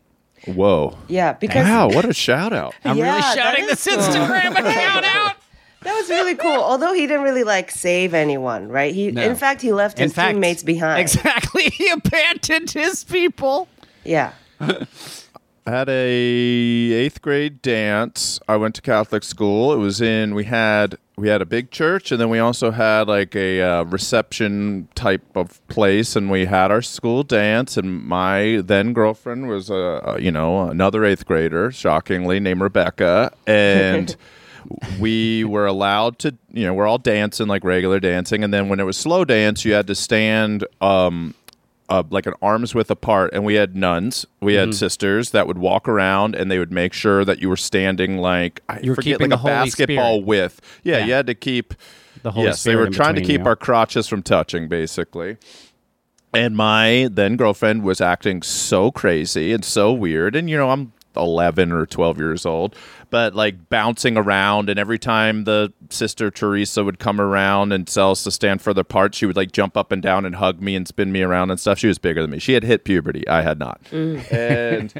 whoa. 0.45 0.95
Yeah, 1.07 1.33
because 1.33 1.65
Wow, 1.65 1.87
what 1.89 2.05
a 2.05 2.13
shout 2.13 2.53
out. 2.53 2.75
I'm 2.85 2.95
Yeah, 2.95 3.09
really 3.15 3.21
shouting 3.35 3.65
this 3.65 3.83
cool. 3.87 3.97
Instagram 3.97 4.51
account 4.51 5.05
out. 5.05 5.35
That 5.81 5.95
was 5.95 6.07
really 6.09 6.35
cool. 6.35 6.61
Although 6.61 6.93
he 6.93 7.07
didn't 7.07 7.23
really 7.23 7.43
like 7.43 7.69
save 7.71 8.13
anyone, 8.13 8.69
right? 8.69 8.93
He, 8.93 9.09
No. 9.11 9.21
in 9.23 9.35
fact, 9.35 9.61
he 9.63 9.73
left 9.73 9.97
In 9.97 10.03
his 10.03 10.13
fact, 10.13 10.33
teammates 10.35 10.61
behind. 10.63 11.01
Exactly, 11.05 11.63
he 11.71 11.89
abandoned 11.89 12.69
his 12.69 13.03
people. 13.03 13.67
Yeah. 14.05 14.31
Had 15.65 15.87
a 15.87 16.11
eighth 16.11 17.21
grade 17.21 17.61
dance. 17.61 18.39
I 18.49 18.57
went 18.57 18.75
to 18.75 18.81
Catholic 18.81 19.23
school. 19.23 19.71
It 19.71 19.77
was 19.77 20.01
in 20.01 20.35
we 20.35 20.43
had 20.43 20.97
we 21.15 21.29
had 21.29 21.41
a 21.41 21.45
big 21.45 21.71
church, 21.71 22.11
and 22.11 22.19
then 22.19 22.29
we 22.29 22.39
also 22.39 22.71
had 22.71 23.07
like 23.07 23.33
a 23.33 23.61
uh, 23.61 23.83
reception 23.83 24.89
type 24.93 25.23
of 25.35 25.65
place, 25.67 26.17
and 26.17 26.29
we 26.29 26.45
had 26.45 26.69
our 26.69 26.81
school 26.81 27.23
dance. 27.23 27.77
And 27.77 28.03
my 28.03 28.61
then 28.65 28.91
girlfriend 28.91 29.47
was 29.47 29.69
a, 29.69 30.01
a 30.03 30.19
you 30.19 30.31
know 30.31 30.67
another 30.67 31.05
eighth 31.05 31.25
grader, 31.25 31.71
shockingly 31.71 32.39
named 32.39 32.61
Rebecca, 32.61 33.31
and. 33.47 34.15
we 34.97 35.43
were 35.43 35.65
allowed 35.65 36.17
to 36.17 36.33
you 36.53 36.65
know 36.65 36.73
we're 36.73 36.87
all 36.87 36.97
dancing 36.97 37.47
like 37.47 37.65
regular 37.65 37.99
dancing 37.99 38.45
and 38.45 38.53
then 38.53 38.69
when 38.69 38.79
it 38.79 38.83
was 38.83 38.95
slow 38.95 39.25
dance 39.25 39.65
you 39.65 39.73
had 39.73 39.85
to 39.87 39.93
stand 39.93 40.65
um 40.79 41.33
uh, 41.89 42.03
like 42.09 42.25
an 42.25 42.33
arm's 42.41 42.73
width 42.73 42.89
apart, 42.89 43.31
and 43.33 43.43
we 43.43 43.55
had 43.55 43.75
nuns, 43.75 44.25
we 44.41 44.53
Mm-hmm. 44.53 44.59
had 44.67 44.75
sisters 44.75 45.31
that 45.31 45.47
would 45.47 45.57
walk 45.57 45.87
around, 45.87 46.35
and 46.35 46.49
they 46.49 46.57
would 46.59 46.71
make 46.71 46.93
sure 46.93 47.23
that 47.25 47.41
you 47.41 47.49
were 47.49 47.57
standing 47.57 48.17
like 48.17 48.61
I 48.69 48.79
You 48.81 48.91
were 48.91 48.95
forget 48.95 49.17
keeping 49.19 49.31
like 49.31 49.41
the 49.41 49.47
a 49.47 49.51
basketball 49.51 50.13
Spirit. 50.15 50.25
width. 50.25 50.61
Yeah, 50.83 50.99
Yeah. 50.99 51.05
you 51.05 51.13
had 51.13 51.27
to 51.27 51.35
keep 51.35 51.73
The 52.23 52.31
Holy 52.31 52.45
yes, 52.47 52.63
they 52.63 52.75
were 52.75 52.89
trying 52.89 53.15
to 53.15 53.21
keep 53.21 53.41
you. 53.41 53.45
our 53.47 53.55
crotches 53.55 54.07
from 54.07 54.23
touching, 54.23 54.67
basically. 54.69 55.37
And 56.33 56.55
my 56.55 57.09
then 57.11 57.35
girlfriend 57.37 57.83
was 57.83 58.01
acting 58.01 58.41
so 58.41 58.89
crazy 58.91 59.53
and 59.53 59.63
so 59.63 59.91
weird, 59.93 60.35
and 60.35 60.49
you 60.49 60.57
know 60.57 60.71
I'm 60.71 60.93
11 61.15 61.71
or 61.71 61.85
12 61.85 62.17
years 62.17 62.43
old, 62.45 62.75
but 63.13 63.35
like 63.35 63.69
bouncing 63.69 64.17
around. 64.17 64.71
And 64.71 64.79
every 64.79 64.97
time 64.97 65.43
the 65.43 65.71
sister 65.91 66.31
Teresa 66.31 66.83
would 66.83 66.97
come 66.97 67.21
around 67.21 67.71
and 67.71 67.87
tell 67.87 68.09
us 68.09 68.23
to 68.23 68.31
stand 68.31 68.59
further 68.59 68.81
apart, 68.81 69.13
she 69.13 69.27
would 69.27 69.35
like 69.35 69.51
jump 69.51 69.77
up 69.77 69.91
and 69.91 70.01
down 70.01 70.25
and 70.25 70.33
hug 70.33 70.59
me 70.59 70.75
and 70.75 70.87
spin 70.87 71.11
me 71.11 71.21
around 71.21 71.51
and 71.51 71.59
stuff. 71.59 71.77
She 71.77 71.85
was 71.85 71.99
bigger 71.99 72.23
than 72.23 72.31
me. 72.31 72.39
She 72.39 72.53
had 72.53 72.63
hit 72.63 72.85
puberty. 72.85 73.27
I 73.27 73.43
had 73.43 73.59
not. 73.59 73.83
Mm. 73.91 74.33
And 74.33 74.93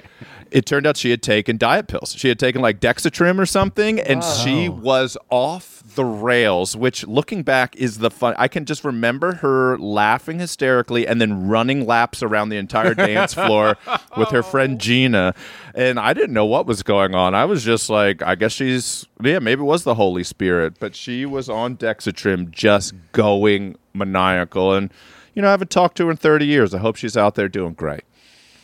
it 0.51 0.67
turned 0.67 0.86
out 0.86 0.96
she 0.96 1.10
had 1.10 1.24
taken 1.24 1.58
diet 1.58 1.88
pills. 1.88 2.13
She 2.15 2.27
had 2.27 2.38
taken 2.38 2.62
like 2.62 2.79
Dexatrim 2.79 3.39
or 3.39 3.48
something, 3.48 4.00
and 4.00 4.24
she 4.24 4.70
was 4.70 5.17
off 5.32 5.82
the 5.96 6.05
rails. 6.05 6.77
Which, 6.77 7.08
looking 7.08 7.41
back, 7.41 7.75
is 7.77 7.98
the 7.98 8.12
fun. 8.12 8.36
I 8.38 8.48
can 8.48 8.65
just 8.65 8.84
remember 8.84 9.38
her 9.38 9.75
laughing 9.79 10.38
hysterically 10.38 11.08
and 11.08 11.20
then 11.20 11.48
running 11.48 11.88
laps 11.88 12.22
around 12.22 12.50
the 12.50 12.58
entire 12.58 12.93
dance 12.93 13.34
floor 13.34 13.75
with 14.15 14.29
her 14.29 14.43
friend 14.43 14.79
Gina. 14.79 15.34
And 15.74 16.00
I 16.00 16.13
didn't 16.13 16.34
know 16.34 16.46
what 16.46 16.67
was 16.67 16.84
going 16.84 17.15
on. 17.15 17.34
I 17.34 17.46
was 17.46 17.63
just 17.63 17.89
like, 17.89 18.03
I 18.26 18.36
guess 18.36 18.52
she's 18.52 19.06
yeah, 19.24 19.40
maybe 19.40 19.62
it 19.62 19.66
was 19.66 19.84
the 19.84 19.96
Holy 19.96 20.24
Spirit, 20.24 20.76
but 20.80 20.96
she 20.96 21.26
was 21.26 21.50
on 21.50 21.78
Dexatrim, 21.78 22.52
just 22.52 22.94
going 23.12 23.76
maniacal. 23.94 24.74
And 24.74 24.92
you 25.34 25.42
know, 25.42 25.48
I 25.48 25.52
haven't 25.52 25.72
talked 25.72 25.98
to 25.98 26.06
her 26.06 26.12
in 26.12 26.18
thirty 26.18 26.46
years. 26.46 26.74
I 26.74 26.80
hope 26.80 26.96
she's 26.96 27.18
out 27.18 27.36
there 27.36 27.48
doing 27.50 27.74
great. 27.74 28.04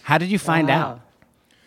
How 0.04 0.17
did 0.17 0.30
you 0.30 0.39
find 0.39 0.67
Wow. 0.67 0.73
out? 0.75 1.02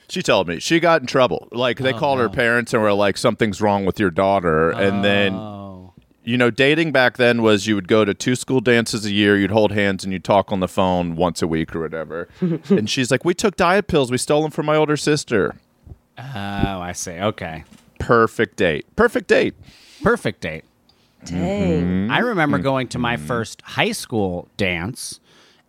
She 0.08 0.22
told 0.22 0.46
me 0.48 0.58
she 0.60 0.78
got 0.78 1.00
in 1.00 1.06
trouble. 1.06 1.48
Like 1.52 1.78
they 1.78 1.92
oh, 1.92 1.98
called 1.98 2.18
her 2.18 2.28
parents 2.28 2.74
and 2.74 2.82
were 2.82 2.92
like, 2.92 3.16
"Something's 3.16 3.60
wrong 3.62 3.84
with 3.86 3.98
your 3.98 4.10
daughter." 4.10 4.70
And 4.70 5.02
then, 5.02 5.32
Oh, 5.34 5.94
you 6.22 6.36
know, 6.36 6.50
dating 6.50 6.92
back 6.92 7.16
then 7.16 7.40
was 7.40 7.66
you 7.66 7.74
would 7.76 7.88
go 7.88 8.04
to 8.04 8.12
two 8.12 8.36
school 8.36 8.60
dances 8.60 9.06
a 9.06 9.10
year, 9.10 9.38
you'd 9.38 9.50
hold 9.50 9.72
hands, 9.72 10.04
and 10.04 10.12
you'd 10.12 10.22
talk 10.24 10.52
on 10.52 10.60
the 10.60 10.68
phone 10.68 11.16
once 11.16 11.40
a 11.40 11.46
week 11.46 11.74
or 11.74 11.80
whatever. 11.80 12.28
and 12.68 12.90
she's 12.90 13.10
like, 13.10 13.24
"We 13.24 13.32
took 13.32 13.56
diet 13.56 13.86
pills. 13.86 14.10
We 14.10 14.18
stole 14.18 14.42
them 14.42 14.50
from 14.50 14.66
my 14.66 14.76
older 14.76 14.96
sister." 14.96 15.56
Oh, 16.34 16.80
I 16.80 16.92
see. 16.92 17.12
Okay, 17.12 17.64
Perfect 18.02 18.56
date. 18.56 18.84
Perfect 18.96 19.28
date. 19.28 19.54
perfect 20.02 20.40
date. 20.40 20.64
Dang. 21.24 21.38
Mm-hmm. 21.38 22.10
I 22.10 22.18
remember 22.18 22.56
mm-hmm. 22.56 22.64
going 22.64 22.88
to 22.88 22.98
my 22.98 23.16
mm-hmm. 23.16 23.26
first 23.26 23.62
high 23.62 23.92
school 23.92 24.48
dance, 24.56 25.20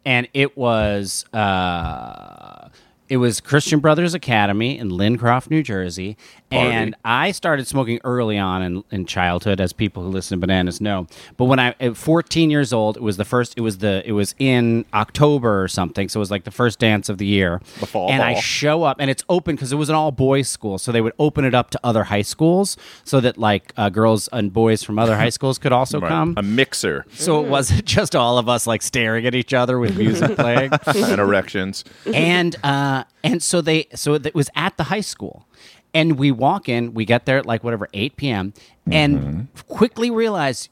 and 0.04 0.28
it 0.34 0.58
was 0.58 1.26
uh, 1.32 2.70
it 3.14 3.18
was 3.18 3.40
Christian 3.40 3.80
Brothers 3.80 4.16
Academy 4.16 4.76
in 4.80 4.90
Lincroft, 4.90 5.52
New 5.52 5.62
Jersey. 5.62 6.18
And 6.50 6.96
I 7.04 7.32
started 7.32 7.66
smoking 7.68 8.00
early 8.04 8.38
on 8.38 8.62
in, 8.62 8.84
in 8.92 9.06
childhood, 9.08 9.60
as 9.60 9.74
people 9.74 10.04
who 10.04 10.10
listen 10.10 10.38
to 10.40 10.42
Bananas 10.48 10.80
know. 10.80 11.08
But 11.36 11.46
when 11.46 11.58
I 11.60 11.74
at 11.80 11.98
14 11.98 12.52
years 12.52 12.72
old, 12.72 12.96
it 12.98 13.02
was 13.04 13.18
the 13.18 13.26
first. 13.26 13.56
It 13.58 13.62
was 13.62 13.80
the 13.80 14.04
it 14.06 14.12
was 14.12 14.36
in 14.38 14.86
October 14.94 15.64
or 15.64 15.68
something, 15.68 16.10
so 16.10 16.20
it 16.20 16.22
was 16.22 16.30
like 16.30 16.44
the 16.44 16.52
first 16.52 16.78
dance 16.78 17.10
of 17.10 17.18
the 17.18 17.26
year. 17.26 17.60
The 17.80 17.88
fall 17.88 18.12
and 18.12 18.22
I 18.22 18.34
ball. 18.34 18.42
show 18.42 18.84
up, 18.84 18.98
and 19.00 19.10
it's 19.10 19.24
open 19.30 19.56
because 19.56 19.72
it 19.74 19.78
was 19.78 19.90
an 19.90 19.96
all 19.96 20.12
boys 20.12 20.48
school, 20.48 20.78
so 20.78 20.92
they 20.92 21.02
would 21.02 21.14
open 21.18 21.44
it 21.44 21.56
up 21.56 21.72
to 21.72 21.80
other 21.84 22.04
high 22.04 22.22
schools, 22.22 22.78
so 23.04 23.20
that 23.20 23.38
like 23.40 23.74
uh, 23.78 23.90
girls 23.90 24.28
and 24.32 24.54
boys 24.54 24.84
from 24.84 25.00
other 25.00 25.16
high 25.18 25.30
schools 25.30 25.58
could 25.58 25.72
also 25.72 26.00
Right. 26.02 26.10
come. 26.10 26.36
A 26.38 26.44
mixer 26.44 27.06
So 27.14 27.44
it 27.44 27.50
wasn't 27.50 27.86
just 27.98 28.16
all 28.16 28.38
of 28.38 28.48
us 28.48 28.68
like 28.68 28.82
staring 28.84 29.26
at 29.26 29.34
each 29.34 29.56
other 29.56 29.80
with 29.80 29.98
music 29.98 30.36
playing. 30.38 30.72
and 30.86 31.20
erections. 31.20 31.84
and 32.06 32.56
uh 32.64 33.03
Uh, 33.04 33.10
and 33.24 33.44
so 33.44 33.62
they 33.62 33.88
so 33.96 34.16
it 34.16 34.36
was 34.36 34.50
at 34.56 34.78
the 34.78 34.86
high 34.86 35.02
school. 35.02 35.46
And 35.96 36.18
we 36.18 36.32
walk 36.32 36.68
in, 36.68 36.96
we 36.96 37.06
get 37.06 37.26
there 37.26 37.38
at 37.38 37.46
like 37.46 37.64
whatever 37.64 37.88
8 37.94 38.18
p.m. 38.18 38.54
and 38.92 39.20
mm-hmm. 39.20 39.42
quickly 39.68 40.10
realize 40.10 40.70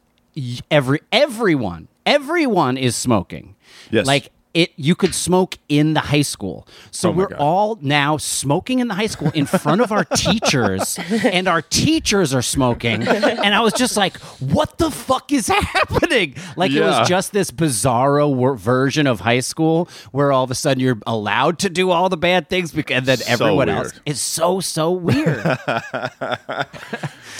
every 0.71 1.01
everyone 1.11 1.87
everyone 2.05 2.77
is 2.77 2.95
smoking. 2.95 3.55
Yes. 3.89 4.05
Like 4.05 4.31
it 4.53 4.71
you 4.75 4.95
could 4.95 5.15
smoke 5.15 5.57
in 5.69 5.93
the 5.93 5.99
high 5.99 6.21
school. 6.23 6.67
So 6.91 7.09
Oh 7.09 7.11
we're 7.13 7.27
God. 7.27 7.39
all 7.39 7.77
now 7.81 8.17
smoking 8.17 8.79
in 8.79 8.87
the 8.87 8.93
high 8.95 9.07
school 9.07 9.29
in 9.33 9.45
front 9.45 9.81
of 9.81 9.91
our 9.91 10.03
teachers 10.05 10.97
and 11.23 11.47
our 11.47 11.61
teachers 11.61 12.33
are 12.33 12.41
smoking 12.41 13.07
and 13.07 13.55
I 13.55 13.61
was 13.61 13.73
just 13.73 13.95
like 13.97 14.17
what 14.39 14.77
the 14.77 14.91
fuck 14.91 15.31
is 15.31 15.47
happening? 15.73 16.35
Like 16.57 16.71
it 16.71 16.81
was 16.81 17.07
just 17.07 17.31
this 17.31 17.51
bizarro 17.51 18.33
wor- 18.33 18.55
version 18.57 19.07
of 19.07 19.21
high 19.21 19.39
school 19.39 19.87
where 20.11 20.31
all 20.31 20.43
of 20.43 20.51
a 20.51 20.55
sudden 20.55 20.81
you're 20.81 20.99
allowed 21.07 21.59
to 21.59 21.69
do 21.69 21.89
all 21.91 22.09
the 22.09 22.17
bad 22.17 22.49
things 22.49 22.71
bec- 22.71 22.91
and 22.91 23.05
then 23.05 23.17
So 23.17 23.31
everyone 23.31 23.67
weird. 23.67 23.77
else 23.79 23.93
is 24.05 24.19
so 24.21 24.59
so 24.59 24.91
weird. 24.91 25.43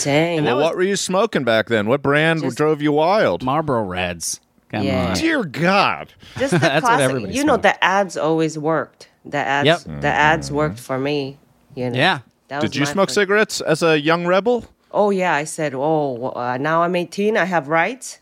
Dang. 0.00 0.44
Well, 0.44 0.58
what 0.58 0.76
were 0.76 0.82
you 0.82 0.96
smoking 0.96 1.44
back 1.44 1.66
then? 1.68 1.86
What 1.86 2.02
brand 2.02 2.42
drove 2.56 2.82
you 2.82 2.92
wild? 2.92 3.42
Marlboro 3.42 3.82
Reds. 3.82 4.40
Come 4.72 4.84
Yeah. 4.84 5.08
on. 5.10 5.16
Dear 5.16 5.44
God. 5.44 6.12
Just 6.38 6.52
the 6.52 6.58
That's 6.58 6.82
what 6.82 6.88
classic. 6.90 7.04
everybody 7.10 7.34
You 7.34 7.44
know, 7.44 7.52
smoked. 7.54 7.62
the 7.64 7.84
ads 7.84 8.16
always 8.16 8.58
worked. 8.58 9.08
The 9.24 9.38
ads, 9.38 9.66
Yep. 9.66 10.00
the 10.00 10.08
ads 10.08 10.50
worked 10.50 10.80
for 10.80 10.98
me. 10.98 11.38
You 11.74 11.90
know. 11.90 11.98
Yeah. 11.98 12.18
That 12.48 12.62
was 12.62 12.70
Did 12.70 12.78
you 12.80 12.86
smoke 12.86 13.08
first- 13.08 13.14
cigarettes 13.14 13.60
as 13.60 13.82
a 13.82 13.98
young 14.00 14.26
rebel? 14.26 14.64
Oh 14.90 15.10
yeah, 15.10 15.34
I 15.34 15.44
said, 15.44 15.72
oh, 15.74 16.32
uh, 16.36 16.58
now 16.60 16.82
I'm 16.82 16.94
18, 16.96 17.36
I 17.38 17.44
have 17.46 17.68
rights. 17.68 18.18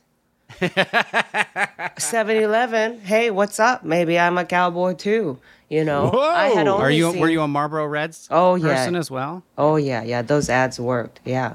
7-Eleven, 0.60 3.00
hey, 3.00 3.30
what's 3.30 3.58
up? 3.60 3.84
Maybe 3.84 4.18
I'm 4.18 4.36
a 4.38 4.44
cowboy 4.44 4.94
too. 4.94 5.38
You 5.68 5.84
know, 5.84 6.10
I 6.12 6.48
had 6.48 6.66
only 6.66 6.84
Are 6.84 6.90
you 6.90 7.12
seen- 7.12 7.20
were 7.20 7.28
you 7.28 7.42
a 7.42 7.48
Marlboro 7.48 7.86
Reds 7.86 8.26
Oh, 8.30 8.56
yeah. 8.56 8.74
person 8.74 8.96
as 8.96 9.08
well? 9.10 9.44
Oh 9.56 9.76
yeah, 9.76 10.02
yeah, 10.02 10.22
those 10.22 10.50
ads 10.50 10.80
worked. 10.80 11.20
Yeah. 11.24 11.54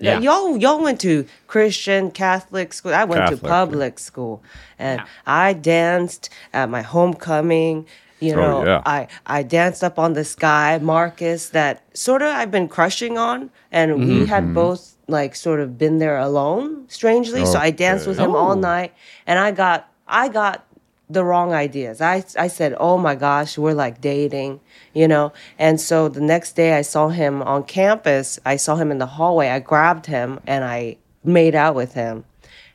Yeah. 0.00 0.18
Y'all, 0.20 0.56
y'all 0.56 0.82
went 0.82 1.00
to 1.02 1.26
Christian 1.46 2.10
Catholic 2.10 2.72
school. 2.72 2.94
I 2.94 3.04
went 3.04 3.22
Catholic, 3.22 3.40
to 3.40 3.46
yeah. 3.46 3.52
public 3.52 3.98
school, 3.98 4.42
and 4.78 5.00
Yeah. 5.00 5.06
I 5.26 5.52
danced 5.52 6.30
at 6.52 6.70
my 6.70 6.82
homecoming. 6.82 7.86
You 8.20 8.34
Oh, 8.34 8.36
know, 8.40 8.64
yeah. 8.64 8.82
I 8.86 9.08
I 9.26 9.42
danced 9.42 9.82
up 9.82 9.98
on 9.98 10.12
this 10.12 10.34
guy 10.36 10.78
Marcus 10.78 11.50
that 11.50 11.82
sort 11.92 12.22
of 12.22 12.28
I've 12.28 12.50
been 12.52 12.68
crushing 12.68 13.18
on, 13.18 13.50
and 13.72 13.90
Mm-hmm. 13.92 14.08
we 14.20 14.26
had 14.26 14.54
both 14.54 14.94
like 15.08 15.34
sort 15.34 15.58
of 15.60 15.76
been 15.76 15.98
there 15.98 16.16
alone, 16.18 16.84
strangely. 16.88 17.44
So 17.44 17.58
I 17.58 17.70
danced 17.70 18.06
with 18.06 18.18
him 18.18 18.34
all 18.36 18.52
Oh. 18.52 18.54
night, 18.72 18.92
and 19.26 19.38
I 19.38 19.50
got 19.50 19.88
I 20.06 20.28
got 20.28 20.64
the 21.12 21.24
wrong 21.24 21.52
ideas. 21.52 22.00
I 22.00 22.24
I 22.38 22.48
said, 22.48 22.74
"Oh 22.78 22.98
my 22.98 23.14
gosh, 23.14 23.58
we're 23.58 23.74
like 23.74 24.00
dating," 24.00 24.60
you 24.94 25.06
know. 25.08 25.32
And 25.58 25.80
so 25.80 26.08
the 26.08 26.20
next 26.20 26.52
day 26.56 26.74
I 26.74 26.82
saw 26.82 27.08
him 27.08 27.42
on 27.42 27.64
campus. 27.64 28.38
I 28.44 28.56
saw 28.56 28.76
him 28.76 28.90
in 28.90 28.98
the 28.98 29.06
hallway. 29.06 29.48
I 29.48 29.58
grabbed 29.60 30.06
him 30.06 30.40
and 30.46 30.64
I 30.64 30.96
made 31.24 31.54
out 31.54 31.74
with 31.74 31.94
him. 31.94 32.24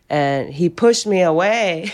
And 0.09 0.53
he 0.53 0.69
pushed 0.69 1.05
me 1.05 1.21
away 1.21 1.91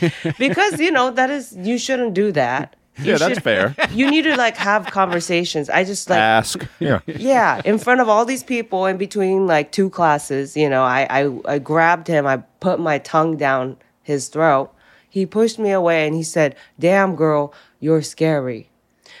because 0.38 0.78
you 0.80 0.90
know 0.90 1.10
that 1.10 1.30
is 1.30 1.54
you 1.56 1.78
shouldn't 1.78 2.14
do 2.14 2.32
that. 2.32 2.76
Yeah, 2.98 3.16
that's 3.16 3.34
should- 3.34 3.42
fair. 3.42 3.74
You 3.90 4.10
need 4.10 4.22
to 4.22 4.36
like 4.36 4.56
have 4.58 4.86
conversations. 4.86 5.68
I 5.70 5.84
just 5.84 6.08
like 6.10 6.18
Ask. 6.18 6.66
Yeah. 6.78 7.00
yeah, 7.06 7.60
in 7.64 7.78
front 7.78 8.00
of 8.00 8.08
all 8.08 8.24
these 8.24 8.42
people 8.44 8.86
in 8.86 8.96
between 8.96 9.46
like 9.46 9.72
two 9.72 9.90
classes, 9.90 10.56
you 10.56 10.68
know, 10.68 10.82
I, 10.82 11.06
I 11.10 11.54
I 11.54 11.58
grabbed 11.58 12.06
him, 12.08 12.26
I 12.26 12.38
put 12.60 12.78
my 12.80 12.98
tongue 12.98 13.36
down 13.36 13.76
his 14.02 14.28
throat. 14.28 14.72
He 15.12 15.26
pushed 15.26 15.58
me 15.58 15.70
away 15.70 16.06
and 16.06 16.16
he 16.16 16.22
said, 16.22 16.56
"Damn 16.80 17.16
girl, 17.16 17.52
you're 17.80 18.00
scary." 18.00 18.70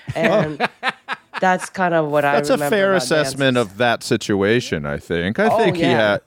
And 0.16 0.66
that's 1.42 1.68
kind 1.68 1.92
of 1.92 2.08
what 2.08 2.24
I 2.24 2.34
That's 2.36 2.50
a 2.50 2.56
fair 2.56 2.94
assessment 2.94 3.56
of 3.56 3.76
that 3.78 4.04
situation, 4.04 4.86
I 4.86 4.96
think. 4.98 5.40
I 5.40 5.48
Oh, 5.48 5.58
think 5.58 5.76
he 5.76 5.82
had, 5.82 6.20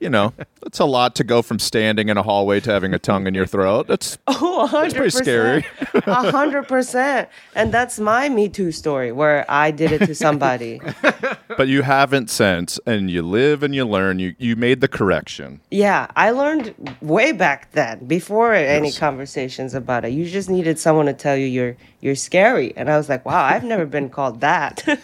you 0.00 0.10
know, 0.10 0.32
it's 0.66 0.80
a 0.80 0.84
lot 0.84 1.14
to 1.16 1.24
go 1.24 1.42
from 1.42 1.60
standing 1.60 2.08
in 2.08 2.16
a 2.16 2.24
hallway 2.24 2.58
to 2.58 2.72
having 2.72 2.92
a 2.92 2.98
tongue 2.98 3.28
in 3.28 3.34
your 3.34 3.46
throat. 3.46 3.86
That's 3.86 4.18
Oh, 4.26 4.68
100%. 4.68 4.94
pretty 4.96 5.10
scary. 5.10 5.64
A 5.94 6.30
hundred 6.32 6.66
percent. 6.66 7.28
And 7.54 7.72
that's 7.72 8.00
my 8.00 8.28
Me 8.28 8.48
Too 8.48 8.72
story 8.72 9.12
where 9.12 9.44
I 9.48 9.70
did 9.70 9.92
it 9.92 10.06
to 10.06 10.14
somebody. 10.14 10.80
but 11.56 11.68
you 11.68 11.82
haven't 11.82 12.28
since, 12.28 12.80
and 12.84 13.08
you 13.10 13.22
live 13.22 13.62
and 13.62 13.74
you 13.76 13.84
learn. 13.86 14.18
You 14.18 14.34
you 14.38 14.56
made 14.56 14.80
the 14.80 14.88
correction. 14.88 15.60
Yeah, 15.70 16.08
I 16.16 16.30
learned 16.32 16.74
way 17.00 17.30
back 17.30 17.70
then, 17.72 18.04
before 18.06 18.54
any 18.54 18.90
conversations 18.90 19.72
about 19.74 20.04
it. 20.04 20.12
You 20.12 20.24
just 20.28 20.50
needed 20.50 20.80
someone 20.80 21.06
to 21.06 21.12
tell 21.14 21.36
you 21.36 21.46
you're 21.46 21.76
you're 22.00 22.16
scary, 22.16 22.72
and 22.76 22.90
I 22.90 22.96
was 22.96 23.08
like, 23.08 23.24
wow, 23.24 23.44
I've 23.44 23.62
never 23.62 23.86
been 23.86 24.10
called 24.10 24.31
that. 24.40 25.00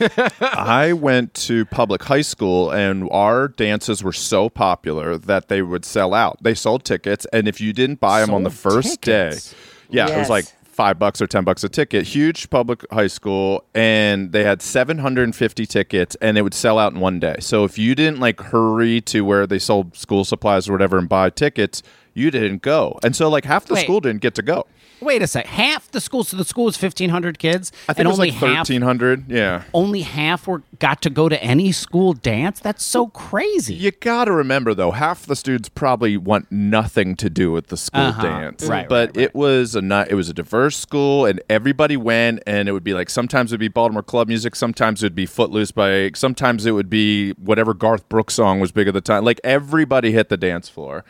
I 0.40 0.92
went 0.92 1.34
to 1.34 1.64
public 1.66 2.02
high 2.04 2.22
school, 2.22 2.70
and 2.70 3.08
our 3.10 3.48
dances 3.48 4.02
were 4.02 4.12
so 4.12 4.48
popular 4.48 5.16
that 5.18 5.48
they 5.48 5.62
would 5.62 5.84
sell 5.84 6.14
out. 6.14 6.42
They 6.42 6.54
sold 6.54 6.84
tickets, 6.84 7.26
and 7.32 7.48
if 7.48 7.60
you 7.60 7.72
didn't 7.72 8.00
buy 8.00 8.20
them 8.20 8.34
on 8.34 8.42
the 8.42 8.50
first 8.50 9.02
tickets? 9.02 9.52
day, 9.52 9.58
yeah, 9.90 10.08
it 10.08 10.18
was 10.18 10.30
like 10.30 10.46
five 10.62 10.98
bucks 10.98 11.20
or 11.20 11.26
ten 11.26 11.44
bucks 11.44 11.64
a 11.64 11.68
ticket. 11.68 12.06
Huge 12.06 12.50
public 12.50 12.84
high 12.92 13.06
school, 13.06 13.64
and 13.74 14.32
they 14.32 14.44
had 14.44 14.62
seven 14.62 14.98
hundred 14.98 15.24
and 15.24 15.34
fifty 15.34 15.66
tickets, 15.66 16.16
and 16.20 16.38
it 16.38 16.42
would 16.42 16.54
sell 16.54 16.78
out 16.78 16.92
in 16.92 17.00
one 17.00 17.18
day. 17.18 17.36
So 17.40 17.64
if 17.64 17.78
you 17.78 17.94
didn't 17.94 18.20
like 18.20 18.40
hurry 18.40 19.00
to 19.02 19.22
where 19.22 19.46
they 19.46 19.58
sold 19.58 19.96
school 19.96 20.24
supplies 20.24 20.68
or 20.68 20.72
whatever 20.72 20.98
and 20.98 21.08
buy 21.08 21.30
tickets, 21.30 21.82
you 22.14 22.30
didn't 22.30 22.62
go, 22.62 22.98
and 23.02 23.16
so 23.16 23.28
like 23.28 23.44
half 23.44 23.66
the 23.66 23.74
Wait. 23.74 23.84
school 23.84 24.00
didn't 24.00 24.20
get 24.20 24.34
to 24.36 24.42
go. 24.42 24.66
Wait 25.00 25.22
a 25.22 25.26
sec. 25.26 25.46
Half 25.46 25.90
the 25.90 26.00
school, 26.00 26.24
so 26.24 26.36
the 26.36 26.44
school 26.44 26.68
is 26.68 26.76
fifteen 26.76 27.10
hundred 27.10 27.38
kids, 27.38 27.72
I 27.88 27.92
think 27.94 27.98
and 28.00 28.06
it 28.06 28.10
was 28.10 28.18
only 28.18 28.30
like 28.32 28.40
thirteen 28.40 28.82
hundred. 28.82 29.30
Yeah. 29.30 29.62
only 29.74 30.02
half 30.02 30.46
were 30.46 30.62
got 30.78 31.02
to 31.02 31.10
go 31.10 31.28
to 31.28 31.42
any 31.42 31.72
school 31.72 32.12
dance. 32.12 32.60
That's 32.60 32.84
so 32.84 33.08
crazy. 33.08 33.74
You 33.74 33.90
got 33.90 34.24
to 34.26 34.32
remember 34.32 34.74
though, 34.74 34.90
half 34.90 35.26
the 35.26 35.36
students 35.36 35.68
probably 35.68 36.16
want 36.16 36.50
nothing 36.50 37.16
to 37.16 37.30
do 37.30 37.52
with 37.52 37.68
the 37.68 37.76
school 37.76 38.00
Uh-huh. 38.02 38.22
dance. 38.22 38.64
Right, 38.64 38.88
but 38.88 39.08
right, 39.10 39.16
right. 39.16 39.24
it 39.24 39.34
was 39.34 39.74
a 39.74 39.82
ni- 39.82 40.04
it 40.10 40.14
was 40.14 40.28
a 40.28 40.34
diverse 40.34 40.76
school, 40.76 41.26
and 41.26 41.40
everybody 41.48 41.96
went, 41.96 42.42
and 42.46 42.68
it 42.68 42.72
would 42.72 42.84
be 42.84 42.94
like 42.94 43.10
sometimes 43.10 43.52
it 43.52 43.54
would 43.54 43.60
be 43.60 43.68
Baltimore 43.68 44.02
club 44.02 44.28
music, 44.28 44.54
sometimes 44.56 45.02
it 45.02 45.06
would 45.06 45.14
be 45.14 45.26
Footloose 45.26 45.70
by, 45.72 46.10
sometimes 46.14 46.66
it 46.66 46.72
would 46.72 46.90
be 46.90 47.30
whatever 47.32 47.74
Garth 47.74 48.08
Brooks 48.08 48.34
song 48.34 48.60
was 48.60 48.72
big 48.72 48.88
at 48.88 48.94
the 48.94 49.00
time. 49.00 49.24
Like 49.24 49.40
everybody 49.44 50.12
hit 50.12 50.28
the 50.28 50.36
dance 50.36 50.68
floor. 50.68 51.04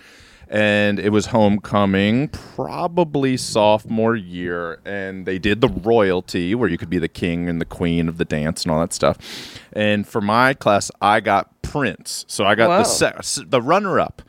And 0.51 0.99
it 0.99 1.11
was 1.11 1.27
homecoming, 1.27 2.29
probably 2.29 3.37
sophomore 3.37 4.17
year, 4.17 4.81
and 4.85 5.27
they 5.27 5.39
did 5.39 5.61
the 5.61 5.69
royalty 5.69 6.55
where 6.55 6.71
you 6.71 6.79
could 6.79 6.89
be 6.89 6.99
the 6.99 7.09
king 7.09 7.51
and 7.51 7.61
the 7.61 7.67
queen 7.67 8.09
of 8.09 8.17
the 8.17 8.25
dance 8.25 8.63
and 8.63 8.73
all 8.73 8.81
that 8.81 8.95
stuff. 8.95 9.19
And 9.75 10.09
for 10.09 10.23
my 10.23 10.55
class, 10.55 10.91
I 11.03 11.21
got 11.21 11.61
Prince, 11.61 12.25
so 12.29 12.45
I 12.45 12.55
got 12.55 12.69
the 12.79 12.85
se- 13.23 13.45
the 13.47 13.61
runner 13.61 14.01
up. 14.01 14.23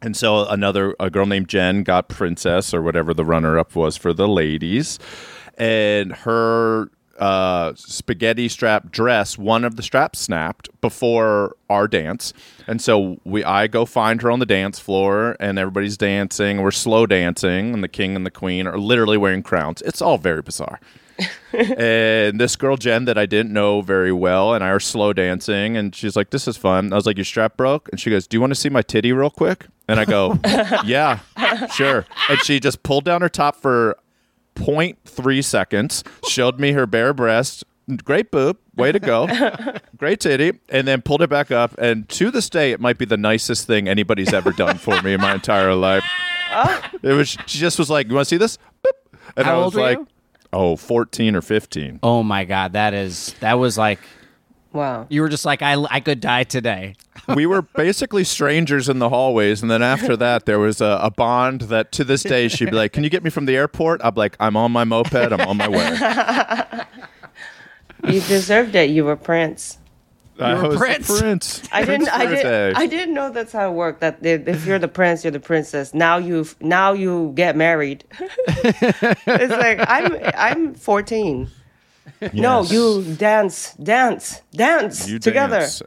And 0.00 0.16
so 0.16 0.46
another 0.46 0.94
a 1.00 1.10
girl 1.10 1.26
named 1.26 1.48
Jen 1.48 1.82
got 1.82 2.08
princess 2.08 2.72
or 2.72 2.80
whatever 2.80 3.12
the 3.12 3.24
runner 3.24 3.58
up 3.58 3.74
was 3.74 3.96
for 3.96 4.12
the 4.12 4.28
ladies, 4.28 5.00
and 5.56 6.12
her 6.12 6.90
uh, 7.18 7.72
spaghetti 7.74 8.48
strap 8.48 8.90
dress, 8.90 9.36
one 9.36 9.64
of 9.64 9.76
the 9.76 9.82
straps 9.82 10.18
snapped 10.18 10.68
before 10.80 11.56
our 11.68 11.88
dance, 11.88 12.32
and 12.66 12.80
so 12.80 13.20
we 13.24 13.44
I 13.44 13.66
go 13.66 13.84
find 13.84 14.22
her 14.22 14.30
on 14.30 14.38
the 14.38 14.46
dance 14.46 14.78
floor, 14.78 15.36
and 15.40 15.58
everybody's 15.58 15.96
dancing. 15.96 16.62
We're 16.62 16.70
slow 16.70 17.06
dancing, 17.06 17.74
and 17.74 17.82
the 17.82 17.88
king 17.88 18.16
and 18.16 18.24
the 18.24 18.30
queen 18.30 18.66
are 18.66 18.78
literally 18.78 19.16
wearing 19.16 19.42
crowns. 19.42 19.82
It's 19.82 20.00
all 20.00 20.18
very 20.18 20.42
bizarre 20.42 20.80
and 21.52 22.40
this 22.40 22.56
girl 22.56 22.76
Jen 22.76 23.04
that 23.06 23.18
I 23.18 23.26
didn't 23.26 23.52
know 23.52 23.80
very 23.80 24.12
well, 24.12 24.54
and 24.54 24.62
I 24.62 24.68
are 24.68 24.80
slow 24.80 25.12
dancing, 25.12 25.76
and 25.76 25.94
she's 25.94 26.16
like, 26.16 26.30
"This 26.30 26.46
is 26.46 26.56
fun." 26.56 26.92
I 26.92 26.96
was 26.96 27.06
like, 27.06 27.16
"Your 27.16 27.24
strap 27.24 27.56
broke," 27.56 27.88
and 27.90 28.00
she 28.00 28.10
goes, 28.10 28.26
"Do 28.26 28.36
you 28.36 28.40
want 28.40 28.52
to 28.52 28.54
see 28.54 28.68
my 28.68 28.82
titty 28.82 29.12
real 29.12 29.30
quick?" 29.30 29.66
And 29.88 29.98
I 29.98 30.04
go, 30.04 30.38
"Yeah, 30.84 31.20
sure." 31.74 32.06
And 32.28 32.38
she 32.40 32.60
just 32.60 32.82
pulled 32.82 33.04
down 33.04 33.22
her 33.22 33.28
top 33.28 33.56
for 33.56 33.96
0.3 34.58 35.44
seconds, 35.44 36.04
showed 36.28 36.58
me 36.60 36.72
her 36.72 36.86
bare 36.86 37.12
breast. 37.14 37.64
Great 38.04 38.30
boob, 38.30 38.58
way 38.76 38.92
to 38.92 38.98
go, 39.00 39.26
great 39.96 40.20
titty, 40.20 40.52
and 40.68 40.86
then 40.86 41.00
pulled 41.00 41.22
it 41.22 41.30
back 41.30 41.50
up. 41.50 41.74
And 41.78 42.06
to 42.10 42.30
this 42.30 42.50
day, 42.50 42.72
it 42.72 42.80
might 42.80 42.98
be 42.98 43.06
the 43.06 43.16
nicest 43.16 43.66
thing 43.66 43.88
anybody's 43.88 44.34
ever 44.34 44.52
done 44.52 44.76
for 44.76 45.00
me 45.00 45.14
in 45.14 45.20
my 45.22 45.32
entire 45.34 45.74
life. 45.74 46.04
It 47.02 47.12
was. 47.12 47.28
She 47.46 47.58
just 47.58 47.78
was 47.78 47.90
like, 47.90 48.08
"You 48.08 48.14
want 48.14 48.26
to 48.26 48.30
see 48.30 48.36
this?" 48.38 48.58
Boop. 48.82 49.18
And 49.36 49.46
How 49.46 49.60
I 49.60 49.64
was 49.64 49.74
old 49.74 49.82
like, 49.82 49.98
you? 49.98 50.06
"Oh, 50.52 50.76
14 50.76 51.36
or 51.36 51.42
15." 51.42 52.00
oh 52.02 52.22
my 52.22 52.44
god, 52.44 52.72
that 52.72 52.94
is 52.94 53.34
that 53.40 53.54
was 53.54 53.76
like 53.78 54.00
wow. 54.72 55.06
you 55.08 55.22
were 55.22 55.28
just 55.28 55.44
like 55.44 55.62
I 55.62 55.74
I 55.90 56.00
could 56.00 56.20
die 56.20 56.44
today. 56.44 56.94
we 57.34 57.46
were 57.46 57.62
basically 57.62 58.24
strangers 58.24 58.88
in 58.88 58.98
the 58.98 59.08
hallways, 59.08 59.62
and 59.62 59.70
then 59.70 59.82
after 59.82 60.16
that, 60.24 60.46
there 60.46 60.58
was 60.58 60.80
a, 60.80 60.98
a 61.02 61.10
bond 61.10 61.62
that 61.62 61.92
to 61.92 62.04
this 62.04 62.22
day 62.22 62.48
she'd 62.48 62.70
be 62.70 62.76
like, 62.76 62.92
"Can 62.92 63.04
you 63.04 63.10
get 63.10 63.22
me 63.22 63.30
from 63.30 63.46
the 63.46 63.56
airport?" 63.56 64.00
I'm 64.04 64.14
like, 64.14 64.36
"I'm 64.40 64.56
on 64.56 64.72
my 64.72 64.84
moped. 64.84 65.14
I'm 65.14 65.40
on 65.40 65.56
my 65.56 65.68
way." 65.68 66.84
You 68.04 68.20
deserved 68.20 68.76
it. 68.76 68.90
You 68.90 69.04
were 69.04 69.16
Prince. 69.16 69.78
I 70.38 70.54
were 70.54 70.68
was 70.68 70.74
the 70.74 70.78
Prince. 70.78 71.20
Prince. 71.20 71.68
I 71.72 71.84
didn't. 71.84 72.08
I 72.08 72.26
for 72.26 72.32
a 72.32 72.36
day. 72.36 72.42
didn't. 72.42 72.76
I 72.76 72.86
didn't 72.86 73.14
know 73.14 73.30
that's 73.30 73.52
how 73.52 73.70
it 73.70 73.74
worked. 73.74 74.00
That 74.00 74.18
if 74.22 74.46
if 74.46 74.66
you're 74.66 74.78
the 74.78 74.88
prince, 74.88 75.24
you're 75.24 75.32
the 75.32 75.40
princess. 75.40 75.94
Now 75.94 76.18
you 76.18 76.46
now 76.60 76.92
you 76.92 77.32
get 77.34 77.56
married. 77.56 78.04
it's 78.46 79.52
like 79.52 79.80
I'm 79.88 80.16
I'm 80.34 80.74
14. 80.74 81.50
No, 82.32 82.62
you 82.62 83.02
dance, 83.16 83.74
dance, 83.74 84.42
dance 84.52 85.08
You 85.08 85.18
together. 85.18 85.60
dance. 85.60 85.82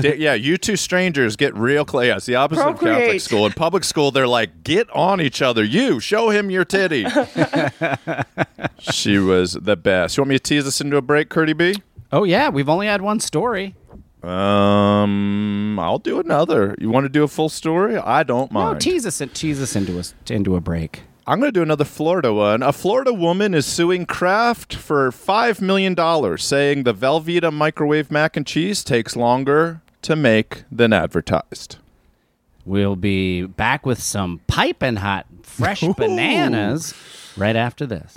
Da- 0.00 0.16
yeah, 0.16 0.34
you 0.34 0.58
two 0.58 0.76
strangers 0.76 1.36
get 1.36 1.54
real 1.56 1.84
close. 1.84 2.06
Yeah, 2.06 2.16
it's 2.16 2.26
the 2.26 2.34
opposite 2.34 2.66
of 2.66 2.80
Catholic 2.80 3.20
school. 3.20 3.46
In 3.46 3.52
public 3.52 3.84
school, 3.84 4.10
they're 4.10 4.26
like, 4.26 4.62
get 4.64 4.90
on 4.90 5.20
each 5.20 5.40
other. 5.40 5.62
You 5.64 6.00
show 6.00 6.30
him 6.30 6.50
your 6.50 6.64
titty. 6.64 7.04
she 8.78 9.18
was 9.18 9.52
the 9.54 9.76
best. 9.76 10.16
You 10.16 10.22
want 10.22 10.30
me 10.30 10.36
to 10.36 10.42
tease 10.42 10.66
us 10.66 10.80
into 10.80 10.96
a 10.96 11.02
break, 11.02 11.28
Curdy 11.28 11.52
B? 11.52 11.76
Oh 12.12 12.24
yeah, 12.24 12.48
we've 12.48 12.68
only 12.68 12.86
had 12.86 13.02
one 13.02 13.20
story. 13.20 13.74
Um, 14.22 15.78
I'll 15.78 15.98
do 16.00 16.18
another. 16.18 16.74
You 16.78 16.90
want 16.90 17.04
to 17.04 17.08
do 17.08 17.22
a 17.22 17.28
full 17.28 17.48
story? 17.48 17.96
I 17.96 18.24
don't 18.24 18.50
mind. 18.50 18.74
No, 18.74 18.78
tease 18.78 19.06
us 19.06 19.22
tease 19.34 19.62
us 19.62 19.76
into 19.76 19.98
a 20.00 20.32
into 20.32 20.56
a 20.56 20.60
break. 20.60 21.02
I'm 21.28 21.40
going 21.40 21.52
to 21.52 21.58
do 21.58 21.62
another 21.62 21.84
Florida 21.84 22.32
one. 22.32 22.62
A 22.62 22.72
Florida 22.72 23.12
woman 23.12 23.52
is 23.52 23.66
suing 23.66 24.06
Kraft 24.06 24.74
for 24.74 25.10
$5 25.10 25.60
million, 25.60 25.94
saying 26.38 26.84
the 26.84 26.94
Velveeta 26.94 27.52
microwave 27.52 28.10
mac 28.10 28.38
and 28.38 28.46
cheese 28.46 28.82
takes 28.82 29.14
longer 29.14 29.82
to 30.00 30.16
make 30.16 30.64
than 30.72 30.94
advertised. 30.94 31.76
We'll 32.64 32.96
be 32.96 33.44
back 33.44 33.84
with 33.84 34.02
some 34.02 34.40
piping 34.46 34.96
hot 34.96 35.26
fresh 35.42 35.82
bananas 35.98 36.94
right 37.36 37.56
after 37.56 37.84
this. 37.84 38.16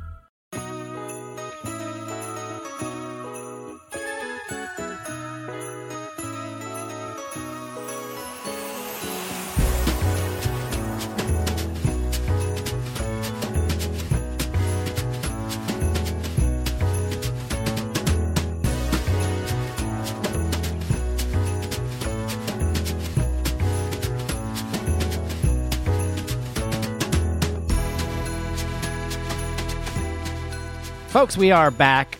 Folks, 31.21 31.37
we 31.37 31.51
are 31.51 31.69
back. 31.69 32.17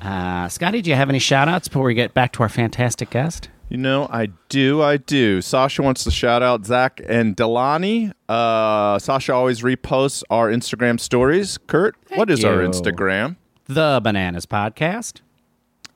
Uh, 0.00 0.48
Scotty, 0.48 0.80
do 0.80 0.88
you 0.88 0.94
have 0.94 1.10
any 1.10 1.18
shout 1.18 1.48
outs 1.48 1.66
before 1.66 1.82
we 1.82 1.94
get 1.94 2.14
back 2.14 2.30
to 2.34 2.42
our 2.44 2.48
fantastic 2.48 3.10
guest? 3.10 3.48
You 3.68 3.78
know, 3.78 4.06
I 4.12 4.26
do, 4.48 4.80
I 4.80 4.96
do. 4.96 5.42
Sasha 5.42 5.82
wants 5.82 6.04
to 6.04 6.12
shout 6.12 6.40
out 6.40 6.64
Zach 6.64 7.00
and 7.04 7.36
Delani. 7.36 8.12
Uh, 8.28 9.00
Sasha 9.00 9.34
always 9.34 9.62
reposts 9.62 10.22
our 10.30 10.50
Instagram 10.50 11.00
stories. 11.00 11.58
Kurt, 11.66 11.96
what 12.14 12.30
is 12.30 12.44
our. 12.44 12.58
Instagram? 12.58 13.34
The 13.64 14.00
Bananas 14.00 14.46
Podcast. 14.46 15.20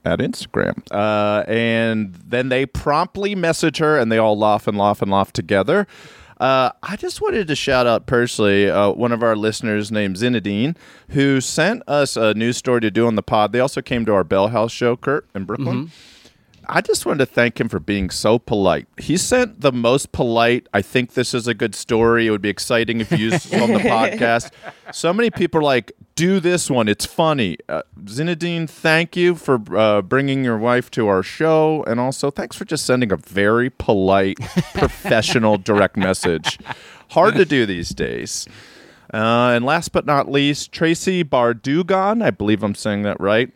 At 0.05 0.18
Instagram. 0.18 0.83
Uh, 0.90 1.44
and 1.47 2.12
then 2.27 2.49
they 2.49 2.66
promptly 2.66 3.37
message 3.37 3.79
her 3.79 3.97
and 3.97 4.11
they 4.11 4.18
all 4.18 4.37
laugh 4.37 4.66
and 4.66 4.77
laugh 4.77 5.01
and 5.01 5.12
laugh 5.12 5.33
together. 5.33 5.87
Uh, 6.40 6.70
I 6.83 6.96
just 6.96 7.20
wanted 7.20 7.48
to 7.48 7.57
shout 7.57 7.87
out 7.87 8.07
personally 8.07 8.70
uh, 8.70 8.90
one 8.90 9.12
of 9.12 9.22
our 9.22 9.35
listeners 9.37 9.90
named 9.90 10.16
Zinedine, 10.16 10.77
who 11.11 11.40
sent 11.40 11.83
us 11.88 12.16
a 12.16 12.33
news 12.35 12.57
story 12.57 12.81
to 12.83 12.90
do 12.90 13.07
on 13.07 13.16
the 13.16 13.22
pod. 13.22 13.53
They 13.53 13.61
also 13.61 13.83
came 13.83 14.05
to 14.07 14.12
our 14.14 14.24
Bell 14.24 14.48
House 14.48 14.70
show, 14.72 14.96
Kurt, 14.96 15.29
in 15.35 15.44
Brooklyn. 15.44 15.90
I 16.70 16.83
just 16.83 17.07
wanted 17.07 17.20
to 17.20 17.26
thank 17.26 17.59
him 17.59 17.68
for 17.68 17.81
being 17.81 18.11
so 18.11 18.38
polite. 18.38 18.87
He 18.98 19.16
sent 19.16 19.62
the 19.62 19.72
most 19.72 20.12
polite. 20.12 20.66
I 20.74 20.83
think 20.83 21.14
this 21.14 21.33
is 21.33 21.46
a 21.46 21.54
good 21.54 21.74
story. 21.74 22.26
It 22.26 22.31
would 22.31 22.42
be 22.42 22.50
exciting 22.50 23.00
if 23.00 23.11
you 23.11 23.16
used 23.16 23.50
this 23.50 23.61
on 23.62 23.72
the 23.72 23.78
podcast. 23.78 24.50
So 24.92 25.12
many 25.14 25.31
people 25.31 25.61
are 25.61 25.64
like, 25.64 25.92
"Do 26.14 26.40
this 26.40 26.70
one. 26.70 26.87
It's 26.87 27.07
funny." 27.07 27.57
Uh, 27.68 27.83
Zinedine, 28.04 28.68
thank 28.68 29.16
you 29.16 29.35
for 29.35 29.61
uh, 29.76 30.02
bringing 30.02 30.44
your 30.44 30.59
wife 30.59 30.90
to 30.92 31.09
our 31.09 31.22
show, 31.22 31.85
and 31.87 31.98
also 31.98 32.31
thanks 32.31 32.54
for 32.57 32.66
just 32.66 32.85
sending 32.85 33.12
a 33.12 33.16
very 33.16 33.70
polite, 33.70 34.38
professional, 34.74 35.57
direct 35.57 35.96
message. 35.96 36.59
Hard 37.11 37.35
to 37.37 37.46
do 37.46 37.64
these 37.64 37.90
days. 37.90 38.46
Uh, 39.12 39.52
and 39.54 39.64
last 39.64 39.92
but 39.92 40.04
not 40.04 40.31
least, 40.31 40.70
Tracy 40.70 41.24
Bardugan. 41.24 42.22
I 42.22 42.31
believe 42.31 42.62
I'm 42.62 42.74
saying 42.74 43.02
that 43.04 43.18
right. 43.18 43.50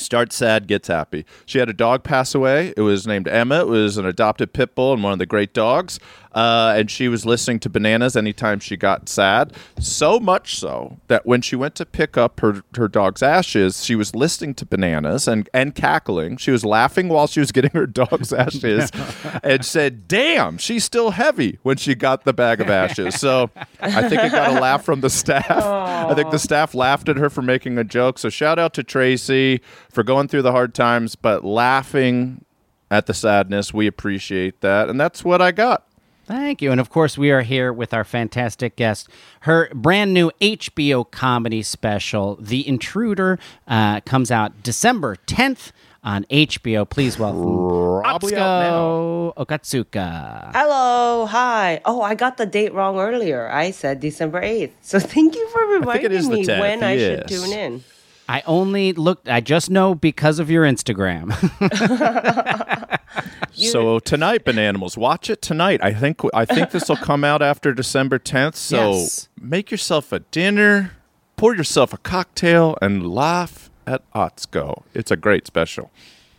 Starts 0.00 0.34
sad, 0.36 0.66
gets 0.66 0.88
happy. 0.88 1.24
She 1.46 1.58
had 1.58 1.68
a 1.68 1.74
dog 1.74 2.02
pass 2.02 2.34
away. 2.34 2.72
It 2.76 2.80
was 2.82 3.06
named 3.06 3.28
Emma. 3.28 3.60
It 3.60 3.68
was 3.68 3.96
an 3.96 4.06
adopted 4.06 4.52
pit 4.52 4.74
bull 4.74 4.92
and 4.92 5.02
one 5.02 5.12
of 5.12 5.18
the 5.18 5.26
great 5.26 5.52
dogs. 5.52 6.00
Uh, 6.32 6.74
and 6.76 6.90
she 6.90 7.08
was 7.08 7.26
listening 7.26 7.58
to 7.60 7.68
bananas 7.68 8.16
anytime 8.16 8.60
she 8.60 8.76
got 8.76 9.08
sad. 9.08 9.52
So 9.78 10.20
much 10.20 10.56
so 10.56 10.98
that 11.08 11.26
when 11.26 11.40
she 11.42 11.56
went 11.56 11.74
to 11.76 11.86
pick 11.86 12.16
up 12.16 12.40
her, 12.40 12.62
her 12.76 12.88
dog's 12.88 13.22
ashes, 13.22 13.84
she 13.84 13.96
was 13.96 14.14
listening 14.14 14.54
to 14.54 14.66
bananas 14.66 15.26
and, 15.26 15.48
and 15.52 15.74
cackling. 15.74 16.36
She 16.36 16.50
was 16.50 16.64
laughing 16.64 17.08
while 17.08 17.26
she 17.26 17.40
was 17.40 17.50
getting 17.50 17.72
her 17.72 17.86
dog's 17.86 18.32
ashes 18.32 18.90
and 19.42 19.64
said, 19.64 20.06
Damn, 20.06 20.58
she's 20.58 20.84
still 20.84 21.10
heavy 21.10 21.58
when 21.62 21.76
she 21.76 21.94
got 21.94 22.24
the 22.24 22.32
bag 22.32 22.60
of 22.60 22.70
ashes. 22.70 23.18
So 23.18 23.50
I 23.80 24.08
think 24.08 24.22
it 24.22 24.32
got 24.32 24.56
a 24.56 24.60
laugh 24.60 24.84
from 24.84 25.00
the 25.00 25.10
staff. 25.10 25.50
I 25.50 26.14
think 26.14 26.30
the 26.30 26.38
staff 26.38 26.74
laughed 26.74 27.08
at 27.08 27.16
her 27.16 27.28
for 27.28 27.42
making 27.42 27.76
a 27.78 27.84
joke. 27.84 28.18
So 28.18 28.28
shout 28.28 28.58
out 28.58 28.74
to 28.74 28.82
Tracy 28.84 29.60
for 29.90 30.02
going 30.02 30.28
through 30.28 30.42
the 30.42 30.52
hard 30.52 30.74
times, 30.74 31.16
but 31.16 31.44
laughing 31.44 32.44
at 32.90 33.06
the 33.06 33.14
sadness. 33.14 33.72
We 33.72 33.86
appreciate 33.86 34.60
that. 34.60 34.88
And 34.88 35.00
that's 35.00 35.24
what 35.24 35.40
I 35.40 35.52
got. 35.52 35.86
Thank 36.30 36.62
you. 36.62 36.70
And 36.70 36.80
of 36.80 36.90
course, 36.90 37.18
we 37.18 37.32
are 37.32 37.42
here 37.42 37.72
with 37.72 37.92
our 37.92 38.04
fantastic 38.04 38.76
guest. 38.76 39.08
Her 39.40 39.68
brand 39.74 40.14
new 40.14 40.30
HBO 40.40 41.10
comedy 41.10 41.60
special, 41.62 42.36
The 42.36 42.66
Intruder, 42.68 43.40
uh, 43.66 44.00
comes 44.02 44.30
out 44.30 44.62
December 44.62 45.16
10th 45.26 45.72
on 46.04 46.24
HBO. 46.30 46.88
Please 46.88 47.18
welcome 47.18 48.02
Probably 48.02 48.36
out 48.36 48.72
Atsuko 48.72 49.34
Okatsuka. 49.34 50.52
Hello, 50.54 51.26
hi. 51.26 51.80
Oh, 51.84 52.00
I 52.00 52.14
got 52.14 52.36
the 52.36 52.46
date 52.46 52.72
wrong 52.72 53.00
earlier. 53.00 53.50
I 53.50 53.72
said 53.72 53.98
December 53.98 54.40
8th. 54.40 54.70
So 54.82 55.00
thank 55.00 55.34
you 55.34 55.48
for 55.48 55.66
reminding 55.66 56.28
me 56.28 56.44
10th, 56.44 56.60
when 56.60 56.84
I 56.84 56.96
should 56.96 57.26
tune 57.26 57.52
in. 57.52 57.84
I 58.30 58.42
only 58.46 58.92
looked, 58.92 59.28
I 59.28 59.40
just 59.40 59.70
know 59.70 59.94
because 59.94 60.38
of 60.38 60.50
your 60.50 60.64
Instagram. 60.64 61.30
So 63.54 63.98
tonight, 63.98 64.44
Bananimals, 64.44 64.96
watch 64.96 65.28
it 65.28 65.42
tonight. 65.42 65.80
I 65.82 65.92
think 65.92 66.20
I 66.32 66.44
think 66.44 66.70
this 66.70 66.88
will 66.88 66.96
come 66.96 67.24
out 67.24 67.42
after 67.42 67.74
December 67.74 68.18
10th. 68.18 68.54
So 68.54 68.92
Yes. 68.92 69.28
make 69.38 69.70
yourself 69.70 70.12
a 70.12 70.20
dinner, 70.20 70.92
pour 71.36 71.54
yourself 71.54 71.92
a 71.92 71.98
cocktail, 71.98 72.78
and 72.80 73.12
laugh 73.12 73.68
at 73.86 74.02
Atsuko. 74.12 74.84
It's 74.94 75.10
a 75.10 75.16
great 75.16 75.46
special. 75.46 75.90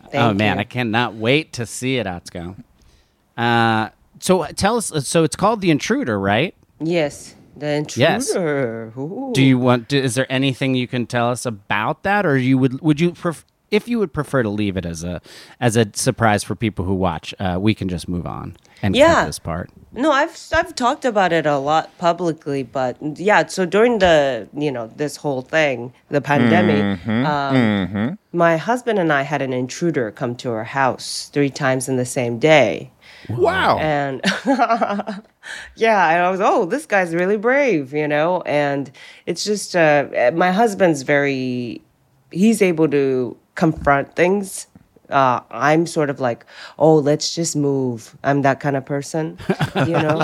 oh, 0.06 0.10
Thank 0.10 0.38
man. 0.38 0.58
I 0.60 0.64
cannot 0.64 1.14
wait 1.16 1.54
to 1.54 1.66
see 1.66 1.98
it, 1.98 2.08
Atsuko. 2.08 2.56
Uh, 3.38 3.90
so 4.20 4.46
tell 4.56 4.78
us, 4.78 4.92
so 5.08 5.24
it's 5.24 5.36
called 5.36 5.62
The 5.62 5.70
Intruder, 5.70 6.20
right? 6.20 6.56
Yes, 6.80 7.36
the 7.56 7.86
Yes. 7.96 8.30
intruder. 8.30 8.94
Ooh. 8.98 9.32
Do 9.34 9.44
you 9.44 9.58
want? 9.60 9.88
Do, 9.90 9.98
is 9.98 10.16
there 10.16 10.32
anything 10.32 10.76
you 10.76 10.88
can 10.88 11.06
tell 11.06 11.30
us 11.30 11.46
about 11.46 12.04
that, 12.04 12.26
or 12.26 12.38
you 12.38 12.58
would 12.58 12.82
would 12.82 13.00
you 13.00 13.12
pref- 13.12 13.46
if 13.70 13.88
you 13.88 14.00
would 14.00 14.12
prefer 14.14 14.44
to 14.44 14.50
leave 14.50 14.76
it 14.78 14.86
as 14.86 15.04
a 15.04 15.22
as 15.60 15.76
a 15.78 15.88
surprise 15.94 16.44
for 16.44 16.56
people 16.56 16.86
who 16.86 16.94
watch? 16.96 17.34
Uh, 17.40 17.58
we 17.60 17.74
can 17.74 17.88
just 17.90 18.08
move 18.10 18.26
on 18.26 18.58
and 18.82 18.96
Yeah. 18.96 19.14
cut 19.16 19.26
this 19.28 19.40
part. 19.40 19.70
No, 19.94 20.12
I've 20.12 20.38
I've 20.54 20.74
talked 20.76 21.04
about 21.06 21.34
it 21.34 21.46
a 21.46 21.58
lot 21.58 21.98
publicly, 21.98 22.64
but 22.64 22.96
yeah. 23.20 23.46
So 23.48 23.66
during 23.66 24.00
the 24.00 24.48
you 24.58 24.72
know 24.72 24.88
this 24.96 25.18
whole 25.18 25.42
thing, 25.42 25.94
the 26.10 26.22
pandemic, 26.22 27.06
um, 27.08 28.18
my 28.34 28.58
husband 28.58 29.00
and 29.00 29.12
I 29.12 29.24
had 29.24 29.42
an 29.42 29.52
intruder 29.54 30.12
come 30.12 30.36
to 30.38 30.52
our 30.52 30.64
house 30.64 31.30
three 31.34 31.50
times 31.50 31.90
in 31.90 31.98
the 31.98 32.06
same 32.06 32.40
day, 32.40 32.92
Wow. 33.30 33.78
and 33.80 34.22
yeah, 35.76 36.10
and 36.10 36.24
I 36.24 36.32
was 36.32 36.42
oh 36.42 36.66
this 36.66 36.86
guy's 36.86 37.14
really 37.14 37.38
brave, 37.38 37.94
you 37.94 38.08
know, 38.08 38.42
and 38.46 38.92
it's 39.26 39.44
just 39.44 39.76
uh, 39.76 40.32
my 40.34 40.52
husband's 40.52 41.04
very 41.04 41.82
he's 42.32 42.62
able 42.62 42.88
to 42.90 43.38
confront 43.56 44.16
things. 44.16 44.68
Uh, 45.10 45.42
I'm 45.52 45.86
sort 45.86 46.10
of 46.10 46.22
like, 46.22 46.46
oh, 46.80 46.96
let's 46.96 47.36
just 47.36 47.54
move. 47.54 48.16
I'm 48.24 48.44
that 48.44 48.62
kind 48.62 48.78
of 48.78 48.86
person, 48.86 49.38
you 49.76 49.92
know. 49.92 50.20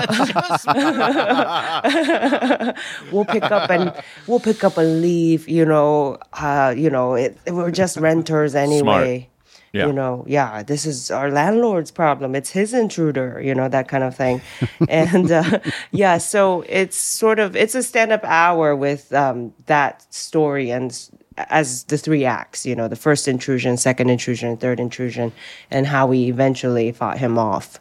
we'll 3.12 3.26
pick 3.26 3.44
up 3.44 3.68
and 3.68 3.92
we'll 4.26 4.40
pick 4.40 4.64
up 4.64 4.78
and 4.78 5.02
leave. 5.02 5.46
You 5.46 5.66
know, 5.66 6.16
uh, 6.32 6.72
you 6.74 6.88
know, 6.88 7.14
it, 7.14 7.36
we're 7.46 7.70
just 7.70 7.98
renters 7.98 8.54
anyway. 8.54 9.28
Yeah. 9.72 9.86
You 9.86 9.92
know, 9.92 10.24
yeah, 10.26 10.62
this 10.62 10.86
is 10.86 11.10
our 11.10 11.30
landlord's 11.30 11.90
problem. 11.90 12.34
It's 12.34 12.50
his 12.50 12.72
intruder, 12.72 13.40
you 13.44 13.54
know, 13.54 13.68
that 13.68 13.86
kind 13.88 14.02
of 14.02 14.16
thing. 14.16 14.40
and 14.88 15.30
uh, 15.30 15.60
yeah, 15.90 16.18
so 16.18 16.64
it's 16.68 16.96
sort 16.96 17.38
of 17.38 17.54
it's 17.54 17.74
a 17.74 17.82
stand-up 17.82 18.24
hour 18.24 18.74
with 18.74 19.12
um, 19.12 19.52
that 19.66 20.12
story 20.12 20.70
and 20.70 21.10
as 21.36 21.84
the 21.84 21.98
three 21.98 22.24
acts, 22.24 22.66
you 22.66 22.74
know, 22.74 22.88
the 22.88 22.96
first 22.96 23.28
intrusion, 23.28 23.76
second 23.76 24.10
intrusion, 24.10 24.56
third 24.56 24.80
intrusion, 24.80 25.32
and 25.70 25.86
how 25.86 26.06
we 26.06 26.24
eventually 26.24 26.90
fought 26.92 27.18
him 27.18 27.38
off. 27.38 27.78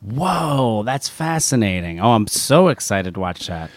Whoa, 0.00 0.82
that's 0.84 1.08
fascinating. 1.08 2.00
Oh, 2.00 2.12
I'm 2.12 2.28
so 2.28 2.68
excited 2.68 3.14
to 3.14 3.20
watch 3.20 3.46
that. 3.48 3.70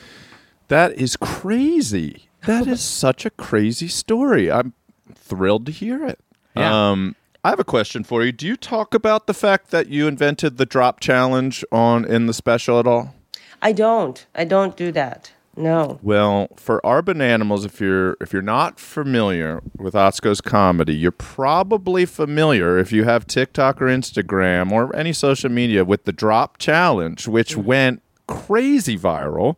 That 0.68 0.94
is 0.94 1.18
crazy. 1.18 2.30
That 2.46 2.68
is 2.68 2.82
such 3.04 3.26
a 3.26 3.32
crazy 3.32 3.88
story. 3.88 4.52
I'm 4.52 4.74
thrilled 5.16 5.66
to 5.66 5.72
hear 5.72 6.06
it. 6.06 6.20
Yeah. 6.56 6.92
Um, 6.92 7.16
I 7.44 7.50
have 7.50 7.60
a 7.60 7.64
question 7.64 8.04
for 8.04 8.24
you. 8.24 8.32
Do 8.32 8.46
you 8.46 8.56
talk 8.56 8.94
about 8.94 9.26
the 9.26 9.34
fact 9.34 9.72
that 9.72 9.88
you 9.88 10.08
invented 10.08 10.58
the 10.58 10.66
drop 10.66 11.00
challenge 11.00 11.66
on 11.72 12.06
in 12.06 12.28
the 12.28 12.34
special 12.34 12.80
at 12.80 12.86
all? 12.86 13.16
I 13.64 13.72
don't. 13.72 14.24
I 14.36 14.44
don't 14.44 14.78
do 14.78 14.92
that. 14.92 15.32
No. 15.58 16.00
Well, 16.02 16.50
for 16.56 16.80
Bananimals, 16.84 17.66
if 17.66 17.82
you're 17.82 18.16
if 18.22 18.32
you're 18.32 18.42
not 18.42 18.80
familiar 18.80 19.62
with 19.76 19.96
Atsuko's 19.96 20.40
comedy, 20.40 20.96
you're 20.96 21.12
probably 21.12 22.06
familiar 22.06 22.78
if 22.78 22.92
you 22.92 23.04
have 23.04 23.28
TikTok 23.28 23.82
or 23.82 23.86
Instagram 23.86 24.72
or 24.72 24.96
any 24.96 25.12
social 25.12 25.50
media 25.50 25.84
with 25.84 26.06
the 26.06 26.14
drop 26.14 26.58
challenge, 26.58 27.28
which 27.28 27.58
went 27.58 28.02
crazy 28.28 28.98
viral. 28.98 29.58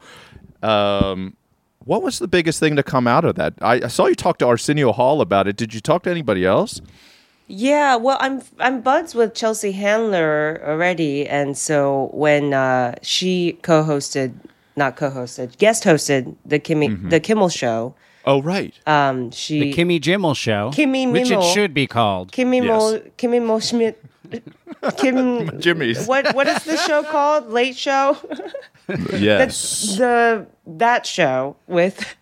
Um, 0.63 1.35
what 1.79 2.01
was 2.01 2.17
the 2.17 2.29
biggest 2.29 2.59
thing 2.59 2.75
to 2.77 2.83
come 2.83 3.07
out 3.07 3.25
of 3.25 3.35
that? 3.35 3.53
I, 3.61 3.73
I 3.73 3.87
saw 3.87 4.07
you 4.07 4.15
talk 4.15 4.37
to 4.39 4.47
Arsenio 4.47 4.93
Hall 4.93 5.21
about 5.21 5.47
it. 5.47 5.57
Did 5.57 5.73
you 5.73 5.81
talk 5.81 6.03
to 6.03 6.09
anybody 6.09 6.45
else? 6.45 6.81
Yeah, 7.47 7.95
well, 7.97 8.17
I'm 8.21 8.41
I'm 8.59 8.81
buds 8.81 9.13
with 9.13 9.33
Chelsea 9.35 9.73
Handler 9.73 10.61
already, 10.65 11.27
and 11.27 11.57
so 11.57 12.09
when 12.13 12.53
uh, 12.53 12.95
she 13.01 13.59
co-hosted, 13.61 14.33
not 14.75 14.95
co-hosted, 14.95 15.57
guest 15.57 15.83
hosted 15.83 16.35
the 16.45 16.59
Kimmy 16.59 17.09
the 17.09 17.19
Kimmel 17.19 17.49
show, 17.49 17.95
Oh, 18.25 18.41
right. 18.41 18.73
um, 18.87 19.31
she 19.31 19.59
The 19.59 19.73
Kimmy 19.73 19.99
Jimmel 19.99 20.33
Show, 20.33 20.71
Kimmy 20.73 21.11
which 21.11 21.29
it 21.29 21.43
should 21.43 21.73
be 21.73 21.85
called. 21.85 22.31
Kimmy 22.31 22.63
Yes. 22.63 22.67
Mo 22.67 22.99
Kimmy 23.17 23.45
Mo 23.45 23.59
Schmidt, 23.59 24.01
Kim 24.97 25.59
Jimmy's. 25.59 26.07
What 26.07 26.33
what 26.35 26.47
is 26.47 26.63
the 26.63 26.77
show 26.77 27.03
called? 27.03 27.49
Late 27.49 27.75
Show. 27.75 28.17
yes. 29.13 29.97
the 29.97 30.45
that 30.65 31.05
show 31.05 31.55
with 31.67 32.15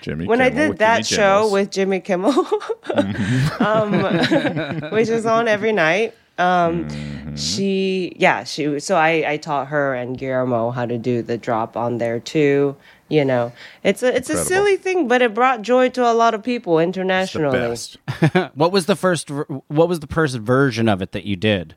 Jimmy. 0.00 0.26
when 0.26 0.40
I 0.40 0.48
did 0.48 0.78
that 0.78 1.04
Jimmy 1.04 1.16
show 1.16 1.50
with 1.50 1.70
Jimmy 1.70 2.00
Kimmel, 2.00 2.46
um, 3.60 4.90
which 4.90 5.08
is 5.08 5.26
on 5.26 5.48
every 5.48 5.72
night. 5.72 6.14
Um, 6.38 6.88
She, 7.36 8.14
yeah, 8.18 8.44
she. 8.44 8.78
So 8.80 8.96
I, 8.96 9.24
I 9.26 9.36
taught 9.38 9.68
her 9.68 9.94
and 9.94 10.18
Guillermo 10.18 10.70
how 10.70 10.84
to 10.86 10.98
do 10.98 11.22
the 11.22 11.38
drop 11.38 11.76
on 11.76 11.98
there 11.98 12.20
too. 12.20 12.76
You 13.12 13.26
know, 13.26 13.52
it's 13.84 14.02
a 14.02 14.16
it's 14.16 14.30
a 14.30 14.42
silly 14.42 14.76
thing, 14.78 15.06
but 15.06 15.20
it 15.20 15.34
brought 15.34 15.60
joy 15.60 15.90
to 15.90 16.10
a 16.10 16.14
lot 16.14 16.32
of 16.32 16.42
people 16.42 16.76
The 16.78 16.82
internationally. 16.84 17.58
best. 17.58 17.98
What 18.54 18.72
was 18.72 18.86
the 18.86 18.96
first? 18.96 19.28
What 19.30 19.88
was 19.88 20.00
the 20.00 20.06
first 20.06 20.38
version 20.38 20.88
of 20.88 21.02
it 21.02 21.12
that 21.12 21.24
you 21.24 21.36
did? 21.36 21.74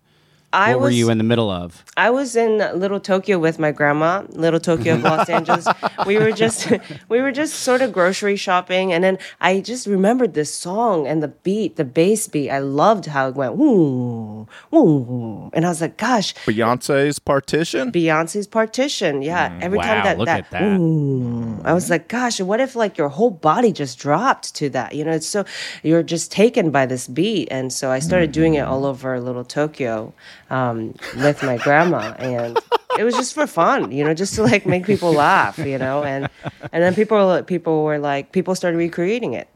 I 0.55 0.73
what 0.75 0.83
was 0.83 0.87
were 0.87 0.95
you 0.95 1.09
in 1.09 1.17
the 1.17 1.23
middle 1.25 1.49
of? 1.49 1.83
I 1.97 2.09
was 2.09 2.37
in 2.37 2.59
Little 2.79 3.01
Tokyo 3.01 3.37
with 3.37 3.59
my 3.59 3.71
grandma, 3.71 4.23
Little 4.29 4.61
Tokyo 4.61 4.93
of 4.93 5.03
Los 5.03 5.27
Angeles. 5.29 5.67
We 6.05 6.17
were 6.17 6.31
just 6.31 6.71
we 7.09 7.19
were 7.19 7.33
just 7.33 7.55
sort 7.55 7.81
of 7.81 7.91
grocery 7.91 8.37
shopping 8.37 8.93
and 8.93 9.03
then 9.03 9.17
I 9.41 9.59
just 9.59 9.85
remembered 9.85 10.33
this 10.33 10.53
song 10.53 11.07
and 11.07 11.21
the 11.21 11.27
beat, 11.27 11.75
the 11.75 11.83
bass 11.83 12.29
beat. 12.29 12.49
I 12.49 12.59
loved 12.59 13.07
how 13.07 13.27
it 13.27 13.35
went 13.35 13.59
ooh, 13.59 14.47
ooh. 14.73 15.49
And 15.51 15.65
I 15.65 15.69
was 15.69 15.81
like, 15.81 15.97
gosh, 15.97 16.33
Beyonce's 16.45 17.19
partition. 17.19 17.91
Beyonce's 17.91 18.47
partition. 18.47 19.21
Yeah. 19.21 19.49
Mm, 19.49 19.61
Every 19.61 19.77
wow, 19.79 19.83
time 19.83 20.03
that 20.05 20.17
look 20.17 20.27
that, 20.27 20.39
at 20.45 20.51
that. 20.51 20.79
"Ooh," 20.79 21.61
I 21.65 21.73
was 21.73 21.89
like, 21.89 22.07
gosh, 22.07 22.39
what 22.39 22.61
if 22.61 22.77
like 22.77 22.97
your 22.97 23.09
whole 23.09 23.31
body 23.31 23.73
just 23.73 23.99
dropped 23.99 24.55
to 24.55 24.69
that? 24.69 24.95
You 24.95 25.03
know, 25.03 25.11
it's 25.11 25.27
so 25.27 25.43
you're 25.83 26.03
just 26.03 26.31
taken 26.31 26.71
by 26.71 26.85
this 26.85 27.09
beat. 27.09 27.49
And 27.51 27.73
so 27.73 27.91
I 27.91 27.99
started 27.99 28.31
doing 28.31 28.53
it 28.53 28.63
mm. 28.63 28.69
all 28.69 28.85
over 28.85 29.19
Little 29.19 29.43
Tokyo 29.43 30.13
um, 30.49 30.93
with 31.17 31.41
my 31.43 31.57
grandma, 31.57 32.13
and 32.19 32.59
it 32.97 33.03
was 33.03 33.15
just 33.15 33.33
for 33.33 33.47
fun, 33.47 33.91
you 33.91 34.03
know, 34.03 34.13
just 34.13 34.35
to 34.35 34.43
like 34.43 34.65
make 34.65 34.85
people 34.85 35.11
laugh, 35.13 35.57
you 35.57 35.77
know, 35.77 36.03
and 36.03 36.29
and 36.71 36.83
then 36.83 36.93
people 36.95 37.41
people 37.43 37.83
were 37.83 37.99
like 37.99 38.31
people 38.31 38.55
started 38.55 38.77
recreating 38.77 39.33
it. 39.33 39.47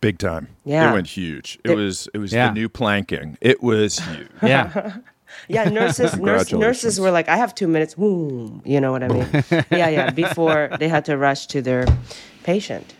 Big 0.00 0.18
time. 0.18 0.48
Yeah. 0.64 0.90
It 0.90 0.92
went 0.94 1.06
huge. 1.06 1.58
It 1.64 1.70
It- 1.70 1.74
was 1.76 2.08
it 2.14 2.18
was 2.18 2.32
Yeah. 2.32 2.48
the 2.48 2.54
new 2.54 2.68
planking. 2.68 3.38
It 3.40 3.62
was 3.62 3.98
huge. 3.98 4.28
Yeah. 4.42 4.96
Yeah, 5.48 5.64
nurses 5.68 6.16
nurse, 6.16 6.50
nurses 6.52 6.98
were 6.98 7.10
like, 7.10 7.28
I 7.28 7.36
have 7.36 7.54
two 7.54 7.68
minutes. 7.68 7.98
Woo, 7.98 8.62
you 8.64 8.80
know 8.80 8.90
what 8.90 9.02
I 9.02 9.08
mean? 9.08 9.26
yeah, 9.70 9.88
yeah. 9.90 10.10
Before 10.10 10.70
they 10.78 10.88
had 10.88 11.04
to 11.06 11.16
rush 11.18 11.46
to 11.48 11.60
their 11.60 11.84
patient. 12.44 12.94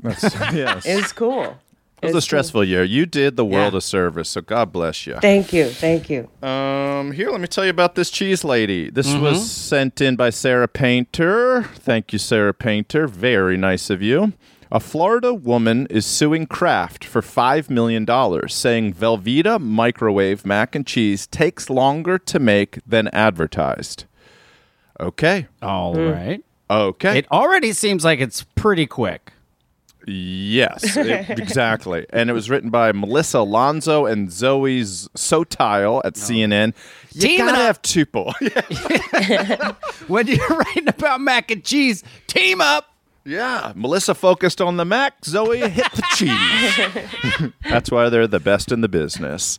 That's, 0.00 0.22
yes. 0.54 0.86
It 0.86 0.94
was 0.96 1.12
cool. 1.12 1.56
It 2.02 2.06
was 2.08 2.14
a 2.16 2.20
stressful 2.20 2.62
year. 2.64 2.84
You 2.84 3.06
did 3.06 3.36
the 3.36 3.44
world 3.44 3.72
Yeah. 3.72 3.78
a 3.78 3.80
service, 3.80 4.28
so 4.28 4.42
God 4.42 4.70
bless 4.70 5.06
you. 5.06 5.16
Thank 5.20 5.52
you, 5.52 5.66
thank 5.66 6.10
you. 6.10 6.28
Um, 6.46 7.12
here, 7.12 7.30
let 7.30 7.40
me 7.40 7.46
tell 7.46 7.64
you 7.64 7.70
about 7.70 7.94
this 7.94 8.10
cheese 8.10 8.44
lady. 8.44 8.90
This 8.90 9.14
was 9.14 9.50
sent 9.50 10.00
in 10.00 10.14
by 10.14 10.30
Sarah 10.30 10.68
Painter. 10.68 11.62
Thank 11.74 12.12
you, 12.12 12.18
Sarah 12.18 12.52
Painter. 12.54 13.06
Very 13.08 13.56
nice 13.56 13.88
of 13.88 14.02
you. 14.02 14.34
A 14.70 14.80
Florida 14.80 15.32
woman 15.32 15.86
is 15.88 16.04
suing 16.04 16.46
Kraft 16.46 17.04
for 17.04 17.22
$5 17.22 17.70
million, 17.70 18.04
saying 18.48 18.92
Velveeta 18.94 19.60
microwave 19.60 20.44
mac 20.44 20.74
and 20.74 20.84
cheese 20.86 21.26
takes 21.26 21.70
longer 21.70 22.18
to 22.18 22.38
make 22.38 22.80
than 22.86 23.08
advertised. 23.08 24.04
Okay. 25.00 25.46
All 25.62 25.94
right. 25.94 26.42
Okay. 26.68 27.18
It 27.18 27.30
already 27.30 27.72
seems 27.72 28.04
like 28.04 28.18
it's 28.20 28.42
pretty 28.54 28.86
quick. 28.86 29.32
Yes, 30.06 30.96
it- 30.96 31.30
exactly. 31.38 32.06
And 32.10 32.30
it 32.30 32.32
was 32.32 32.48
written 32.48 32.70
by 32.70 32.92
Melissa 32.92 33.38
Alonso 33.38 34.06
and 34.06 34.30
Zoe 34.30 34.82
Sottile 34.82 36.00
at 36.04 36.16
oh. 36.16 36.20
CNN. 36.20 36.74
You 37.12 37.20
Teaming 37.20 37.46
gotta 37.46 37.58
up. 37.58 37.66
have 37.66 37.82
people. 37.82 38.34
When 40.08 40.28
you're 40.28 40.46
writing 40.46 40.88
about 40.88 41.20
mac 41.20 41.50
and 41.50 41.64
cheese, 41.64 42.04
team 42.28 42.60
up. 42.60 42.92
Yeah, 43.24 43.72
Melissa 43.74 44.14
focused 44.14 44.60
on 44.60 44.76
the 44.76 44.84
Mac, 44.84 45.24
Zoe 45.24 45.58
hit 45.68 45.90
the 45.92 46.04
cheese. 46.14 47.50
That's 47.68 47.90
why 47.90 48.08
they're 48.08 48.28
the 48.28 48.38
best 48.38 48.70
in 48.70 48.82
the 48.82 48.88
business. 48.88 49.58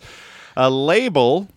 A 0.55 0.69
label 0.69 1.49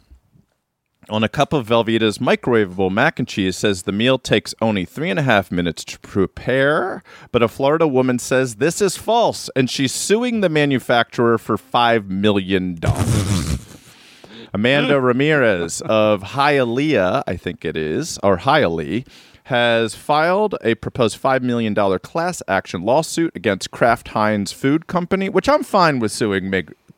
on 1.11 1.25
a 1.25 1.29
cup 1.29 1.53
of 1.53 1.67
Velveeta's 1.67 2.19
microwavable 2.19 2.91
mac 2.91 3.19
and 3.19 3.27
cheese 3.27 3.57
says 3.57 3.83
the 3.83 3.93
meal 3.93 4.19
takes 4.19 4.55
only 4.61 4.85
three 4.85 5.11
and 5.11 5.19
a 5.19 5.23
half 5.23 5.51
minutes 5.51 5.85
to 5.85 5.99
prepare, 6.01 7.03
but 7.33 7.43
a 7.43 7.49
Florida 7.49 7.87
woman 7.87 8.19
says 8.19 8.57
this 8.57 8.81
is 8.81 8.97
false, 8.97 9.51
and 9.57 9.69
she's 9.69 9.93
suing 9.93 10.41
the 10.41 10.49
manufacturer 10.49 11.37
for 11.37 11.57
$5 11.57 12.09
million. 12.09 12.79
Amanda 14.55 15.01
Ramirez 15.01 15.81
of 15.83 16.23
Hialeah, 16.23 17.23
I 17.27 17.37
think 17.37 17.65
it 17.65 17.77
is, 17.77 18.19
or 18.23 18.39
Hialeah, 18.39 19.07
has 19.45 19.95
filed 19.95 20.55
a 20.63 20.77
proposed 20.77 21.21
$5 21.21 21.43
million 21.43 21.75
class 22.01 22.43
action 22.47 22.83
lawsuit 22.83 23.35
against 23.35 23.71
Kraft 23.71 24.09
Heinz 24.09 24.53
Food 24.53 24.87
Company, 24.87 25.29
which 25.29 25.49
I'm 25.49 25.65
fine 25.65 25.99
with 25.99 26.13
suing 26.13 26.51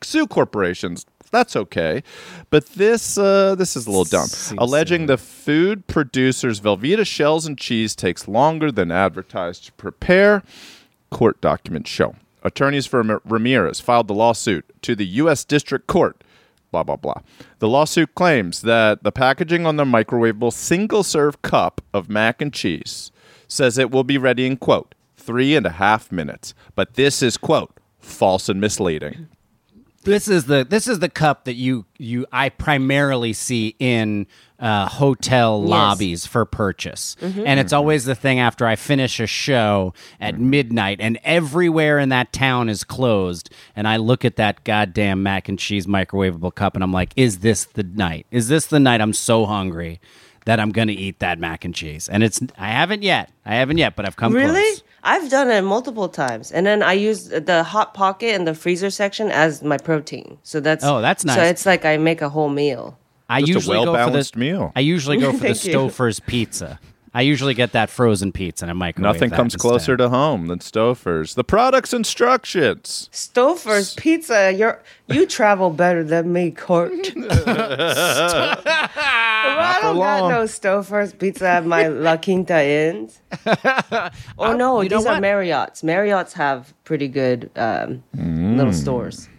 sue 0.03 0.27
corporations. 0.27 1.05
That's 1.33 1.55
okay. 1.55 2.03
But 2.51 2.67
this 2.67 3.17
uh, 3.17 3.55
this 3.55 3.75
is 3.75 3.87
a 3.87 3.89
little 3.89 4.05
dumb. 4.05 4.27
Seems 4.27 4.59
Alleging 4.61 5.07
the 5.07 5.17
food 5.17 5.87
producer's 5.87 6.59
Velveeta 6.59 7.07
shells 7.07 7.47
and 7.47 7.57
cheese 7.57 7.95
takes 7.95 8.27
longer 8.27 8.71
than 8.71 8.91
advertised 8.91 9.65
to 9.65 9.71
prepare 9.71 10.43
court 11.09 11.41
documents 11.41 11.89
show. 11.89 12.15
Attorneys 12.43 12.85
for 12.85 13.19
Ramirez 13.25 13.79
filed 13.79 14.09
the 14.09 14.13
lawsuit 14.13 14.63
to 14.83 14.95
the 14.95 15.07
U.S. 15.07 15.43
District 15.43 15.87
Court. 15.87 16.23
Blah, 16.71 16.83
blah, 16.83 16.97
blah. 16.97 17.21
The 17.57 17.67
lawsuit 17.67 18.13
claims 18.13 18.61
that 18.61 19.01
the 19.01 19.11
packaging 19.11 19.65
on 19.65 19.77
the 19.77 19.85
microwavable 19.85 20.53
single 20.53 21.01
serve 21.01 21.41
cup 21.41 21.81
of 21.95 22.09
mac 22.09 22.43
and 22.43 22.53
cheese 22.53 23.11
says 23.47 23.79
it 23.79 23.89
will 23.89 24.03
be 24.03 24.19
ready 24.19 24.45
in, 24.45 24.57
quote, 24.57 24.93
three 25.17 25.55
and 25.55 25.65
a 25.65 25.71
half 25.71 26.11
minutes. 26.11 26.53
But 26.75 26.93
this 26.93 27.23
is, 27.23 27.37
quote, 27.37 27.79
false 27.99 28.49
and 28.49 28.61
misleading. 28.61 29.29
This 30.03 30.27
is 30.27 30.45
the 30.45 30.65
this 30.69 30.87
is 30.87 30.99
the 30.99 31.09
cup 31.09 31.45
that 31.45 31.53
you 31.55 31.85
you 31.97 32.25
I 32.31 32.49
primarily 32.49 33.33
see 33.33 33.75
in 33.79 34.27
uh, 34.59 34.87
hotel 34.87 35.61
lobbies 35.61 36.25
for 36.25 36.45
purchase, 36.45 37.15
and 37.21 37.59
it's 37.59 37.73
always 37.73 38.05
the 38.05 38.15
thing 38.15 38.39
after 38.39 38.65
I 38.65 38.75
finish 38.75 39.19
a 39.19 39.27
show 39.27 39.93
at 40.19 40.39
midnight, 40.39 40.99
and 41.01 41.19
everywhere 41.23 41.99
in 41.99 42.09
that 42.09 42.31
town 42.33 42.69
is 42.69 42.83
closed, 42.83 43.49
and 43.75 43.87
I 43.87 43.97
look 43.97 44.23
at 44.25 44.35
that 44.37 44.63
goddamn 44.63 45.23
mac 45.23 45.47
and 45.49 45.57
cheese 45.59 45.85
microwavable 45.87 46.53
cup, 46.53 46.75
and 46.75 46.83
I'm 46.83 46.93
like, 46.93 47.13
is 47.15 47.39
this 47.39 47.65
the 47.65 47.83
night? 47.83 48.25
Is 48.31 48.47
this 48.49 48.67
the 48.67 48.79
night? 48.79 49.01
I'm 49.01 49.13
so 49.13 49.45
hungry 49.45 49.99
that 50.45 50.59
I'm 50.59 50.71
gonna 50.71 50.91
eat 50.93 51.19
that 51.19 51.39
mac 51.39 51.63
and 51.65 51.73
cheese, 51.73 52.07
and 52.09 52.23
it's 52.23 52.41
I 52.57 52.67
haven't 52.69 53.03
yet, 53.03 53.31
I 53.45 53.55
haven't 53.55 53.77
yet, 53.77 53.95
but 53.95 54.05
I've 54.05 54.15
come 54.17 54.33
Really? 54.33 54.61
close. 54.61 54.83
I've 55.03 55.29
done 55.29 55.51
it 55.51 55.61
multiple 55.61 56.07
times, 56.07 56.51
and 56.51 56.65
then 56.65 56.81
I 56.81 56.93
use 56.93 57.27
the 57.27 57.63
hot 57.63 57.93
pocket 57.93 58.33
in 58.33 58.45
the 58.45 58.55
freezer 58.55 58.89
section 58.89 59.31
as 59.31 59.61
my 59.61 59.77
protein. 59.77 60.37
So 60.43 60.59
that's 60.61 60.83
Oh, 60.83 61.01
that's 61.01 61.25
nice. 61.25 61.35
So 61.35 61.43
it's 61.43 61.65
like 61.65 61.83
I 61.83 61.97
make 61.97 62.21
a 62.21 62.29
whole 62.29 62.49
meal. 62.49 62.97
I 63.29 63.41
Just 63.41 63.49
a 63.49 63.53
usually 63.55 63.77
go 63.77 63.85
for 63.85 63.91
well-balanced 63.91 64.33
the 64.33 64.39
meal. 64.39 64.71
I 64.75 64.79
usually 64.79 65.17
go 65.17 65.31
for 65.37 65.39
the 65.39 65.49
Stouffer's 65.49 66.19
pizza. 66.19 66.79
I 67.15 67.21
usually 67.21 67.53
get 67.53 67.73
that 67.73 67.89
frozen 67.91 68.31
pizza 68.31 68.65
and 68.65 68.71
I 68.71 68.73
microwave 68.73 69.13
Nothing 69.13 69.29
comes 69.29 69.53
instead. 69.53 69.67
closer 69.69 69.97
to 69.97 70.09
home 70.09 70.47
than 70.47 70.59
Stouffer's. 70.59 71.35
The 71.35 71.43
product's 71.43 71.93
instructions. 71.93 73.07
Stouffer's 73.11 73.93
pizza. 73.93 74.51
You're 74.51 74.81
you 75.07 75.27
travel 75.27 75.69
better 75.69 76.03
than 76.03 76.33
me, 76.33 76.49
Kurt. 76.51 76.91
I 79.45 79.79
don't 79.81 79.97
got 79.97 80.21
long. 80.21 80.31
no 80.31 80.43
Stouffer's 80.45 81.13
pizza 81.13 81.47
at 81.47 81.65
my 81.65 81.87
La 81.89 82.17
Quinta 82.17 82.63
Inns. 82.63 83.19
oh 84.39 84.55
no, 84.55 84.81
you 84.81 84.89
these 84.89 85.05
are 85.05 85.13
what? 85.13 85.21
Marriott's. 85.21 85.83
Marriott's 85.83 86.33
have 86.33 86.73
pretty 86.83 87.07
good 87.07 87.51
um, 87.55 88.03
little 88.15 88.73
stores. 88.73 89.29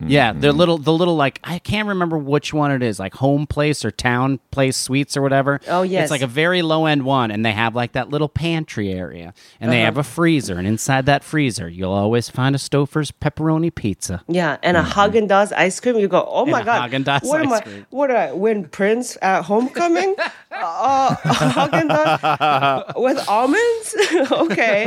Yeah, 0.00 0.32
they're 0.32 0.52
little 0.52 0.78
the 0.78 0.92
little 0.92 1.16
like 1.16 1.40
I 1.42 1.58
can't 1.58 1.88
remember 1.88 2.16
which 2.18 2.54
one 2.54 2.70
it 2.70 2.84
is, 2.84 3.00
like 3.00 3.14
home 3.14 3.48
place 3.48 3.84
or 3.84 3.90
town 3.90 4.38
place 4.52 4.76
suites 4.76 5.16
or 5.16 5.22
whatever. 5.22 5.60
Oh, 5.66 5.82
yes. 5.82 6.04
It's 6.04 6.10
like 6.12 6.22
a 6.22 6.28
very 6.28 6.62
low 6.62 6.86
end 6.86 7.04
one 7.04 7.32
and 7.32 7.44
they 7.44 7.50
have 7.52 7.74
like 7.74 7.92
that 7.92 8.08
little 8.08 8.28
pantry 8.28 8.92
area 8.92 9.34
and 9.60 9.70
Uh-huh. 9.70 9.76
they 9.76 9.80
have 9.82 9.98
a 9.98 10.04
freezer 10.04 10.56
and 10.56 10.68
inside 10.68 11.06
that 11.06 11.24
freezer 11.24 11.68
you'll 11.68 11.90
always 11.92 12.28
find 12.28 12.54
a 12.54 12.58
Stouffer's 12.58 13.10
pepperoni 13.10 13.74
pizza. 13.74 14.22
Yeah, 14.28 14.58
and 14.62 14.76
a 14.76 14.84
Haagen 14.84 15.26
Dazs 15.26 15.52
ice 15.52 15.80
cream. 15.80 15.96
You 15.96 16.06
go, 16.06 16.24
oh 16.30 16.46
my 16.46 16.60
a 16.60 16.64
god, 16.64 16.90
Haagen-Dazs 16.92 17.24
what 17.24 17.40
am 17.40 17.52
ice 17.52 17.58
I? 17.60 17.62
cream. 17.64 17.86
What 17.90 18.10
I 18.12 18.32
win 18.32 18.68
Prince 18.68 19.18
at 19.20 19.42
homecoming? 19.46 20.14
uh, 20.52 21.16
Haagen 21.16 21.88
Dazs 21.88 22.96
with 23.02 23.28
almonds. 23.28 23.96
okay, 24.42 24.84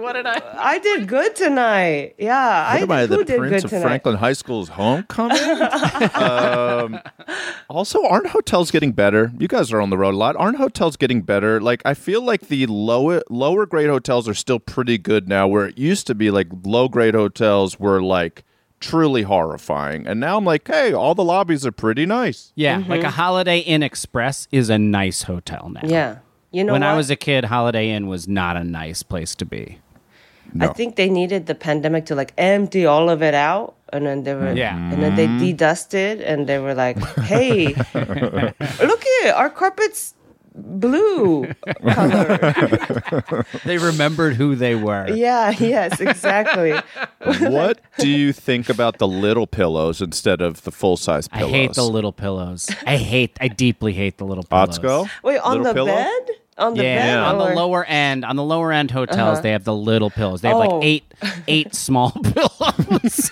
what 0.00 0.14
did 0.14 0.24
I 0.26 0.40
I 0.58 0.78
did 0.78 1.06
good 1.06 1.36
tonight. 1.36 2.14
Yeah, 2.18 2.38
I 2.38 2.74
What 2.76 2.82
am 2.82 2.90
I, 2.92 3.00
did, 3.02 3.10
the 3.10 3.16
who 3.16 3.24
did 3.24 3.38
Prince 3.38 3.50
good 3.50 3.64
of 3.64 3.70
tonight? 3.70 4.02
Franklin 4.06 4.20
High 4.20 4.34
School's 4.34 4.68
homecoming? 4.68 5.62
um, 6.14 7.00
also, 7.68 8.04
aren't 8.06 8.28
hotels 8.28 8.70
getting 8.70 8.92
better? 8.92 9.32
You 9.36 9.48
guys 9.48 9.72
are 9.72 9.80
on 9.80 9.90
the 9.90 9.98
road 9.98 10.14
a 10.14 10.16
lot. 10.16 10.36
Aren't 10.36 10.58
hotels 10.58 10.96
getting 10.96 11.22
better? 11.22 11.60
Like, 11.60 11.82
I 11.84 11.94
feel 11.94 12.22
like 12.22 12.42
the 12.42 12.66
lower 12.66 13.22
lower 13.28 13.66
grade 13.66 13.88
hotels 13.88 14.28
are 14.28 14.34
still 14.34 14.60
pretty 14.60 14.96
good 14.96 15.28
now. 15.28 15.48
Where 15.48 15.66
it 15.66 15.76
used 15.76 16.06
to 16.06 16.14
be 16.14 16.30
like 16.30 16.46
low 16.64 16.88
grade 16.88 17.14
hotels 17.14 17.80
were 17.80 18.00
like 18.00 18.44
truly 18.78 19.22
horrifying, 19.22 20.06
and 20.06 20.20
now 20.20 20.36
I'm 20.36 20.44
like, 20.44 20.68
hey, 20.68 20.92
all 20.92 21.16
the 21.16 21.24
lobbies 21.24 21.66
are 21.66 21.72
pretty 21.72 22.06
nice. 22.06 22.52
Yeah, 22.54 22.84
like 22.86 23.02
a 23.02 23.10
Holiday 23.10 23.58
Inn 23.58 23.82
Express 23.82 24.46
is 24.52 24.70
a 24.70 24.78
nice 24.78 25.22
hotel 25.22 25.68
now. 25.68 25.80
Mm-hmm. 25.80 25.90
Yeah, 25.90 26.18
you 26.52 26.62
know 26.62 26.74
when 26.74 26.84
I 26.84 26.94
was 26.94 27.10
a 27.10 27.16
kid, 27.16 27.46
Holiday 27.46 27.90
Inn 27.90 28.06
was 28.06 28.28
not 28.28 28.56
a 28.56 28.62
nice 28.62 29.02
place 29.02 29.34
to 29.34 29.44
be. 29.44 29.80
I 30.62 30.68
think 30.68 30.96
they 30.96 31.08
needed 31.08 31.46
the 31.46 31.54
pandemic 31.54 32.06
to 32.06 32.14
like 32.14 32.32
empty 32.38 32.86
all 32.86 33.10
of 33.10 33.22
it 33.22 33.34
out, 33.34 33.74
and 33.92 34.06
then 34.06 34.22
they 34.24 34.34
were 34.34 34.52
Yeah. 34.52 34.76
and 34.76 35.02
then 35.02 35.16
they 35.16 35.26
mm-hmm. 35.26 35.44
dedusted, 35.44 36.22
and 36.24 36.46
they 36.46 36.58
were 36.58 36.74
like, 36.74 36.98
"Hey, 37.20 37.74
look 38.80 39.02
here, 39.22 39.32
our 39.32 39.50
carpets 39.50 40.14
blue 40.56 41.52
color. 41.82 43.46
They 43.64 43.78
remembered 43.78 44.34
who 44.34 44.54
they 44.54 44.74
were. 44.74 45.08
yeah, 45.10 45.50
yes, 45.50 46.00
exactly. 46.00 46.72
what 47.40 47.80
do 47.98 48.08
you 48.08 48.32
think 48.32 48.68
about 48.68 48.98
the 48.98 49.08
little 49.08 49.46
pillows 49.46 50.00
instead 50.00 50.40
of 50.40 50.62
the 50.62 50.70
full 50.70 50.96
size 50.96 51.28
pillows? 51.28 51.52
I 51.52 51.56
hate 51.56 51.74
the 51.74 51.84
little 51.84 52.12
pillows. 52.12 52.68
I 52.86 52.96
hate. 52.96 53.36
I 53.40 53.48
deeply 53.48 53.92
hate 53.92 54.18
the 54.18 54.24
little 54.24 54.44
pillows. 54.44 54.78
Atsuko? 54.78 55.08
Wait, 55.22 55.38
on 55.38 55.58
Little 55.58 55.64
the 55.64 55.74
pillow? 55.74 55.94
bed? 55.94 56.30
On 56.58 56.74
the 56.74 56.82
Yeah, 56.82 56.96
bed? 57.06 57.18
on 57.18 57.38
the 57.38 57.44
or- 57.50 57.54
lower 57.54 57.84
end, 57.84 58.24
on 58.24 58.36
the 58.36 58.42
lower 58.42 58.72
end 58.72 58.90
hotels, 58.90 59.18
uh-huh. 59.38 59.40
they 59.42 59.50
have 59.52 59.64
the 59.64 59.74
little 59.74 60.08
pillows. 60.10 60.40
They 60.40 60.48
have 60.48 60.56
Oh. 60.56 60.60
like 60.78 60.84
eight, 60.84 61.04
eight 61.48 61.74
small 61.74 62.10
pillows. 62.12 63.30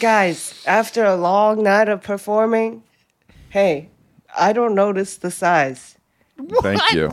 Guys, 0.00 0.62
after 0.66 1.04
a 1.04 1.16
long 1.16 1.62
night 1.62 1.88
of 1.88 2.02
performing, 2.02 2.82
hey, 3.50 3.88
I 4.36 4.52
don't 4.52 4.74
notice 4.74 5.16
the 5.16 5.30
size. 5.30 5.96
Thank 6.60 6.80
you. 6.92 7.12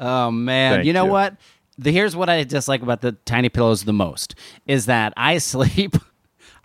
Oh 0.00 0.30
man, 0.30 0.74
Thank 0.76 0.86
you 0.86 0.92
know 0.92 1.04
you. 1.04 1.10
what? 1.12 1.36
The, 1.78 1.92
here's 1.92 2.16
what 2.16 2.28
I 2.28 2.42
dislike 2.44 2.82
about 2.82 3.00
the 3.00 3.12
tiny 3.12 3.48
pillows 3.48 3.84
the 3.84 3.92
most 3.92 4.34
is 4.66 4.86
that 4.86 5.12
I 5.16 5.38
sleep, 5.38 5.96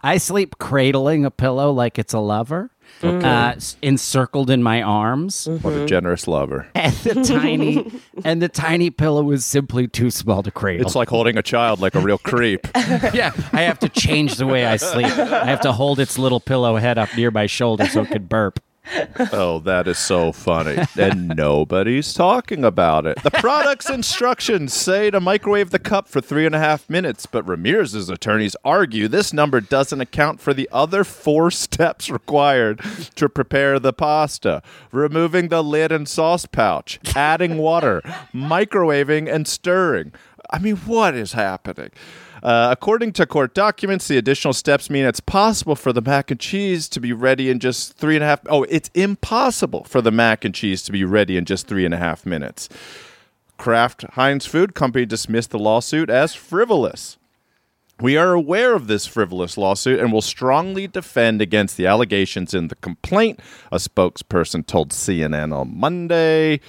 I 0.01 0.17
sleep 0.17 0.57
cradling 0.57 1.25
a 1.25 1.31
pillow 1.31 1.71
like 1.71 1.99
it's 1.99 2.13
a 2.13 2.19
lover, 2.19 2.71
uh, 3.03 3.55
encircled 3.81 4.49
in 4.49 4.61
my 4.61 4.81
arms, 4.81 5.47
What 5.61 5.73
a 5.73 5.85
generous 5.85 6.27
lover. 6.27 6.67
and 6.75 6.93
the 6.95 7.23
tiny 7.23 7.91
and 8.23 8.41
the 8.41 8.49
tiny 8.49 8.89
pillow 8.89 9.31
is 9.31 9.45
simply 9.45 9.87
too 9.87 10.11
small 10.11 10.43
to 10.43 10.51
cradle. 10.51 10.85
It's 10.85 10.95
like 10.95 11.09
holding 11.09 11.37
a 11.37 11.41
child 11.41 11.79
like 11.79 11.95
a 11.95 11.99
real 11.99 12.17
creep. 12.17 12.67
yeah, 12.75 13.31
I 13.53 13.61
have 13.61 13.79
to 13.79 13.89
change 13.89 14.35
the 14.35 14.45
way 14.47 14.65
I 14.65 14.77
sleep. 14.77 15.07
I 15.07 15.45
have 15.45 15.61
to 15.61 15.71
hold 15.71 15.99
its 15.99 16.17
little 16.17 16.39
pillow 16.39 16.75
head 16.75 16.97
up 16.97 17.15
near 17.15 17.31
my 17.31 17.45
shoulder 17.45 17.87
so 17.87 18.01
it 18.01 18.09
could 18.09 18.29
burp. 18.29 18.59
Oh, 19.31 19.59
that 19.59 19.87
is 19.87 19.97
so 19.97 20.31
funny. 20.31 20.83
And 20.97 21.29
nobody's 21.29 22.13
talking 22.13 22.63
about 22.63 23.05
it. 23.05 23.21
The 23.23 23.31
product's 23.31 23.89
instructions 23.89 24.73
say 24.73 25.11
to 25.11 25.19
microwave 25.19 25.69
the 25.69 25.79
cup 25.79 26.07
for 26.07 26.21
three 26.21 26.45
and 26.45 26.55
a 26.55 26.59
half 26.59 26.89
minutes, 26.89 27.25
but 27.25 27.47
Ramirez's 27.47 28.09
attorneys 28.09 28.55
argue 28.65 29.07
this 29.07 29.33
number 29.33 29.61
doesn't 29.61 30.01
account 30.01 30.41
for 30.41 30.53
the 30.53 30.69
other 30.71 31.03
four 31.03 31.51
steps 31.59 32.09
required 32.09 32.81
to 33.15 33.29
prepare 33.29 33.79
the 33.79 33.93
pasta 33.93 34.61
removing 34.91 35.49
the 35.49 35.63
lid 35.63 35.91
and 35.91 36.07
sauce 36.07 36.45
pouch, 36.45 36.99
adding 37.15 37.57
water, 37.57 38.01
microwaving, 38.33 39.31
and 39.31 39.47
stirring. 39.47 40.11
I 40.51 40.59
mean, 40.59 40.77
what 40.77 41.13
is 41.13 41.33
happening? 41.33 41.91
Uh, 42.41 42.69
according 42.71 43.11
to 43.13 43.25
court 43.25 43.53
documents, 43.53 44.07
the 44.07 44.17
additional 44.17 44.53
steps 44.53 44.89
mean 44.89 45.05
it's 45.05 45.19
possible 45.19 45.75
for 45.75 45.91
the 45.91 46.01
mac 46.01 46.31
and 46.31 46.39
cheese 46.39 46.87
to 46.89 46.99
be 46.99 47.13
ready 47.13 47.49
in 47.49 47.59
just 47.59 47.93
three 47.93 48.15
and 48.15 48.23
a 48.23 48.27
half. 48.27 48.39
Oh, 48.47 48.63
it's 48.63 48.89
impossible 48.93 49.83
for 49.83 50.01
the 50.01 50.11
mac 50.11 50.45
and 50.45 50.55
cheese 50.55 50.83
to 50.83 50.91
be 50.91 51.03
ready 51.03 51.37
in 51.37 51.45
just 51.45 51.67
three 51.67 51.85
and 51.85 51.93
a 51.93 51.97
half 51.97 52.25
minutes. 52.25 52.69
Kraft 53.57 54.05
Heinz 54.13 54.45
Food 54.45 54.73
Company 54.73 55.05
dismissed 55.05 55.51
the 55.51 55.59
lawsuit 55.59 56.09
as 56.09 56.33
frivolous. 56.33 57.17
We 57.99 58.15
are 58.15 58.31
aware 58.31 58.73
of 58.75 58.87
this 58.87 59.05
frivolous 59.05 59.57
lawsuit 59.57 59.99
and 59.99 60.13
will 60.13 60.21
strongly 60.21 60.87
defend 60.87 61.41
against 61.41 61.75
the 61.75 61.85
allegations 61.85 62.53
in 62.53 62.69
the 62.69 62.75
complaint, 62.75 63.41
a 63.73 63.75
spokesperson 63.75 64.65
told 64.65 64.91
CNN 64.91 65.53
on 65.53 65.77
Monday. 65.77 66.61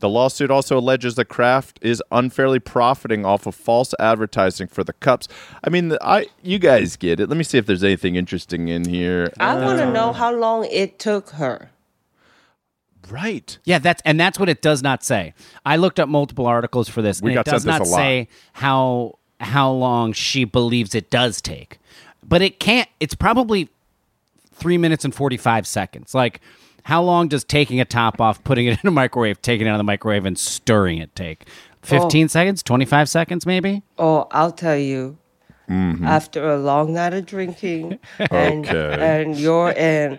The 0.00 0.08
lawsuit 0.08 0.50
also 0.50 0.78
alleges 0.78 1.14
that 1.16 1.26
Kraft 1.26 1.78
is 1.82 2.02
unfairly 2.12 2.58
profiting 2.58 3.24
off 3.24 3.46
of 3.46 3.54
false 3.54 3.94
advertising 3.98 4.66
for 4.68 4.84
the 4.84 4.92
cups. 4.94 5.28
I 5.64 5.70
mean, 5.70 5.96
I 6.00 6.26
you 6.42 6.58
guys 6.58 6.96
get 6.96 7.20
it. 7.20 7.28
Let 7.28 7.38
me 7.38 7.44
see 7.44 7.58
if 7.58 7.66
there's 7.66 7.84
anything 7.84 8.16
interesting 8.16 8.68
in 8.68 8.88
here. 8.88 9.32
I 9.40 9.54
want 9.54 9.80
Uh. 9.80 9.86
to 9.86 9.92
know 9.92 10.12
how 10.12 10.32
long 10.34 10.66
it 10.70 10.98
took 10.98 11.30
her. 11.30 11.70
right. 13.08 13.58
Yeah, 13.64 13.78
that's 13.78 14.02
and 14.04 14.18
that's 14.18 14.38
what 14.38 14.48
it 14.48 14.60
does 14.62 14.82
not 14.82 15.04
say. 15.04 15.32
I 15.64 15.76
looked 15.76 16.00
up 16.00 16.08
multiple 16.08 16.46
articles 16.46 16.88
for 16.88 17.02
this, 17.02 17.22
We 17.22 17.30
and 17.30 17.36
got 17.36 17.48
it 17.48 17.50
does 17.52 17.62
sent 17.62 17.80
this 17.80 17.80
not 17.80 17.86
a 17.88 17.90
lot. 17.90 17.96
say 17.96 18.28
how 18.54 19.18
how 19.40 19.70
long 19.70 20.12
she 20.12 20.44
believes 20.44 20.94
it 20.94 21.10
does 21.10 21.40
take. 21.40 21.78
But 22.26 22.42
it 22.42 22.58
can't. 22.58 22.88
It's 22.98 23.14
probably 23.14 23.68
three 24.52 24.78
minutes 24.78 25.04
and 25.04 25.14
forty 25.14 25.36
five 25.36 25.66
seconds. 25.66 26.14
Like, 26.14 26.40
how 26.86 27.02
long 27.02 27.28
does 27.28 27.44
taking 27.44 27.80
a 27.80 27.84
top 27.84 28.20
off, 28.20 28.42
putting 28.44 28.66
it 28.66 28.78
in 28.82 28.88
a 28.88 28.90
microwave, 28.90 29.42
taking 29.42 29.66
it 29.66 29.70
out 29.70 29.74
of 29.74 29.78
the 29.78 29.84
microwave, 29.84 30.24
and 30.24 30.38
stirring 30.38 30.98
it 30.98 31.14
take? 31.14 31.46
Fifteen 31.82 32.28
seconds, 32.28 32.62
twenty 32.62 32.84
five 32.84 33.08
seconds, 33.08 33.44
maybe. 33.46 33.82
Oh, 33.98 34.26
I'll 34.30 34.52
tell 34.52 34.76
you. 34.76 35.18
After 35.68 36.48
a 36.48 36.56
long 36.58 36.92
night 36.94 37.12
of 37.12 37.26
drinking, 37.26 37.98
and, 38.18 38.64
Mm-hmm. 38.64 38.76
Okay. 38.76 39.20
and 39.22 39.36
you're 39.36 39.70
in 39.70 40.18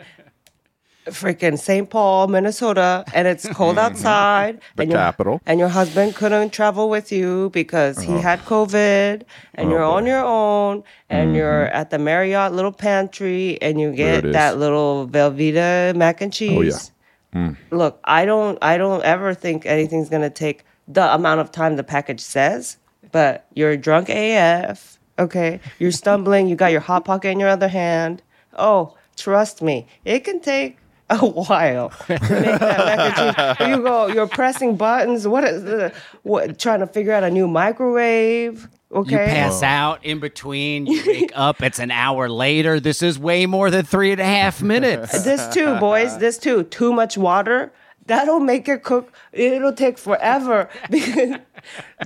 freaking 1.08 1.58
St. 1.58 1.90
Paul, 1.90 2.28
Minnesota, 2.28 3.04
and 3.14 3.28
it's 3.28 3.48
cold 3.54 3.78
outside, 3.78 4.56
Mm-hmm. 4.58 4.76
The 4.76 4.82
and 4.84 4.92
your, 4.92 5.00
capital. 5.00 5.42
and 5.46 5.60
your 5.60 5.70
husband 5.70 6.16
couldn't 6.16 6.52
travel 6.52 6.90
with 6.90 7.12
you 7.12 7.50
because 7.52 8.02
he 8.02 8.14
had 8.14 8.40
COVID, 8.46 9.24
and 9.56 9.70
you're 9.72 9.84
on 9.84 10.06
your 10.06 10.24
own, 10.24 10.84
and 11.10 11.36
you're 11.36 11.66
at 11.68 11.90
the 11.90 11.98
Marriott 12.00 12.54
little 12.54 12.72
pantry, 12.72 13.58
and 13.62 13.80
you 13.80 13.88
Mm-hmm. 13.90 13.96
Get 13.98 14.34
that 14.34 14.58
little 14.58 15.08
Velveeta 15.08 15.96
mac 15.96 16.22
and 16.22 16.32
cheese. 16.34 16.92
Oh, 17.34 17.40
yeah. 17.40 17.54
Look, 17.72 18.00
I 18.04 18.26
don't, 18.26 18.58
I 18.64 18.78
don't 18.78 19.04
ever 19.04 19.34
think 19.34 19.66
anything's 19.66 20.10
gonna 20.10 20.30
take 20.30 20.64
the 20.88 21.14
amount 21.14 21.40
of 21.42 21.52
time 21.52 21.76
the 21.76 21.84
package 21.84 22.20
says. 22.22 22.78
But 23.12 23.46
you're 23.54 23.78
drunk 23.78 24.10
AF. 24.10 25.00
Okay, 25.20 25.60
you're 25.80 25.92
stumbling. 25.92 26.48
You 26.48 26.56
got 26.56 26.72
your 26.72 26.82
hot 26.82 27.06
pocket 27.06 27.30
in 27.30 27.40
your 27.40 27.50
other 27.50 27.68
hand. 27.70 28.22
Oh, 28.58 28.96
trust 29.16 29.62
me, 29.62 29.88
it 30.06 30.20
can 30.26 30.40
take 30.40 30.78
a 31.10 31.18
while 31.18 31.90
to 31.90 32.10
make 32.10 32.20
that 32.20 32.60
mac 32.60 33.18
and 33.18 33.58
cheese. 33.58 33.68
You 33.68 33.84
go, 33.84 34.08
you're 34.08 34.28
pressing 34.28 34.76
buttons. 34.76 35.28
What 35.28 35.46
is 35.46 35.64
the, 35.64 35.94
what? 36.24 36.60
Trying 36.60 36.82
to 36.82 36.88
figure 36.88 37.14
out 37.14 37.24
a 37.24 37.32
new 37.32 37.48
microwave. 37.48 38.68
Okay. 38.92 39.12
You 39.12 39.18
pass 39.18 39.64
out 39.64 40.04
in 40.04 40.20
between. 40.20 40.86
You 40.86 41.02
wake 41.06 41.32
up. 41.36 41.62
It's 41.64 41.80
an 41.80 41.92
hour 41.92 42.28
later. 42.30 42.80
This 42.80 43.02
is 43.02 43.18
way 43.18 43.46
more 43.46 43.70
than 43.70 43.86
three 43.86 44.12
and 44.12 44.20
a 44.20 44.26
half 44.26 44.62
minutes. 44.62 45.24
This 45.24 45.48
too, 45.54 45.78
boys. 45.80 46.18
This 46.18 46.38
too. 46.38 46.64
Too 46.64 46.92
much 46.92 47.18
water. 47.18 47.72
That'll 48.06 48.40
make 48.40 48.70
it 48.70 48.84
cook. 48.84 49.14
It'll 49.34 49.74
take 49.74 49.98
forever 49.98 50.70
because 50.90 51.40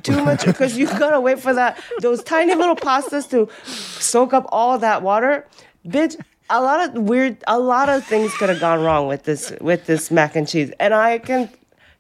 too 0.02 0.24
much. 0.24 0.45
Because 0.45 0.76
you 0.76 0.88
gotta 0.88 1.20
wait 1.20 1.39
for 1.39 1.54
that 1.54 1.80
those 1.99 2.24
tiny 2.24 2.56
little 2.56 2.76
pastas 2.76 3.30
to 3.30 3.47
soak 3.66 4.34
up 4.34 4.47
all 4.49 4.80
that 4.80 5.04
water. 5.04 5.47
Bitch, 5.88 6.20
a 6.52 6.62
lot 6.62 6.88
of 6.89 7.04
weird. 7.04 7.38
A 7.47 7.60
lot 7.60 7.89
of 7.89 8.06
things 8.06 8.34
could 8.36 8.49
have 8.49 8.60
gone 8.60 8.84
wrong 8.84 9.08
with 9.08 9.24
this 9.24 9.52
with 9.62 9.86
this 9.86 10.12
mac 10.12 10.36
and 10.36 10.47
cheese. 10.47 10.72
And 10.80 10.93
I 10.93 11.18
can 11.20 11.49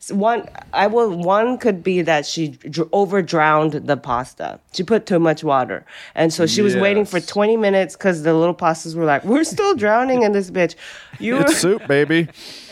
one. 0.09 0.47
I 0.73 0.87
will. 0.87 1.15
One 1.15 1.57
could 1.57 1.83
be 1.83 2.01
that 2.01 2.25
she 2.25 2.49
dr- 2.49 2.89
over 2.91 3.21
drowned 3.21 3.73
the 3.73 3.97
pasta. 3.97 4.59
She 4.73 4.83
put 4.83 5.05
too 5.05 5.19
much 5.19 5.43
water, 5.43 5.85
and 6.15 6.33
so 6.33 6.47
she 6.47 6.61
was 6.61 6.75
waiting 6.75 7.05
for 7.05 7.19
twenty 7.19 7.55
minutes 7.57 7.95
because 7.95 8.23
the 8.23 8.33
little 8.33 8.55
pastas 8.55 8.95
were 8.95 9.05
like, 9.05 9.23
"We're 9.23 9.43
still 9.43 9.75
drowning 9.75 10.23
in 10.23 10.31
this 10.31 10.49
bitch." 10.49 10.75
You 11.19 11.35
were, 11.35 11.41
It's 11.41 11.57
soup, 11.57 11.87
baby. 11.87 12.27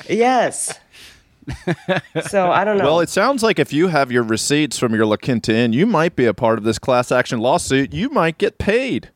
Yes. 0.09 0.79
so 2.27 2.51
I 2.51 2.63
don't 2.63 2.77
know. 2.77 2.83
Well, 2.85 2.99
it 2.99 3.09
sounds 3.09 3.43
like 3.43 3.59
if 3.59 3.73
you 3.73 3.87
have 3.87 4.11
your 4.11 4.23
receipts 4.23 4.77
from 4.77 4.93
your 4.93 5.05
La 5.05 5.17
Quinta 5.17 5.53
Inn, 5.53 5.73
you 5.73 5.85
might 5.85 6.15
be 6.15 6.25
a 6.25 6.33
part 6.33 6.57
of 6.57 6.63
this 6.63 6.79
class 6.79 7.11
action 7.11 7.39
lawsuit. 7.39 7.93
You 7.93 8.09
might 8.09 8.37
get 8.37 8.57
paid. 8.57 9.11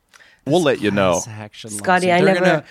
We'll 0.45 0.61
let 0.63 0.81
you 0.81 0.91
know. 0.91 1.21
Scotty. 1.53 2.11
I 2.11 2.19
never. 2.21 2.39
gonna- 2.39 2.63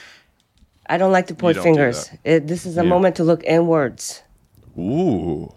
I 0.88 0.98
don't 0.98 1.12
like 1.12 1.28
to 1.28 1.34
point 1.34 1.56
fingers. 1.58 2.10
It, 2.24 2.46
this 2.48 2.66
is 2.66 2.76
a 2.76 2.82
Yeah. 2.82 2.88
moment 2.88 3.16
to 3.16 3.24
look 3.24 3.42
inwards. 3.44 4.22
Ooh, 4.78 5.52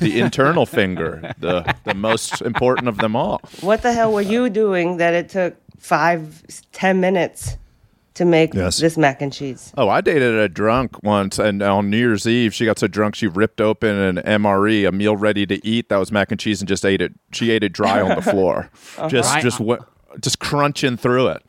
the 0.00 0.20
internal 0.20 0.66
finger, 0.66 1.32
the 1.38 1.74
the 1.84 1.94
most 1.94 2.40
important 2.42 2.88
of 2.88 2.98
them 2.98 3.14
all. 3.16 3.40
What 3.60 3.82
the 3.82 3.92
hell 3.92 4.12
were 4.12 4.22
you 4.22 4.48
doing 4.48 4.96
that 4.98 5.12
it 5.14 5.28
took 5.28 5.56
five, 5.78 6.42
ten 6.72 7.00
minutes 7.00 7.56
to 8.14 8.24
make 8.24 8.54
Yes. 8.54 8.78
this 8.78 8.96
mac 8.96 9.20
and 9.22 9.32
cheese? 9.32 9.72
Oh, 9.76 9.88
I 9.88 10.00
dated 10.00 10.34
a 10.34 10.48
drunk 10.48 11.02
once, 11.02 11.38
and 11.38 11.62
on 11.62 11.90
New 11.90 11.96
Year's 11.98 12.26
Eve, 12.26 12.54
she 12.54 12.64
got 12.64 12.78
so 12.78 12.86
drunk 12.86 13.14
she 13.14 13.26
ripped 13.26 13.60
open 13.60 13.96
an 13.96 14.16
MRE, 14.24 14.86
a 14.86 14.92
meal 14.92 15.16
ready 15.16 15.46
to 15.46 15.64
eat 15.66 15.88
that 15.88 15.96
was 15.98 16.10
mac 16.10 16.30
and 16.30 16.40
cheese, 16.40 16.60
and 16.60 16.68
just 16.68 16.84
ate 16.84 17.00
it. 17.02 17.12
She 17.32 17.50
ate 17.50 17.62
it 17.64 17.72
dry 17.72 18.00
on 18.00 18.14
the 18.16 18.22
floor, 18.32 18.70
uh-huh. 18.98 19.08
just 19.08 19.34
Right. 19.34 19.42
just 19.42 19.60
went, 19.60 19.82
just 20.20 20.38
crunching 20.38 20.96
through 20.96 21.28
it. 21.28 21.42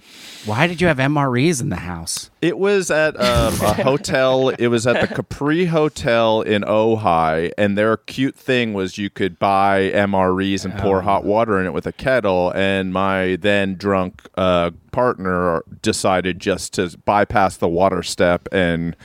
Why 0.46 0.66
did 0.66 0.82
you 0.82 0.88
have 0.88 0.98
MREs 0.98 1.62
in 1.62 1.70
the 1.70 1.78
house? 1.78 2.32
It 2.42 2.58
was 2.58 2.90
at 2.90 3.16
um, 3.20 3.54
a 3.62 3.74
hotel. 3.84 4.50
It 4.50 4.68
was 4.68 4.88
at 4.88 5.00
the 5.08 5.14
Capri 5.14 5.66
Hotel 5.66 6.42
in 6.42 6.64
Ojai, 6.64 7.52
and 7.58 7.78
their 7.78 7.98
cute 7.98 8.36
thing 8.36 8.74
was 8.74 8.98
you 8.98 9.10
could 9.10 9.38
buy 9.38 9.92
MREs 9.94 10.66
and 10.66 10.76
pour 10.78 11.02
hot 11.02 11.24
water 11.24 11.60
in 11.60 11.68
it 11.68 11.74
with 11.74 11.86
a 11.86 11.92
kettle. 11.92 12.52
And 12.56 12.92
my 12.92 13.38
then 13.40 13.76
drunk 13.76 14.24
uh, 14.36 14.72
partner 14.92 15.64
decided 15.84 16.40
just 16.40 16.74
to 16.74 16.98
bypass 17.06 17.58
the 17.58 17.70
water 17.70 18.02
step 18.02 18.48
and 18.52 18.96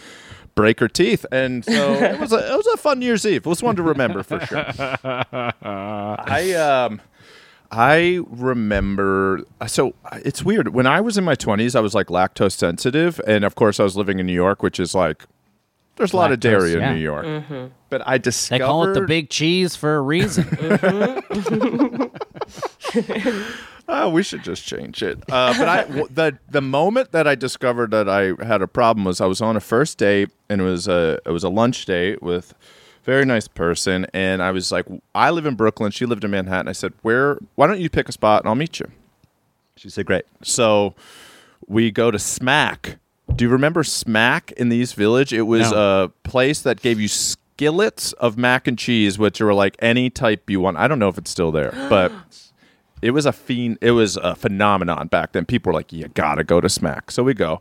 break 0.54 0.80
her 0.80 0.88
teeth. 0.88 1.26
And 1.30 1.64
so 1.64 1.92
it 1.94 2.18
was 2.18 2.32
a 2.32 2.52
it 2.52 2.56
was 2.56 2.66
a 2.66 2.76
fun 2.78 2.98
New 2.98 3.06
Year's 3.06 3.26
Eve. 3.26 3.46
It 3.46 3.48
was 3.48 3.62
one 3.62 3.76
to 3.76 3.82
remember 3.82 4.22
for 4.22 4.40
sure. 4.40 4.64
I 5.62 6.52
um. 6.54 7.02
I 7.76 8.20
remember 8.30 9.44
so 9.66 9.94
it's 10.24 10.42
weird 10.42 10.68
when 10.68 10.86
I 10.86 11.00
was 11.02 11.18
in 11.18 11.24
my 11.24 11.34
20s 11.36 11.76
I 11.76 11.80
was 11.80 11.94
like 11.94 12.06
lactose 12.06 12.52
sensitive 12.52 13.20
and 13.26 13.44
of 13.44 13.54
course 13.54 13.78
I 13.78 13.82
was 13.82 13.96
living 13.96 14.18
in 14.18 14.26
New 14.26 14.32
York 14.32 14.62
which 14.62 14.80
is 14.80 14.94
like 14.94 15.24
There's 15.96 16.12
a 16.12 16.16
lot 16.16 16.32
of 16.32 16.38
Lactose, 16.38 16.42
dairy 16.42 16.72
in 16.72 16.80
yeah. 16.80 16.94
New 16.94 17.00
York. 17.00 17.70
But 17.90 18.02
I 18.06 18.16
They 18.18 18.22
discovered 18.22 18.64
call 18.64 18.84
it 18.88 18.94
the 18.94 19.02
big 19.02 19.28
cheese 19.30 19.76
for 19.76 19.96
a 19.96 20.00
reason. 20.00 20.46
Oh, 23.88 24.08
we 24.10 24.24
should 24.24 24.42
just 24.42 24.66
change 24.66 25.00
it. 25.00 25.18
Uh, 25.30 25.56
but 25.56 25.68
I, 25.68 25.82
w- 25.84 26.08
the 26.10 26.36
the 26.50 26.60
moment 26.60 27.12
that 27.12 27.28
I 27.28 27.36
discovered 27.36 27.92
that 27.92 28.08
I 28.08 28.32
had 28.44 28.60
a 28.60 28.66
problem 28.66 29.04
was 29.04 29.20
I 29.20 29.26
was 29.26 29.40
on 29.40 29.56
a 29.56 29.60
first 29.60 29.96
date 29.98 30.30
and 30.48 30.60
it 30.60 30.64
was 30.64 30.88
a 30.88 31.20
it 31.24 31.30
was 31.30 31.44
a 31.44 31.48
lunch 31.48 31.86
date 31.86 32.20
with 32.20 32.52
a 32.52 32.56
very 33.06 33.24
nice 33.24 33.48
person 33.48 34.06
and 34.12 34.42
I 34.42 34.50
was 34.50 34.70
like, 34.72 34.84
I 35.14 35.30
live 35.30 35.46
in 35.46 35.54
Brooklyn, 35.54 35.92
she 35.92 36.04
lived 36.06 36.24
in 36.24 36.30
Manhattan. 36.32 36.68
I 36.68 36.72
said, 36.72 36.92
where? 37.02 37.38
Why 37.54 37.66
don't 37.66 37.80
you 37.80 37.88
pick 37.88 38.08
a 38.08 38.12
spot 38.12 38.42
and 38.42 38.48
I'll 38.48 38.54
meet 38.56 38.80
you? 38.80 38.90
She 39.76 39.88
said, 39.88 40.04
great. 40.06 40.24
So 40.42 40.94
we 41.66 41.90
go 41.90 42.10
to 42.10 42.18
Smack. 42.18 42.98
Do 43.34 43.44
you 43.44 43.48
remember 43.50 43.84
Smack 43.84 44.52
in 44.52 44.68
the 44.70 44.76
East 44.76 44.94
Village? 44.96 45.32
It 45.32 45.42
was 45.42 45.70
No. 45.70 46.04
a 46.04 46.08
place 46.28 46.62
that 46.62 46.80
gave 46.82 46.98
you 47.00 47.08
skillets 47.08 48.12
of 48.14 48.36
mac 48.36 48.66
and 48.66 48.78
cheese, 48.78 49.18
which 49.18 49.40
were 49.40 49.54
like 49.54 49.76
any 49.80 50.10
type 50.10 50.50
you 50.50 50.60
want. 50.60 50.76
I 50.76 50.88
don't 50.88 50.98
know 50.98 51.08
if 51.08 51.16
it's 51.18 51.30
still 51.30 51.52
there, 51.52 51.70
but 51.88 52.12
it 53.02 53.10
was 53.12 53.26
a 53.26 53.32
fiend. 53.32 53.78
It 53.80 53.92
was 53.92 54.16
a 54.16 54.34
phenomenon 54.34 55.08
back 55.08 55.32
then. 55.32 55.44
People 55.44 55.70
were 55.70 55.74
like, 55.74 55.92
"You 55.92 56.08
gotta 56.08 56.44
go 56.44 56.60
to 56.60 56.68
Smack." 56.68 57.10
So 57.10 57.22
we 57.22 57.34
go, 57.34 57.60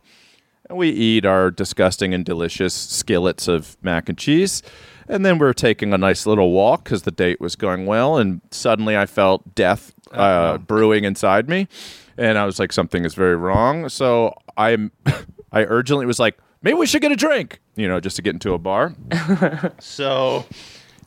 and 0.70 0.78
we 0.78 0.88
eat 0.90 1.26
our 1.26 1.50
disgusting 1.50 2.14
and 2.14 2.24
delicious 2.24 2.72
skillets 2.74 3.48
of 3.48 3.76
mac 3.82 4.08
and 4.08 4.16
cheese, 4.16 4.62
and 5.08 5.24
then 5.24 5.38
we 5.38 5.46
are 5.46 5.54
taking 5.54 5.92
a 5.92 5.98
nice 5.98 6.26
little 6.26 6.50
walk 6.52 6.84
because 6.84 7.02
the 7.02 7.10
date 7.10 7.40
was 7.40 7.56
going 7.56 7.86
well. 7.86 8.16
And 8.18 8.40
suddenly, 8.50 8.96
I 8.96 9.06
felt 9.06 9.54
death 9.54 9.92
uh, 10.12 10.58
brewing 10.58 11.04
inside 11.04 11.48
me, 11.48 11.68
and 12.16 12.38
I 12.38 12.44
was 12.46 12.58
like, 12.58 12.72
"Something 12.72 13.04
is 13.04 13.14
very 13.14 13.36
wrong." 13.36 13.88
So 13.88 14.34
I, 14.56 14.90
I 15.52 15.62
urgently 15.64 16.06
was 16.06 16.18
like, 16.18 16.38
"Maybe 16.62 16.74
we 16.74 16.86
should 16.86 17.02
get 17.02 17.12
a 17.12 17.16
drink," 17.16 17.60
you 17.76 17.88
know, 17.88 18.00
just 18.00 18.16
to 18.16 18.22
get 18.22 18.34
into 18.34 18.52
a 18.52 18.58
bar. 18.58 18.94
so 19.80 20.44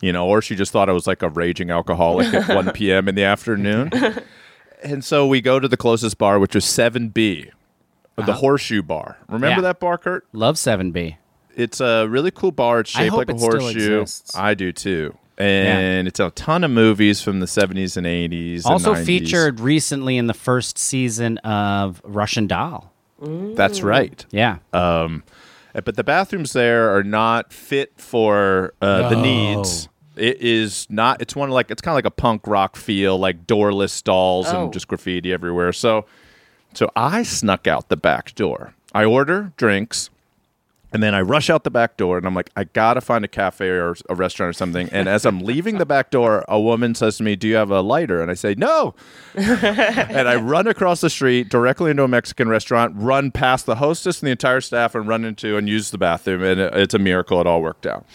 you 0.02 0.14
know, 0.14 0.28
or 0.28 0.42
she 0.42 0.56
just 0.56 0.72
thought 0.72 0.90
I 0.90 0.94
was 0.94 1.08
like 1.08 1.22
a 1.22 1.30
raging 1.30 1.72
alcoholic 1.72 2.34
at 2.34 2.48
1 2.56 2.72
p.m. 2.74 3.10
in 3.10 3.16
the 3.16 3.24
afternoon. 3.26 3.92
and 4.82 5.04
so 5.04 5.28
we 5.28 5.42
go 5.42 5.60
to 5.60 5.68
the 5.68 5.76
closest 5.76 6.18
bar, 6.18 6.40
which 6.40 6.56
was 6.56 6.64
7B, 6.64 7.50
the 8.16 8.34
Horseshoe 8.36 8.82
Bar. 8.82 9.18
Remember 9.28 9.58
Yeah. 9.58 9.62
that 9.62 9.82
bar, 9.82 9.98
Kurt? 9.98 10.26
Love 10.32 10.56
7B. 10.56 11.18
It's 11.60 11.82
a 11.82 12.08
really 12.08 12.32
cool 12.32 12.52
bar. 12.52 12.80
It's 12.80 12.96
I 12.96 13.00
shaped 13.02 13.12
hope 13.12 13.18
like 13.18 13.30
a 13.30 13.34
it 13.34 13.40
horseshoe. 13.40 14.00
exists. 14.02 14.36
I 14.36 14.54
do 14.54 14.72
too. 14.72 15.18
And 15.38 16.08
it's 16.08 16.20
a 16.20 16.32
ton 16.32 16.64
of 16.66 16.72
movies 16.72 17.22
from 17.22 17.40
the 17.40 17.46
70s 17.46 17.96
and 17.96 18.06
80s. 18.06 18.66
and 18.66 18.74
Also 18.74 18.94
90s. 18.94 19.06
featured 19.06 19.60
recently 19.62 20.18
in 20.18 20.28
the 20.28 20.34
first 20.34 20.78
season 20.78 21.38
of 21.40 22.02
Russian 22.04 22.46
Doll. 22.48 22.92
That's 23.22 23.82
right. 23.82 24.26
Yeah. 24.32 24.58
Uh, 24.74 25.20
but 25.74 25.96
the 25.96 26.04
bathrooms 26.04 26.52
there 26.54 26.96
are 26.96 27.04
not 27.04 27.54
fit 27.54 27.94
for 27.98 28.74
uh, 28.82 29.10
the 29.10 29.16
needs. 29.22 29.88
It 30.18 30.42
is 30.42 30.86
not. 30.90 31.22
It's 31.22 31.36
one 31.36 31.48
of 31.50 31.54
like 31.54 31.72
it's 31.72 31.82
kind 31.82 31.94
of 31.94 31.96
like 31.98 32.06
a 32.06 32.12
punk 32.12 32.46
rock 32.48 32.76
feel, 32.76 33.18
like 33.18 33.48
doorless 33.48 33.94
stalls 33.94 34.48
Oh. 34.50 34.66
and 34.66 34.74
just 34.74 34.88
graffiti 34.90 35.32
everywhere. 35.32 35.72
So, 35.72 36.06
so 36.74 36.90
I 36.98 37.24
snuck 37.24 37.68
out 37.68 37.88
the 37.90 37.96
back 37.98 38.36
door. 38.36 38.74
I 38.94 39.06
order 39.06 39.54
drinks, 39.56 40.10
and 40.92 41.04
then 41.04 41.14
I 41.14 41.22
rush 41.22 41.50
out 41.50 41.64
the 41.64 41.70
back 41.70 41.98
door, 41.98 42.18
and 42.18 42.26
I'm 42.26 42.34
like, 42.34 42.50
I 42.56 42.64
gotta 42.64 43.02
find 43.02 43.24
a 43.24 43.28
cafe 43.28 43.68
or 43.68 43.96
a 44.10 44.16
restaurant 44.16 44.50
or 44.50 44.54
something. 44.54 44.90
And 44.92 45.08
as 45.08 45.26
I'm 45.26 45.40
leaving 45.40 45.78
the 45.78 45.86
back 45.86 46.10
door, 46.10 46.44
a 46.48 46.60
woman 46.60 46.96
says 46.96 47.18
to 47.18 47.24
me, 47.24 47.36
"Do 47.36 47.48
you 47.48 47.56
have 47.56 47.70
a 47.70 47.82
lighter?" 47.82 48.22
And 48.22 48.32
I 48.32 48.34
say, 48.34 48.56
"No." 48.56 48.96
and 49.36 50.28
I 50.28 50.36
run 50.36 50.68
across 50.68 51.02
the 51.02 51.10
street 51.10 51.50
directly 51.50 51.92
into 51.92 52.04
a 52.04 52.08
Mexican 52.08 52.50
restaurant, 52.50 52.94
run 52.96 53.32
past 53.32 53.66
the 53.66 53.76
hostess 53.76 54.20
and 54.20 54.28
the 54.28 54.32
entire 54.32 54.62
staff, 54.62 54.96
and 54.96 55.08
run 55.08 55.26
into 55.26 55.58
and 55.58 55.70
use 55.70 55.92
the 55.92 55.98
bathroom. 55.98 56.44
And 56.44 56.60
it's 56.60 56.94
a 56.94 57.00
miracle; 57.00 57.40
it 57.40 57.48
all 57.48 57.62
worked 57.62 57.86
out. 57.86 58.06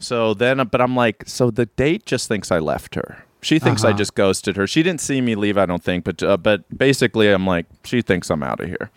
So 0.00 0.34
then, 0.34 0.66
but 0.66 0.80
I'm 0.80 0.96
like, 0.96 1.24
so 1.26 1.50
the 1.50 1.66
date 1.66 2.06
just 2.06 2.26
thinks 2.26 2.50
I 2.50 2.58
left 2.58 2.94
her. 2.94 3.24
She 3.42 3.58
thinks 3.58 3.84
I 3.84 3.92
just 3.92 4.14
ghosted 4.14 4.56
her. 4.56 4.66
She 4.66 4.82
didn't 4.82 5.00
see 5.00 5.20
me 5.20 5.34
leave, 5.34 5.56
I 5.56 5.64
don't 5.64 5.82
think, 5.82 6.04
but 6.04 6.22
uh, 6.22 6.36
but 6.36 6.64
basically, 6.76 7.30
I'm 7.30 7.46
like, 7.46 7.66
she 7.84 8.02
thinks 8.02 8.30
I'm 8.30 8.42
out 8.42 8.60
of 8.60 8.68
here. 8.68 8.90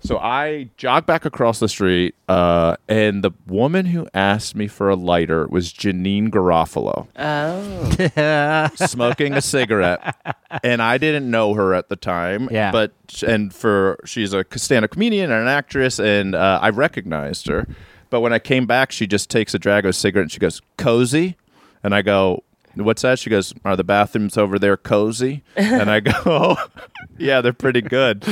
So 0.00 0.18
I 0.18 0.68
jog 0.76 1.06
back 1.06 1.24
across 1.24 1.60
the 1.60 1.68
street, 1.68 2.14
uh, 2.28 2.76
and 2.88 3.22
the 3.22 3.30
woman 3.46 3.86
who 3.86 4.08
asked 4.14 4.56
me 4.56 4.66
for 4.66 4.88
a 4.90 4.96
lighter 4.96 5.46
was 5.46 5.72
Janeane 5.72 6.28
Garofalo 6.28 7.06
Oh. 7.16 8.68
smoking 8.86 9.34
a 9.34 9.40
cigarette, 9.40 10.16
and 10.64 10.82
I 10.82 10.98
didn't 10.98 11.30
know 11.30 11.54
her 11.54 11.72
at 11.74 11.88
the 11.88 11.96
time. 11.96 12.48
Yeah. 12.50 12.72
But 12.72 12.92
and 13.26 13.54
for 13.54 13.98
she's 14.04 14.32
a 14.34 14.44
stand-up 14.56 14.90
comedian 14.90 15.30
and 15.30 15.42
an 15.42 15.48
actress, 15.48 15.98
and 16.00 16.34
uh, 16.34 16.58
I 16.60 16.70
recognized 16.70 17.46
her. 17.46 17.68
But 18.10 18.20
when 18.20 18.32
I 18.32 18.38
came 18.40 18.66
back, 18.66 18.92
she 18.92 19.06
just 19.06 19.30
takes 19.30 19.54
a 19.54 19.58
drag 19.58 19.84
of 19.84 19.90
a 19.90 19.92
cigarette 19.92 20.24
and 20.24 20.32
she 20.32 20.38
goes, 20.40 20.60
"Cozy," 20.78 21.36
and 21.82 21.94
I 21.94 22.02
go. 22.02 22.42
What's 22.74 23.02
that? 23.02 23.18
She 23.18 23.28
goes, 23.28 23.52
Are 23.66 23.76
the 23.76 23.84
bathrooms 23.84 24.38
over 24.38 24.58
there 24.58 24.78
cozy? 24.78 25.42
And 25.56 25.90
I 25.90 26.00
go, 26.00 26.12
oh, 26.24 26.56
Yeah, 27.18 27.42
they're 27.42 27.52
pretty 27.52 27.82
good. 27.82 28.24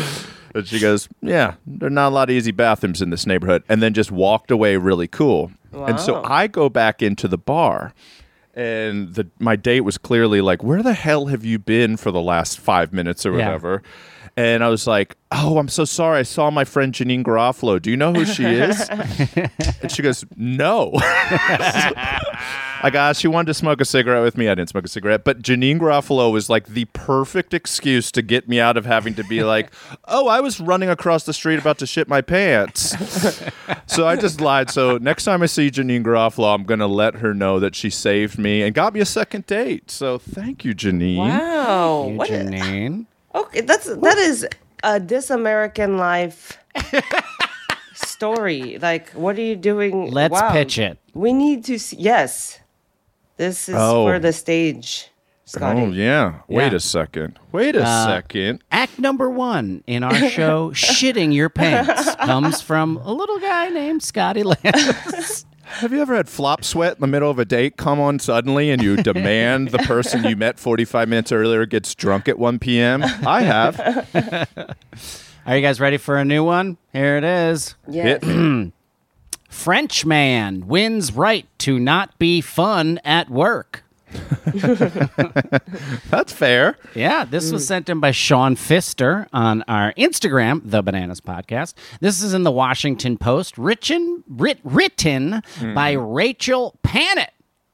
And 0.55 0.67
she 0.67 0.79
goes, 0.81 1.09
Yeah, 1.23 1.55
there 1.67 1.87
are 1.87 1.91
not 1.91 2.09
a 2.09 2.15
lot 2.15 2.31
of 2.31 2.35
easy 2.37 2.51
bathrooms 2.51 3.01
in 3.03 3.11
this 3.11 3.27
neighborhood. 3.27 3.63
And 3.69 3.83
then 3.83 3.95
just 3.95 4.11
walked 4.11 4.51
away 4.51 4.77
really 4.77 5.07
cool. 5.09 5.53
Wow. 5.73 5.87
And 5.87 6.01
so 6.01 6.23
I 6.25 6.47
go 6.49 6.69
back 6.69 7.03
into 7.03 7.29
the 7.29 7.39
bar 7.39 7.95
and 8.55 9.15
the 9.15 9.29
my 9.39 9.55
date 9.55 9.83
was 9.83 9.97
clearly 9.97 10.41
like, 10.41 10.63
"Where 10.65 10.83
the 10.83 10.93
hell 10.95 11.27
have 11.27 11.45
you 11.45 11.59
been 11.61 11.97
for 11.97 12.11
the 12.11 12.21
last 12.21 12.59
five 12.59 12.93
minutes 12.93 13.25
or 13.25 13.31
Yeah. 13.39 13.47
whatever?" 13.47 13.83
And 14.37 14.65
I 14.65 14.69
was 14.69 14.87
like, 14.89 15.17
"Oh, 15.31 15.59
I'm 15.59 15.69
so 15.69 15.85
sorry. 15.85 16.19
I 16.19 16.23
saw 16.25 16.51
my 16.51 16.65
friend 16.65 16.93
Janeane 16.93 17.23
Garofalo. 17.23 17.81
Do 17.81 17.91
you 17.91 17.97
know 17.97 18.13
who 18.13 18.25
she 18.25 18.45
is?" 18.45 18.89
and 19.83 19.91
she 19.93 20.03
goes, 20.03 20.25
"No." 20.37 20.93
I 22.83 22.91
got. 22.91 23.17
She 23.17 23.29
wanted 23.29 23.47
to 23.49 23.55
smoke 23.55 23.81
a 23.81 23.85
cigarette 23.85 24.23
with 24.23 24.39
me. 24.39 24.49
I 24.49 24.55
didn't 24.55 24.71
smoke 24.71 24.85
a 24.85 24.89
cigarette, 24.89 25.23
but 25.25 25.43
Janeane 25.43 25.79
Garofalo 25.79 26.33
was 26.33 26.49
like 26.49 26.67
the 26.69 26.87
perfect 26.87 27.53
excuse 27.53 28.11
to 28.13 28.23
get 28.23 28.49
me 28.49 28.59
out 28.59 28.77
of 28.77 28.87
having 28.87 29.15
to 29.15 29.25
be 29.25 29.43
like, 29.55 29.71
"Oh, 30.07 30.29
I 30.29 30.41
was 30.41 30.61
running 30.61 30.89
across 30.89 31.25
the 31.25 31.33
street 31.35 31.59
about 31.59 31.79
to 31.79 31.87
shit 31.87 32.09
my 32.09 32.21
pants." 32.23 32.95
so 33.87 34.07
I 34.07 34.17
just 34.17 34.41
lied. 34.41 34.71
So 34.71 34.97
next 34.99 35.25
time 35.25 35.43
I 35.43 35.47
see 35.47 35.71
Janeane 35.71 36.05
Garofalo, 36.05 36.55
I'm 36.55 36.65
gonna 36.65 36.87
let 36.87 37.17
her 37.17 37.35
know 37.35 37.61
that 37.61 37.75
she 37.75 37.91
saved 37.91 38.39
me 38.39 38.63
and 38.63 38.75
got 38.75 38.95
me 38.95 39.01
a 39.01 39.05
second 39.07 39.47
date. 39.47 39.91
So 39.91 40.17
thank 40.19 40.65
you, 40.65 40.75
Janeane. 40.75 41.19
Wow. 41.19 42.09
You, 42.09 42.15
What 42.17 42.31
is- 42.31 42.49
Janeane. 42.51 43.07
okay, 43.35 43.61
that's 43.61 43.87
that 43.95 44.17
is 44.19 44.47
a 44.83 44.99
this 45.01 45.29
American 45.29 45.99
life 45.99 46.57
story. 47.95 48.79
Like, 48.81 49.11
what 49.11 49.37
are 49.39 49.43
you 49.43 49.57
doing? 49.57 50.11
Let's 50.11 50.33
Wow. 50.33 50.53
pitch 50.53 50.79
it. 50.79 50.99
We 51.15 51.33
need 51.33 51.65
to 51.65 51.79
see. 51.79 51.97
Yes, 51.97 52.60
this 53.41 53.69
is 53.71 53.75
Oh. 53.79 54.05
for 54.07 54.19
the 54.19 54.33
stage, 54.35 55.09
Scotty. 55.47 55.81
Oh 55.81 55.87
yeah. 55.91 56.41
Wait 56.47 56.73
Yeah. 56.73 56.77
a 56.77 56.81
second. 56.81 57.39
Wait 57.53 57.75
a 57.75 57.83
Uh, 57.83 58.07
second. 58.07 58.63
Act 58.71 58.99
number 58.99 59.31
one 59.31 59.83
in 59.87 60.03
our 60.05 60.15
show, 60.31 60.71
Shitting 60.73 61.33
Your 61.35 61.49
Pants, 61.49 62.15
comes 62.25 62.61
from 62.61 62.99
a 62.99 63.13
little 63.13 63.39
guy 63.39 63.71
named 63.71 64.03
Scotty 64.03 64.43
Landis. 64.43 65.47
Have 65.81 65.93
you 65.93 66.03
ever 66.03 66.17
had 66.17 66.29
flop 66.29 66.65
sweat 66.65 66.95
in 66.97 67.01
the 67.01 67.07
middle 67.07 67.31
of 67.31 67.39
a 67.39 67.45
date 67.45 67.77
come 67.77 67.99
on 68.01 68.19
suddenly 68.19 68.71
and 68.71 68.83
you 68.83 68.97
demand 68.97 69.69
the 69.69 69.79
person 69.79 70.25
you 70.25 70.35
met 70.37 70.59
45 70.59 71.09
minutes 71.09 71.31
earlier 71.33 71.65
gets 71.65 71.95
drunk 71.95 72.29
at 72.29 72.39
1 72.41 72.59
p.m.? 72.59 73.03
I 73.05 73.43
have. 73.43 73.79
Are 75.47 75.57
you 75.57 75.63
guys 75.63 75.81
ready 75.81 75.97
for 75.97 76.19
a 76.19 76.25
new 76.25 76.45
one? 76.45 76.77
Here 76.93 77.17
it 77.17 77.25
is. 77.25 77.77
Yes. 77.89 78.21
Hit 79.51 79.57
me. 79.57 79.63
French 79.63 80.07
man 80.07 80.67
wins 80.67 81.13
right 81.13 81.47
to 81.59 81.79
not 81.79 82.19
be 82.19 82.41
fun 82.41 83.01
at 83.05 83.31
work. 83.31 83.85
That's 86.11 86.33
fair. 86.33 86.77
Yeah, 86.95 87.25
this 87.25 87.53
was 87.53 87.67
sent 87.67 87.89
in 87.89 88.01
by 88.01 88.11
Sean 88.11 88.57
Pfister 88.57 89.29
on 89.33 89.63
our 89.69 89.93
Instagram, 89.95 90.63
The 90.65 90.83
Bananas 90.83 91.21
Podcast. 91.21 91.75
This 92.01 92.21
is 92.21 92.35
in 92.35 92.43
the 92.43 92.51
Washington 92.51 93.17
Post, 93.19 93.57
written, 93.57 94.25
writ, 94.29 94.59
written 94.65 95.43
hmm. 95.59 95.75
by 95.75 95.93
Rachel 95.93 96.77
Pannett, 96.83 97.31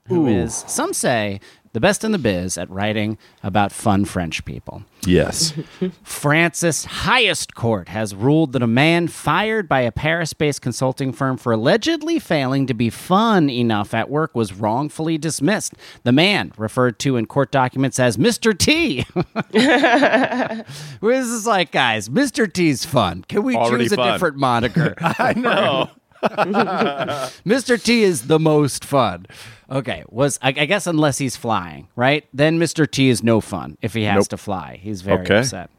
who 0.09 0.27
is, 0.27 0.65
some 0.67 0.93
say, 0.93 1.41
the 1.77 1.81
best 1.81 2.05
in 2.05 2.11
the 2.11 2.19
biz 2.19 2.57
at 2.57 2.71
writing 2.71 3.19
about 3.43 3.71
fun 3.71 4.07
French 4.07 4.43
people. 4.47 4.83
Yes. 5.05 5.53
France's 6.03 6.87
highest 6.87 7.55
court 7.55 7.91
has 7.91 8.15
ruled 8.15 8.55
that 8.55 8.63
a 8.63 8.67
man 8.67 9.09
fired 9.09 9.69
by 9.69 9.83
a 9.83 9.93
Paris 9.93 10.33
based 10.33 10.63
consulting 10.63 11.13
firm 11.13 11.37
for 11.37 11.53
allegedly 11.53 12.19
failing 12.19 12.67
to 12.67 12.73
be 12.73 12.89
fun 12.89 13.51
enough 13.51 13.93
at 13.93 14.09
work 14.09 14.35
was 14.35 14.55
wrongfully 14.55 15.19
dismissed. 15.19 15.75
The 16.03 16.13
man, 16.13 16.55
referred 16.57 16.99
to 17.01 17.19
in 17.19 17.27
court 17.27 17.53
documents 17.53 18.01
as 18.01 18.17
Mr. 18.17 18.57
T. 18.57 19.03
Where 19.13 20.65
this 21.21 21.27
is 21.27 21.47
like, 21.47 21.73
guys, 21.73 22.09
Mr. 22.09 22.51
T's 22.51 22.87
fun. 22.87 23.23
Can 23.29 23.43
we 23.43 23.55
Already 23.55 23.85
choose 23.85 23.93
a 23.93 23.97
fun. 23.97 24.13
different 24.13 24.37
moniker? 24.39 24.95
I 25.01 25.35
know. 25.35 25.91
Mr. 27.47 27.83
T 27.83 28.03
is 28.03 28.27
the 28.27 28.39
most 28.39 28.85
fun. 28.85 29.27
Okay, 29.71 30.05
was 30.09 30.39
I, 30.43 30.49
I 30.49 30.67
guess 30.67 30.87
unless 30.87 31.19
he's 31.19 31.37
flying, 31.37 31.89
right? 31.97 32.25
Then 32.33 32.59
Mr. 32.59 32.91
T 32.91 33.09
is 33.09 33.23
no 33.23 33.41
fun 33.41 33.77
if 33.83 33.95
he 33.95 34.05
has 34.05 34.17
Nope. 34.25 34.29
to 34.29 34.37
fly. 34.37 34.79
He's 34.83 35.03
very 35.03 35.21
Okay. 35.23 35.39
upset. 35.39 35.71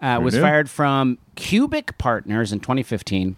Uh, 0.00 0.18
was 0.22 0.34
knew? 0.34 0.40
fired 0.40 0.70
from 0.70 1.18
Cubik 1.36 1.98
Partners 1.98 2.52
in 2.52 2.60
2015 2.60 3.36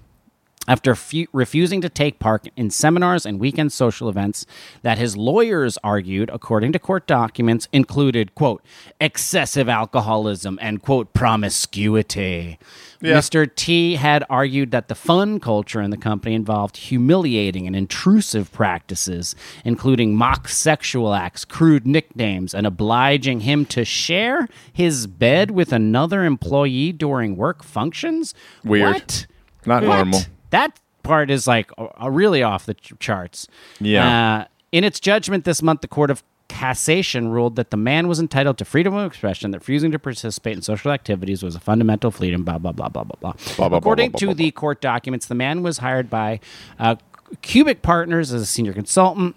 after 0.68 0.94
fu- 0.94 1.26
refusing 1.32 1.80
to 1.80 1.88
take 1.88 2.18
part 2.20 2.46
in 2.56 2.70
seminars 2.70 3.26
and 3.26 3.40
weekend 3.40 3.72
social 3.72 4.08
events 4.08 4.46
that 4.82 4.96
his 4.96 5.16
lawyers 5.16 5.76
argued, 5.82 6.30
according 6.32 6.72
to 6.72 6.78
court 6.78 7.06
documents, 7.06 7.68
included, 7.72 8.34
quote, 8.36 8.64
excessive 9.00 9.68
alcoholism 9.68 10.58
and, 10.62 10.80
quote, 10.80 11.12
promiscuity. 11.14 12.58
Yeah. 13.00 13.14
Mr. 13.16 13.52
T 13.52 13.96
had 13.96 14.24
argued 14.30 14.70
that 14.70 14.86
the 14.86 14.94
fun 14.94 15.40
culture 15.40 15.80
in 15.82 15.90
the 15.90 15.96
company 15.96 16.36
involved 16.36 16.76
humiliating 16.76 17.66
and 17.66 17.74
intrusive 17.74 18.52
practices, 18.52 19.34
including 19.64 20.14
mock 20.14 20.46
sexual 20.48 21.12
acts, 21.12 21.44
crude 21.44 21.84
nicknames, 21.86 22.54
and 22.54 22.64
obliging 22.66 23.40
him 23.40 23.66
to 23.66 23.84
share 23.84 24.46
his 24.72 25.08
bed 25.08 25.50
with 25.50 25.72
another 25.72 26.24
employee 26.24 26.92
during 26.92 27.36
work 27.36 27.64
functions. 27.64 28.32
Weird. 28.62 28.94
What? 28.94 29.26
Not 29.66 29.82
What? 29.82 29.96
normal. 29.96 30.20
That 30.52 30.78
part 31.02 31.30
is 31.30 31.46
like 31.46 31.70
uh, 31.76 32.10
really 32.10 32.42
off 32.42 32.66
the 32.66 32.74
ch- 32.74 32.92
charts. 33.00 33.48
Yeah. 33.80 34.06
Uh, 34.06 34.44
in 34.70 34.84
its 34.84 35.00
judgment 35.00 35.44
this 35.44 35.60
month, 35.60 35.80
the 35.80 35.88
Court 35.88 36.10
of 36.10 36.22
Cassation 36.48 37.32
ruled 37.32 37.56
that 37.56 37.70
the 37.70 37.76
man 37.76 38.08
was 38.08 38.20
entitled 38.20 38.58
to 38.58 38.64
freedom 38.64 38.94
of 38.94 39.06
expression, 39.06 39.50
that 39.50 39.58
refusing 39.58 39.90
to 39.92 39.98
participate 39.98 40.54
in 40.54 40.62
social 40.62 40.92
activities 40.92 41.42
was 41.42 41.54
a 41.54 41.60
fundamental 41.60 42.10
freedom, 42.10 42.44
blah, 42.44 42.58
blah, 42.58 42.72
blah, 42.72 42.88
blah, 42.88 43.04
blah, 43.04 43.16
blah. 43.20 43.32
blah, 43.56 43.68
blah, 43.68 43.78
According 43.78 44.10
blah, 44.10 44.18
to 44.18 44.34
the 44.34 44.50
court 44.50 44.80
documents, 44.80 45.26
the 45.26 45.34
man 45.34 45.62
was 45.62 45.78
hired 45.78 46.10
by 46.10 46.40
uh, 46.78 46.96
Cubik 47.42 47.80
Partners 47.82 48.32
as 48.32 48.42
a 48.42 48.46
senior 48.46 48.74
consultant. 48.74 49.34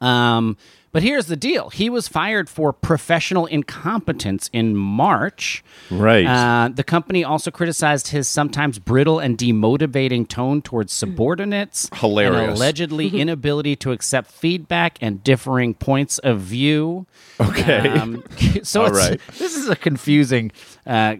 Um, 0.00 0.56
but 0.92 1.02
here's 1.02 1.26
the 1.26 1.36
deal 1.36 1.70
he 1.70 1.88
was 1.88 2.06
fired 2.06 2.48
for 2.48 2.72
professional 2.72 3.46
incompetence 3.46 4.50
in 4.52 4.76
March. 4.76 5.64
Right. 5.90 6.26
Uh, 6.26 6.68
the 6.68 6.84
company 6.84 7.24
also 7.24 7.50
criticized 7.50 8.08
his 8.08 8.28
sometimes 8.28 8.78
brittle 8.78 9.18
and 9.18 9.38
demotivating 9.38 10.28
tone 10.28 10.60
towards 10.60 10.92
subordinates. 10.92 11.88
Hilarious. 11.94 12.36
And 12.36 12.52
allegedly 12.52 13.08
inability 13.20 13.74
to 13.76 13.92
accept 13.92 14.30
feedback 14.30 14.98
and 15.00 15.24
differing 15.24 15.74
points 15.74 16.18
of 16.18 16.40
view. 16.40 17.06
Okay. 17.40 17.88
Um, 17.88 18.22
so 18.62 18.82
All 18.82 18.88
it's, 18.88 18.98
right. 18.98 19.20
this 19.38 19.56
is 19.56 19.68
a 19.68 19.76
confusing 19.76 20.52
uh, 20.86 21.16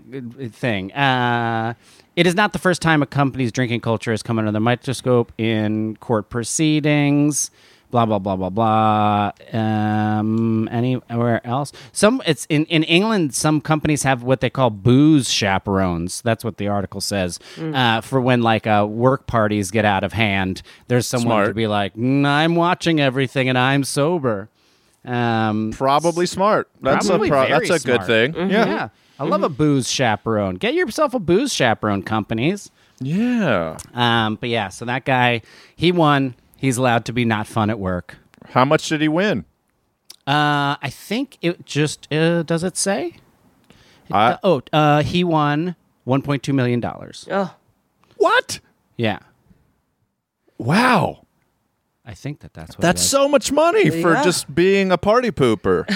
thing. 0.51 0.93
Uh, 0.93 1.75
it 2.15 2.27
is 2.27 2.35
not 2.35 2.53
the 2.53 2.59
first 2.59 2.83
time 2.83 3.03
a 3.03 3.07
company's 3.07 3.53
drinking 3.53 3.81
culture 3.81 4.11
has 4.11 4.23
come 4.23 4.39
under 4.39 4.53
the 4.53 4.61
microscope 4.61 5.33
in 5.39 5.97
court 5.97 6.29
proceedings. 6.29 7.51
Blah 7.93 8.07
blah 8.07 8.19
blah 8.19 8.37
blah 8.37 8.49
blah. 8.49 9.33
Um, 9.53 10.67
anywhere 10.73 11.47
else? 11.47 11.73
Some 11.93 12.23
it's 12.27 12.47
in 12.49 12.65
in 12.67 12.85
England. 12.85 13.35
Some 13.35 13.61
companies 13.61 14.03
have 14.03 14.23
what 14.23 14.41
they 14.41 14.49
call 14.49 14.71
booze 14.71 15.31
chaperones. 15.31 16.23
That's 16.23 16.43
what 16.43 16.57
the 16.57 16.69
article 16.69 17.03
says. 17.03 17.39
Uh, 17.61 18.01
for 18.01 18.19
when 18.21 18.41
like 18.43 18.67
uh, 18.67 18.87
work 18.89 19.27
parties 19.27 19.71
get 19.71 19.85
out 19.85 20.05
of 20.05 20.15
hand, 20.15 20.63
there's 20.89 21.07
someone 21.07 21.47
to 21.47 21.55
be 21.55 21.67
like, 21.67 21.95
"Mm, 21.95 22.25
"I'm 22.27 22.55
watching 22.57 22.99
everything 22.99 23.49
and 23.51 23.59
I'm 23.59 23.85
sober." 23.85 24.49
Um, 25.05 25.73
Probably 25.73 26.25
smart. 26.25 26.71
That's 26.81 27.07
Probably 27.09 27.29
a 27.29 27.31
pro- 27.31 27.49
that's 27.49 27.69
a 27.71 27.79
good 27.87 28.05
smart. 28.05 28.07
thing. 28.07 28.35
Yeah. 28.51 28.67
yeah. 28.67 28.89
I 29.21 29.25
love 29.25 29.43
a 29.43 29.49
booze 29.51 29.91
chaperone. 29.91 30.55
Get 30.55 30.73
yourself 30.75 31.13
a 31.13 31.19
booze 31.19 31.53
chaperone, 31.53 32.03
companies. 32.03 32.71
Yeah. 33.01 33.77
Um, 33.93 34.37
but 34.37 34.49
yeah, 34.49 34.69
so 34.69 34.85
that 34.87 35.05
guy, 35.05 35.43
he 35.77 35.93
won. 35.93 36.35
He's 36.63 36.77
allowed 36.79 37.05
to 37.07 37.13
be 37.13 37.25
not 37.25 37.47
fun 37.49 37.69
at 37.71 37.79
work. 37.81 38.17
How 38.51 38.65
much 38.65 38.89
did 38.89 39.01
he 39.03 39.09
win? 39.09 39.45
Uh, 40.29 40.79
I 40.81 40.89
think 40.91 41.37
it 41.43 41.67
just 41.67 42.11
uh, 42.13 42.45
does 42.45 42.63
it 42.63 42.77
say? 42.77 43.17
I- 44.11 44.33
Uh, 44.33 44.37
oh, 44.45 44.63
uh, 44.73 45.03
he 45.03 45.25
won 45.25 45.75
1.2 46.07 46.55
million 46.55 46.79
dollars. 46.81 47.27
Oh, 47.31 47.55
What? 48.17 48.61
Yeah, 48.97 49.19
Wow. 50.59 51.27
I 52.05 52.15
think 52.15 52.41
that 52.41 52.53
that's 52.55 52.77
what. 52.77 52.79
it 52.79 52.83
That's 52.83 53.01
was. 53.03 53.11
so 53.11 53.29
much 53.29 53.51
money 53.53 53.89
for 54.03 54.15
just 54.23 54.53
being 54.55 54.91
a 54.93 54.99
party 54.99 55.31
pooper. 55.31 55.87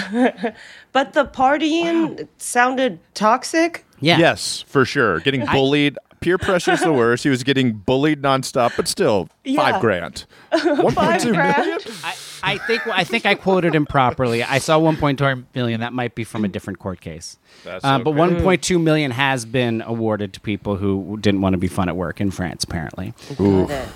but 0.93 1.13
the 1.13 1.25
partying 1.25 2.27
sounded 2.37 2.99
toxic. 3.13 3.85
Yeah. 3.99 4.17
Yes, 4.17 4.61
for 4.67 4.85
sure. 4.85 5.19
Getting 5.21 5.45
bullied. 5.45 5.97
Peer 6.19 6.37
pressure's 6.37 6.81
the 6.81 6.91
worst. 6.91 7.23
He 7.23 7.29
was 7.29 7.43
getting 7.43 7.73
bullied 7.73 8.21
nonstop, 8.21 8.75
but 8.75 8.87
still, 8.87 9.29
Yeah. 9.43 9.61
five 9.71 9.81
grand. 9.81 10.25
One 10.51 10.93
point 10.95 11.21
two 11.21 11.33
grand? 11.33 11.57
million? 11.57 11.79
I, 12.03 12.15
I 12.43 12.57
think 12.59 12.87
I 12.87 13.03
think 13.03 13.25
I 13.25 13.35
quoted 13.35 13.73
him 13.75 13.85
properly. 13.85 14.43
I 14.43 14.57
saw 14.59 14.79
1.2 14.79 15.45
million. 15.55 15.79
That 15.81 15.93
might 15.93 16.15
be 16.15 16.23
from 16.23 16.43
a 16.45 16.47
different 16.47 16.79
court 16.79 17.01
case. 17.01 17.37
That's 17.63 17.83
uh, 17.83 17.99
But 17.99 18.13
1.2 18.13 18.81
million 18.81 19.11
has 19.11 19.45
been 19.45 19.81
awarded 19.81 20.33
to 20.33 20.39
people 20.39 20.75
who 20.77 21.17
didn't 21.21 21.41
want 21.41 21.53
to 21.53 21.57
be 21.57 21.67
fun 21.67 21.89
at 21.89 21.95
work 21.95 22.19
in 22.21 22.31
France. 22.31 22.63
Apparently. 22.63 23.13
Got 23.37 23.39
it. 23.39 23.69
Yeah, 23.69 23.87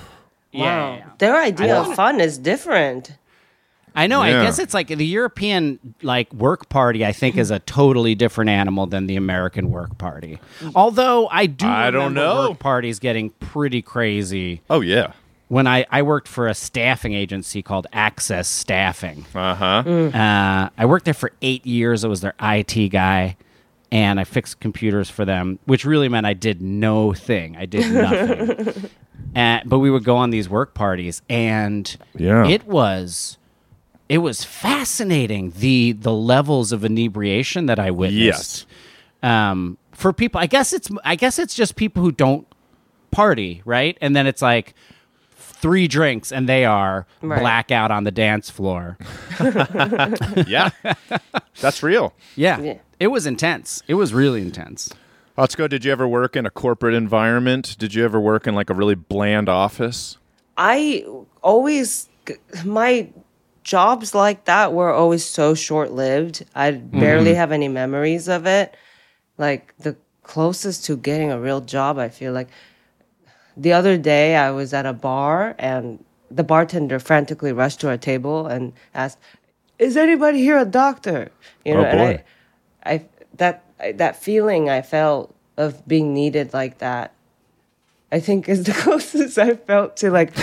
yeah, 0.51 0.95
yeah. 0.97 1.05
Their 1.19 1.41
idea 1.41 1.77
of 1.77 1.95
fun 1.95 2.19
is 2.19 2.37
different. 2.37 3.13
I 3.95 4.07
know. 4.07 4.21
I 4.21 4.31
guess 4.31 4.57
it's 4.59 4.73
like 4.73 4.87
the 4.87 5.05
European 5.05 5.79
like 6.01 6.31
work 6.33 6.69
party. 6.69 7.05
I 7.05 7.11
think 7.11 7.35
is 7.37 7.51
a 7.51 7.59
totally 7.59 8.15
different 8.15 8.49
animal 8.49 8.87
than 8.87 9.07
the 9.07 9.15
American 9.17 9.69
work 9.69 9.97
party. 9.97 10.39
Although 10.75 11.27
I 11.29 11.45
do, 11.45 11.67
I 11.67 11.91
don't 11.91 12.13
know. 12.13 12.49
work 12.49 12.59
parties 12.59 12.99
getting 12.99 13.31
pretty 13.31 13.81
crazy. 13.81 14.61
Oh 14.69 14.81
yeah. 14.81 15.11
When 15.49 15.67
I 15.67 15.85
I 15.91 16.01
worked 16.03 16.29
for 16.29 16.47
a 16.47 16.53
staffing 16.53 17.13
agency 17.13 17.61
called 17.61 17.85
Access 17.91 18.47
Staffing. 18.47 19.25
Uh 19.35 19.55
huh. 19.55 19.83
Uh, 19.89 20.69
I 20.77 20.85
worked 20.85 21.03
there 21.05 21.13
for 21.13 21.33
eight 21.41 21.65
years. 21.65 22.05
I 22.05 22.07
was 22.07 22.21
their 22.21 22.33
IT 22.41 22.87
guy, 22.89 23.35
and 23.91 24.21
I 24.21 24.23
fixed 24.23 24.61
computers 24.61 25.09
for 25.09 25.25
them, 25.25 25.59
which 25.65 25.83
really 25.83 26.07
meant 26.07 26.25
I 26.25 26.33
did 26.33 26.61
no 26.61 27.11
thing. 27.11 27.57
I 27.57 27.65
did 27.65 27.91
nothing. 27.93 28.89
Uh, 29.35 29.59
but 29.65 29.79
we 29.79 29.89
would 29.89 30.03
go 30.03 30.17
on 30.17 30.29
these 30.31 30.49
work 30.49 30.73
parties, 30.73 31.21
and 31.29 31.95
Yeah. 32.17 32.45
it 32.47 32.65
was 32.65 33.37
it 34.11 34.17
was 34.17 34.43
fascinating 34.43 35.53
the 35.55 35.93
the 35.93 36.11
levels 36.11 36.73
of 36.73 36.83
inebriation 36.83 37.67
that 37.67 37.79
I 37.79 37.91
witnessed. 37.91 38.65
Um, 39.23 39.77
for 39.93 40.11
people, 40.11 40.41
I 40.41 40.47
guess 40.47 40.73
it's 40.73 40.89
I 41.05 41.15
guess 41.15 41.39
it's 41.39 41.55
just 41.55 41.77
people 41.77 42.03
who 42.03 42.11
don't 42.11 42.45
party, 43.11 43.61
right? 43.63 43.97
And 44.01 44.13
then 44.13 44.27
it's 44.27 44.41
like 44.41 44.73
three 45.33 45.87
drinks 45.87 46.31
and 46.33 46.49
they 46.49 46.65
are 46.65 47.05
Right. 47.21 47.39
blackout 47.39 47.89
on 47.91 48.03
the 48.03 48.11
dance 48.11 48.49
floor. 48.49 48.97
Yeah. 50.45 50.71
That's 51.61 51.81
real. 51.83 52.13
Yeah. 52.35 52.59
Yeah. 52.59 52.77
It 52.99 53.07
was 53.07 53.25
intense. 53.25 53.81
It 53.87 53.93
was 53.93 54.13
really 54.13 54.41
intense. 54.41 54.93
Let's 55.37 55.55
go. 55.55 55.67
Did 55.67 55.85
you 55.85 55.91
ever 55.93 56.07
work 56.07 56.35
in 56.35 56.45
a 56.45 56.49
corporate 56.51 56.95
environment? 56.95 57.75
Did 57.79 57.93
you 57.93 58.03
ever 58.03 58.19
work 58.19 58.45
in 58.47 58.55
like 58.55 58.69
a 58.69 58.73
really 58.73 58.95
bland 58.95 59.47
office? 59.49 60.17
I 60.57 61.05
always 61.41 62.09
my 62.65 63.07
jobs 63.63 64.13
like 64.15 64.45
that 64.45 64.73
were 64.73 64.91
always 64.91 65.25
so 65.25 65.53
short 65.53 65.91
lived. 65.91 66.45
I 66.55 66.71
barely 66.71 67.31
mm-hmm. 67.31 67.37
have 67.37 67.51
any 67.51 67.67
memories 67.67 68.27
of 68.27 68.45
it. 68.45 68.75
Like 69.37 69.75
the 69.77 69.95
closest 70.23 70.85
to 70.85 70.97
getting 70.97 71.31
a 71.31 71.39
real 71.39 71.61
job, 71.61 71.97
I 71.97 72.09
feel 72.09 72.33
like 72.33 72.49
the 73.57 73.73
other 73.73 73.97
day 73.97 74.35
I 74.35 74.51
was 74.51 74.73
at 74.73 74.85
a 74.85 74.93
bar 74.93 75.55
and 75.59 76.03
the 76.29 76.43
bartender 76.43 76.99
frantically 76.99 77.51
rushed 77.51 77.81
to 77.81 77.89
our 77.89 77.97
table 77.97 78.47
and 78.47 78.73
asked, 78.93 79.17
"Is 79.77 79.97
anybody 79.97 80.39
here 80.39 80.57
a 80.57 80.65
doctor?" 80.65 81.29
You 81.65 81.73
know, 81.75 81.81
Oh, 81.81 81.85
and. 81.85 82.23
I, 82.83 82.93
I 82.93 83.05
that 83.35 83.63
I, 83.79 83.91
that 83.93 84.15
feeling 84.15 84.69
I 84.69 84.81
felt 84.81 85.35
of 85.57 85.85
being 85.87 86.13
needed 86.13 86.53
like 86.53 86.77
that 86.77 87.13
I 88.11 88.19
think 88.19 88.49
is 88.49 88.63
the 88.63 88.73
closest 88.83 89.37
I 89.37 89.55
felt 89.55 89.97
to 89.97 90.11
like 90.11 90.33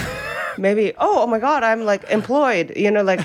maybe 0.66 0.92
oh, 0.98 1.22
oh 1.22 1.26
my 1.26 1.38
god 1.38 1.62
I'm 1.62 1.84
like 1.84 2.04
employed 2.10 2.72
you 2.76 2.90
know 2.90 3.02
like 3.02 3.20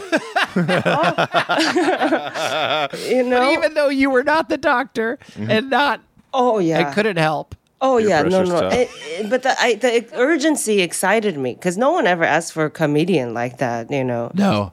oh. 0.56 2.88
you 3.10 3.24
know 3.24 3.52
Even 3.52 3.74
though 3.74 3.90
you 3.90 4.10
were 4.10 4.24
not 4.24 4.50
the 4.50 4.58
doctor 4.58 5.18
mm-hmm. 5.34 5.50
and 5.52 5.70
not, 5.70 6.02
oh 6.34 6.60
yeah 6.60 6.90
I 6.90 6.94
couldn't 6.94 7.18
help. 7.18 7.56
oh 7.82 7.98
Peer 8.00 8.10
yeah 8.10 8.22
no 8.24 8.30
pressure's 8.30 8.50
no. 8.50 8.68
It- 8.70 8.90
it- 9.20 9.30
but 9.30 9.44
the 9.44 9.56
I, 9.60 9.76
the 9.76 10.06
urgency 10.16 10.82
excited 10.82 11.38
me 11.38 11.54
because 11.56 11.78
no 11.78 11.92
one 11.92 12.08
ever 12.08 12.24
asked 12.24 12.54
for 12.54 12.66
a 12.66 12.70
comedian 12.72 13.34
like 13.34 13.58
that 13.58 13.92
you 13.92 14.04
know 14.04 14.32
No. 14.34 14.72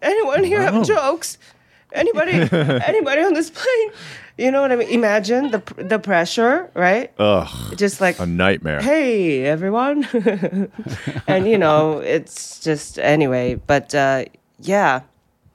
anyone 0.00 0.44
here 0.44 0.60
No. 0.60 0.72
have 0.72 0.86
jokes 0.86 1.38
anybody 1.94 2.32
anybody 2.86 3.22
on 3.22 3.34
this 3.34 3.50
plane 3.50 3.90
you 4.38 4.50
know 4.50 4.60
what 4.62 4.72
I 4.72 4.76
mean 4.76 4.88
imagine 4.88 5.50
the 5.50 5.62
the 5.76 5.98
pressure 5.98 6.70
right 6.74 7.12
Ugh. 7.18 7.76
just 7.76 8.00
like 8.00 8.18
A 8.18 8.26
nightmare. 8.26 8.80
hey 8.80 9.44
everyone 9.44 10.04
and 11.26 11.46
you 11.46 11.58
know 11.58 11.98
it's 11.98 12.58
just 12.60 12.98
anyway 12.98 13.54
but 13.66 13.94
uh 13.94 14.24
yeah 14.60 15.00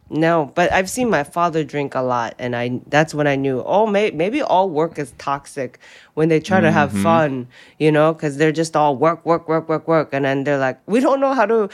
no 0.09 0.51
but 0.55 0.71
i've 0.71 0.89
seen 0.89 1.09
my 1.09 1.23
father 1.23 1.63
drink 1.63 1.95
a 1.95 2.01
lot 2.01 2.33
and 2.39 2.55
i 2.55 2.79
that's 2.87 3.13
when 3.13 3.27
i 3.27 3.35
knew 3.35 3.61
oh 3.65 3.85
may, 3.85 4.11
maybe 4.11 4.41
all 4.41 4.69
work 4.69 4.97
is 4.97 5.13
toxic 5.17 5.79
when 6.13 6.29
they 6.29 6.39
try 6.39 6.59
to 6.59 6.71
have 6.71 6.89
mm-hmm. 6.91 7.03
fun 7.03 7.47
you 7.77 7.91
know 7.91 8.13
because 8.13 8.37
they're 8.37 8.51
just 8.51 8.75
all 8.75 8.95
work 8.95 9.25
work 9.25 9.47
work 9.47 9.67
work 9.69 9.87
work 9.87 10.09
and 10.13 10.25
then 10.25 10.43
they're 10.43 10.57
like 10.57 10.79
we 10.87 10.99
don't 10.99 11.19
know 11.19 11.33
how 11.33 11.45
to 11.45 11.69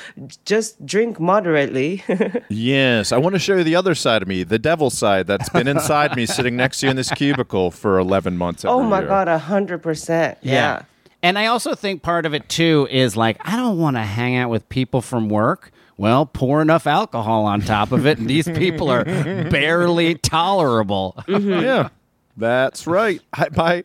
just 0.46 0.84
drink 0.86 1.20
moderately 1.20 2.04
Yes, 2.50 3.12
I 3.12 3.18
want 3.18 3.34
to 3.34 3.40
show 3.40 3.58
you 3.58 3.64
the 3.64 3.76
other 3.76 3.96
side 3.96 4.22
of 4.22 4.28
me, 4.28 4.44
the 4.44 4.60
devil 4.60 4.90
side 4.90 5.28
that's 5.28 5.50
been 5.50 5.68
inside 5.68 6.16
me, 6.16 6.26
sitting 6.38 6.56
next 6.56 6.80
to 6.80 6.88
you 6.88 6.90
in 6.92 6.96
this 6.96 7.12
cubicle 7.12 7.72
for 7.72 8.00
eleven 8.00 8.38
months. 8.38 8.66
oh 8.66 8.82
my 8.84 9.00
year. 9.00 9.08
god 9.08 9.28
a 9.28 9.38
hundred 9.38 9.82
percent 9.82 10.38
yeah 10.42 10.84
And 11.22 11.40
I 11.40 11.46
also 11.48 11.74
think 11.74 12.04
part 12.04 12.26
of 12.26 12.34
it 12.34 12.50
too 12.50 12.88
is 12.92 13.16
like 13.16 13.38
I 13.48 13.56
don't 13.56 13.78
want 13.78 13.96
to 13.96 14.02
hang 14.04 14.36
out 14.36 14.50
with 14.50 14.68
people 14.70 15.02
from 15.02 15.30
work. 15.30 15.72
Well, 15.98 16.26
pour 16.26 16.62
enough 16.62 16.88
alcohol 16.88 17.46
on 17.46 17.62
top 17.62 17.92
of 17.92 18.06
it, 18.08 18.18
and 18.18 18.28
these 18.28 18.48
people 18.58 18.90
are 18.90 19.04
barely 19.06 20.16
tolerable. 20.16 21.16
Mm-hmm. 21.28 21.54
Yeah, 21.64 21.90
that's 22.36 22.88
right. 22.88 23.22
I, 23.32 23.48
my 23.56 23.84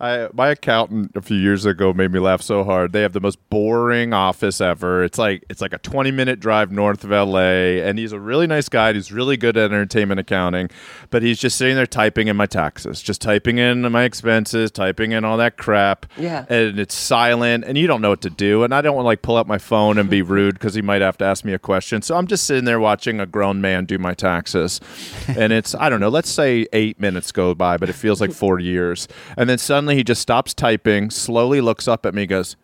I, 0.00 0.28
my 0.32 0.48
accountant 0.48 1.12
a 1.14 1.20
few 1.20 1.36
years 1.36 1.66
ago 1.66 1.92
made 1.92 2.10
me 2.10 2.18
laugh 2.18 2.40
so 2.40 2.64
hard. 2.64 2.92
They 2.92 3.02
have 3.02 3.12
the 3.12 3.20
most 3.20 3.38
boring 3.50 4.12
office 4.12 4.60
ever. 4.60 5.04
It's 5.04 5.18
like 5.18 5.44
it's 5.50 5.60
like 5.60 5.72
a 5.74 5.78
twenty 5.78 6.10
minute 6.10 6.40
drive 6.40 6.72
north 6.72 7.04
of 7.04 7.12
L.A. 7.12 7.82
And 7.82 7.98
he's 7.98 8.12
a 8.12 8.18
really 8.18 8.46
nice 8.46 8.68
guy. 8.68 8.92
He's 8.92 9.12
really 9.12 9.36
good 9.36 9.56
at 9.56 9.70
entertainment 9.70 10.18
accounting, 10.18 10.70
but 11.10 11.22
he's 11.22 11.38
just 11.38 11.58
sitting 11.58 11.76
there 11.76 11.86
typing 11.86 12.28
in 12.28 12.36
my 12.36 12.46
taxes, 12.46 13.02
just 13.02 13.20
typing 13.20 13.58
in 13.58 13.82
my 13.92 14.04
expenses, 14.04 14.70
typing 14.70 15.12
in 15.12 15.24
all 15.24 15.36
that 15.36 15.56
crap. 15.58 16.06
Yeah. 16.16 16.46
and 16.48 16.80
it's 16.80 16.94
silent, 16.94 17.64
and 17.64 17.76
you 17.76 17.86
don't 17.86 18.00
know 18.00 18.10
what 18.10 18.22
to 18.22 18.30
do. 18.30 18.64
And 18.64 18.74
I 18.74 18.80
don't 18.80 18.94
want 18.94 19.04
to 19.04 19.08
like 19.08 19.22
pull 19.22 19.36
out 19.36 19.46
my 19.46 19.58
phone 19.58 19.98
and 19.98 20.08
be 20.08 20.22
rude 20.30 20.54
because 20.54 20.74
he 20.74 20.82
might 20.82 21.02
have 21.02 21.18
to 21.18 21.24
ask 21.24 21.44
me 21.44 21.52
a 21.52 21.58
question. 21.58 22.00
So 22.02 22.16
I'm 22.16 22.26
just 22.26 22.44
sitting 22.44 22.64
there 22.64 22.80
watching 22.80 23.20
a 23.20 23.26
grown 23.26 23.60
man 23.60 23.84
do 23.84 23.98
my 23.98 24.14
taxes, 24.14 24.80
and 25.28 25.52
it's 25.52 25.74
I 25.74 25.90
don't 25.90 26.00
know. 26.00 26.08
Let's 26.08 26.30
say 26.30 26.66
eight 26.72 26.98
minutes 26.98 27.32
go 27.32 27.54
by, 27.54 27.76
but 27.76 27.90
it 27.90 27.94
feels 27.94 28.20
like 28.20 28.32
four 28.32 28.58
years. 28.58 29.06
And 29.36 29.48
then 29.48 29.58
suddenly 29.58 29.89
he 29.96 30.04
just 30.04 30.22
stops 30.22 30.54
typing, 30.54 31.10
slowly 31.10 31.60
looks 31.60 31.88
up 31.88 32.06
at 32.06 32.14
me, 32.14 32.26
goes. 32.26 32.56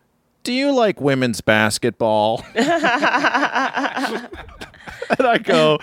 Do 0.43 0.53
you 0.53 0.71
like 0.71 1.01
women's 1.01 1.41
basketball? 1.41 2.43
and 2.55 2.67
I 5.19 5.39
go, 5.43 5.77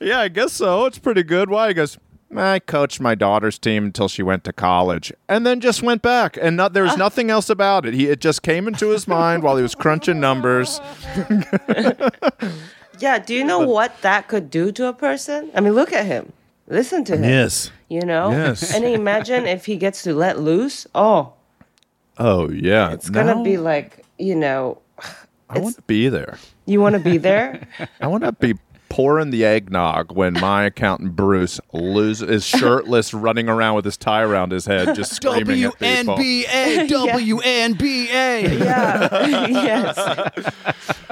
Yeah, 0.00 0.20
I 0.20 0.28
guess 0.28 0.52
so. 0.52 0.86
It's 0.86 0.98
pretty 0.98 1.22
good. 1.24 1.50
Why? 1.50 1.68
He 1.68 1.74
goes, 1.74 1.98
I 2.36 2.58
coached 2.58 3.00
my 3.00 3.14
daughter's 3.14 3.58
team 3.58 3.84
until 3.84 4.08
she 4.08 4.22
went 4.22 4.44
to 4.44 4.52
college, 4.52 5.12
and 5.28 5.46
then 5.46 5.60
just 5.60 5.82
went 5.82 6.02
back, 6.02 6.36
and 6.40 6.56
not, 6.56 6.72
there 6.72 6.82
was 6.82 6.96
nothing 6.96 7.30
else 7.30 7.48
about 7.48 7.86
it. 7.86 7.94
He 7.94 8.06
it 8.06 8.20
just 8.20 8.42
came 8.42 8.66
into 8.66 8.88
his 8.90 9.06
mind 9.06 9.42
while 9.42 9.56
he 9.56 9.62
was 9.62 9.74
crunching 9.74 10.20
numbers. 10.20 10.80
Yeah, 13.00 13.18
do 13.18 13.34
you 13.34 13.44
know 13.44 13.60
what 13.60 14.02
that 14.02 14.28
could 14.28 14.50
do 14.50 14.70
to 14.72 14.86
a 14.86 14.92
person? 14.92 15.50
I 15.54 15.60
mean, 15.60 15.72
look 15.72 15.92
at 15.92 16.06
him. 16.06 16.32
Listen 16.66 17.04
to 17.04 17.16
him. 17.16 17.24
Yes. 17.24 17.70
You 17.88 18.00
know? 18.00 18.30
Yes. 18.30 18.74
And 18.74 18.84
imagine 18.84 19.46
if 19.46 19.66
he 19.66 19.76
gets 19.76 20.02
to 20.02 20.14
let 20.14 20.40
loose. 20.40 20.86
Oh, 20.94 21.34
Oh 22.18 22.48
yeah, 22.48 22.92
it's 22.92 23.10
going 23.10 23.26
to 23.26 23.42
be 23.42 23.56
like, 23.56 24.04
you 24.18 24.36
know, 24.36 24.78
I 25.50 25.58
want 25.58 25.76
to 25.76 25.82
be 25.82 26.08
there. 26.08 26.38
you 26.66 26.80
want 26.80 26.94
to 26.94 27.00
be 27.00 27.18
there? 27.18 27.66
I 28.00 28.06
want 28.06 28.22
to 28.24 28.32
be 28.32 28.54
pouring 28.94 29.30
the 29.30 29.44
eggnog 29.44 30.12
when 30.12 30.34
my 30.34 30.62
accountant 30.62 31.16
Bruce 31.16 31.60
loses 31.72 32.30
is 32.30 32.46
shirtless, 32.46 33.12
running 33.14 33.48
around 33.48 33.74
with 33.74 33.84
his 33.84 33.96
tie 33.96 34.22
around 34.22 34.52
his 34.52 34.66
head, 34.66 34.94
just 34.94 35.16
screaming 35.16 35.64
at 35.64 35.76
people. 35.80 36.14
WNBA, 36.16 36.88
WNBA. 36.88 38.58
yeah. 38.60 39.26
yes. 39.48 40.54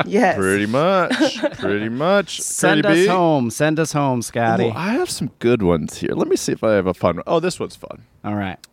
Yes. 0.07 0.37
Pretty 0.37 0.67
much, 0.67 1.41
pretty 1.59 1.89
much. 1.89 2.41
Send 2.41 2.85
Pretty 2.85 3.01
us 3.01 3.07
B. 3.07 3.11
home. 3.11 3.51
Send 3.51 3.81
us 3.81 3.93
home, 3.93 4.23
Scotty. 4.23 4.67
Well, 4.67 4.77
I 4.77 4.93
have 4.93 5.11
some 5.11 5.33
good 5.41 5.65
ones 5.65 5.99
here. 5.99 6.13
Let 6.13 6.29
me 6.29 6.37
see 6.37 6.53
if 6.53 6.63
I 6.63 6.75
have 6.75 6.87
a 6.87 6.95
fun 6.95 7.17
one. 7.17 7.25
Oh, 7.27 7.41
this 7.41 7.59
one's 7.59 7.75
fun. 7.75 8.05
All 8.25 8.37
right. 8.37 8.65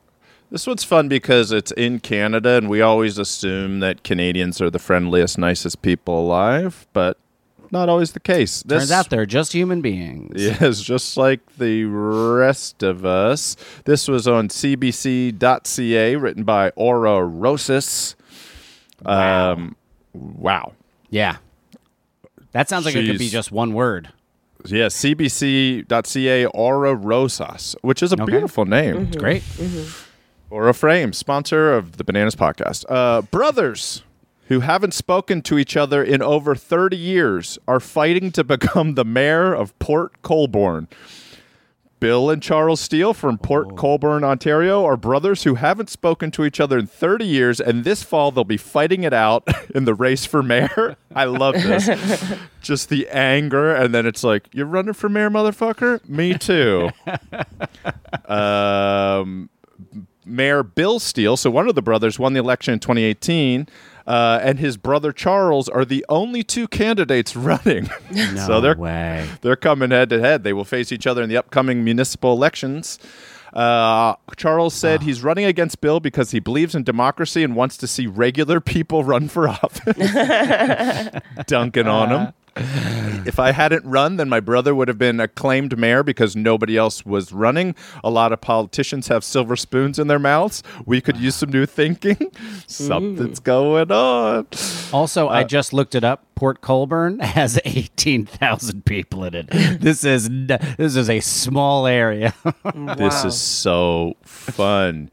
This 0.52 0.68
one's 0.68 0.84
fun 0.84 1.10
because 1.10 1.52
it's 1.52 1.72
in 1.72 2.00
Canada, 2.00 2.58
and 2.58 2.70
we 2.70 2.82
always 2.82 3.18
assume 3.18 3.80
that 3.80 4.04
Canadians 4.04 4.62
are 4.62 4.70
the 4.70 4.78
friendliest, 4.78 5.40
nicest 5.40 5.82
people 5.82 6.20
alive, 6.20 6.86
but 6.94 7.18
not 7.72 7.90
always 7.90 8.12
the 8.14 8.20
case. 8.20 8.64
This, 8.64 8.80
Turns 8.82 8.92
out 8.92 9.10
they're 9.10 9.26
just 9.26 9.54
human 9.54 9.82
beings. 9.82 10.34
Yes, 10.42 10.82
just 10.82 11.18
like 11.18 11.40
the 11.58 11.86
rest 11.86 12.84
of 12.84 13.06
us. 13.06 13.56
This 13.86 14.08
was 14.08 14.28
on 14.28 14.48
CBC.ca, 14.50 16.16
written 16.16 16.44
by 16.44 16.70
Aura 16.76 17.24
Rosas. 17.24 18.16
Um, 19.06 19.76
wow. 20.14 20.74
Yeah. 21.10 21.38
That 22.52 22.68
sounds 22.70 22.86
like 22.86 22.96
it 22.96 23.06
could 23.06 23.20
be 23.20 23.30
just 23.30 23.52
one 23.52 23.74
word. 23.74 24.10
Yeah, 24.66 24.88
CBC.ca, 24.88 26.46
Aura 26.48 26.94
Rosas, 26.96 27.76
which 27.82 28.04
is 28.04 28.12
a 28.12 28.16
Okay. 28.22 28.26
beautiful 28.32 28.66
name. 28.66 29.08
It's 29.08 29.16
great. 29.18 29.44
Aura 30.50 30.74
Frame, 30.74 31.14
sponsor 31.14 31.74
of 31.74 31.98
the 31.98 32.04
Bananas 32.04 32.36
Podcast. 32.36 32.84
Uh, 32.90 33.22
brothers 33.22 34.04
who 34.50 34.60
haven't 34.62 34.94
spoken 34.94 35.42
to 35.44 35.58
each 35.58 35.78
other 35.78 36.04
in 36.04 36.22
over 36.22 36.56
30 36.56 36.98
years 36.98 37.58
are 37.68 37.80
fighting 37.80 38.32
to 38.32 38.44
become 38.44 38.96
the 38.96 39.06
mayor 39.06 39.54
of 39.54 39.78
Port 39.80 40.22
Colborne. 40.24 40.88
Bill 42.00 42.30
and 42.30 42.42
Charles 42.42 42.80
Steele 42.80 43.14
from 43.14 43.38
Port 43.38 43.76
Colborne, 43.76 44.24
Ontario, 44.24 44.86
are 44.86 44.96
brothers 44.96 45.44
who 45.44 45.56
haven't 45.56 45.90
spoken 45.90 46.32
to 46.32 46.46
each 46.46 46.60
other 46.60 46.80
in 46.80 46.88
30 46.88 47.26
years, 47.26 47.60
and 47.60 47.84
this 47.84 48.04
fall 48.04 48.32
they'll 48.32 48.44
be 48.46 48.58
fighting 48.58 49.04
it 49.04 49.14
out 49.14 49.48
in 49.76 49.86
the 49.86 49.94
race 49.94 50.26
for 50.26 50.42
mayor. 50.42 50.96
I 51.14 51.26
love 51.26 51.56
this. 51.56 52.24
Just 52.62 52.90
the 52.90 53.08
anger, 53.10 53.76
and 53.76 53.94
then 53.94 54.06
it's 54.06 54.24
like, 54.24 54.48
You're 54.54 54.66
running 54.66 54.94
for 54.94 55.10
mayor, 55.10 55.30
motherfucker? 55.30 56.08
Me 56.08 56.38
too. 56.38 56.90
um, 58.34 59.50
Mayor 60.26 60.64
Bill 60.64 61.00
Steele, 61.00 61.38
so 61.38 61.52
one 61.52 61.68
of 61.68 61.76
the 61.76 61.82
brothers, 61.82 62.18
won 62.18 62.34
the 62.34 62.40
election 62.40 62.74
in 62.74 62.80
2018, 62.80 63.68
uh, 64.10 64.40
and 64.42 64.58
his 64.58 64.76
brother 64.76 65.12
Charles 65.12 65.70
are 65.70 65.86
the 65.86 66.04
only 66.10 66.42
two 66.42 66.68
candidates 66.68 67.36
running. 67.36 67.90
No 68.12 68.36
so 68.48 68.60
they're 68.60 68.76
way. 68.76 69.30
they're 69.42 69.56
coming 69.56 69.92
head 69.92 70.10
to 70.10 70.20
head. 70.20 70.44
They 70.44 70.52
will 70.52 70.66
face 70.66 70.92
each 70.92 71.06
other 71.06 71.22
in 71.22 71.30
the 71.30 71.38
upcoming 71.38 71.84
municipal 71.84 72.34
elections. 72.34 72.98
Uh, 73.54 74.16
Charles 74.36 74.74
said 74.76 75.02
he's 75.02 75.24
running 75.24 75.46
against 75.46 75.82
Bill 75.82 76.00
because 76.00 76.32
he 76.32 76.40
believes 76.40 76.76
in 76.76 76.84
democracy 76.84 77.44
and 77.44 77.56
wants 77.56 77.78
to 77.78 77.88
see 77.88 78.06
regular 78.06 78.60
people 78.60 79.04
run 79.04 79.28
for 79.28 79.48
office. 79.48 79.96
Dunking 81.48 81.88
on 81.88 82.10
him. 82.10 82.34
If 82.56 83.40
I 83.40 83.52
hadn't 83.52 83.86
run, 83.86 84.18
then 84.18 84.30
my 84.30 84.40
brother 84.40 84.74
would 84.74 84.88
have 84.88 84.98
been 84.98 85.20
acclaimed 85.20 85.78
mayor 85.78 86.04
because 86.04 86.36
nobody 86.36 86.78
else 86.78 87.06
was 87.06 87.32
running. 87.32 87.76
A 88.04 88.10
lot 88.10 88.32
of 88.32 88.42
politicians 88.42 89.08
have 89.08 89.24
silver 89.24 89.56
spoons 89.56 90.00
in 90.00 90.08
their 90.08 90.20
mouths. 90.20 90.64
We 90.86 91.02
could 91.02 91.18
use 91.18 91.36
some 91.36 91.50
new 91.52 91.66
thinking. 91.66 92.32
Something's 92.68 93.40
going 93.40 93.92
on. 93.92 94.48
Also, 94.94 95.28
Uh, 95.28 95.32
I 95.32 95.44
just 95.44 95.74
looked 95.74 95.96
it 95.96 96.04
up. 96.04 96.26
Port 96.36 96.62
Colborne 96.62 97.20
has 97.38 97.60
18,000 97.66 98.86
people 98.86 99.24
in 99.26 99.36
it. 99.36 99.50
This 99.80 100.04
is 100.04 100.30
this 100.30 100.96
is 100.96 101.10
a 101.10 101.20
small 101.20 101.86
area. 101.88 102.34
This 102.98 103.24
is 103.26 103.40
so 103.40 104.16
fun. 104.24 105.10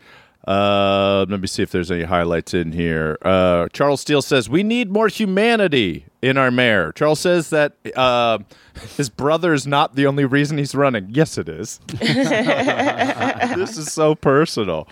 Uh, 0.46 1.26
let 1.28 1.40
me 1.40 1.46
see 1.46 1.62
if 1.62 1.70
there's 1.70 1.90
any 1.90 2.04
highlights 2.04 2.54
in 2.54 2.72
here. 2.72 3.18
Uh, 3.22 3.68
Charles 3.72 4.00
Steele 4.00 4.22
says 4.22 4.48
we 4.48 4.62
need 4.62 4.90
more 4.90 5.08
humanity 5.08 6.06
in 6.22 6.38
our 6.38 6.50
mayor. 6.52 6.92
Charles 6.92 7.18
says 7.18 7.50
that 7.50 7.74
uh, 7.96 8.38
his 8.96 9.08
brother 9.10 9.52
is 9.52 9.66
not 9.66 9.96
the 9.96 10.06
only 10.06 10.24
reason 10.24 10.56
he's 10.58 10.74
running. 10.74 11.08
Yes, 11.10 11.36
it 11.36 11.48
is. 11.48 11.80
this 11.88 13.76
is 13.76 13.92
so 13.92 14.14
personal. 14.14 14.86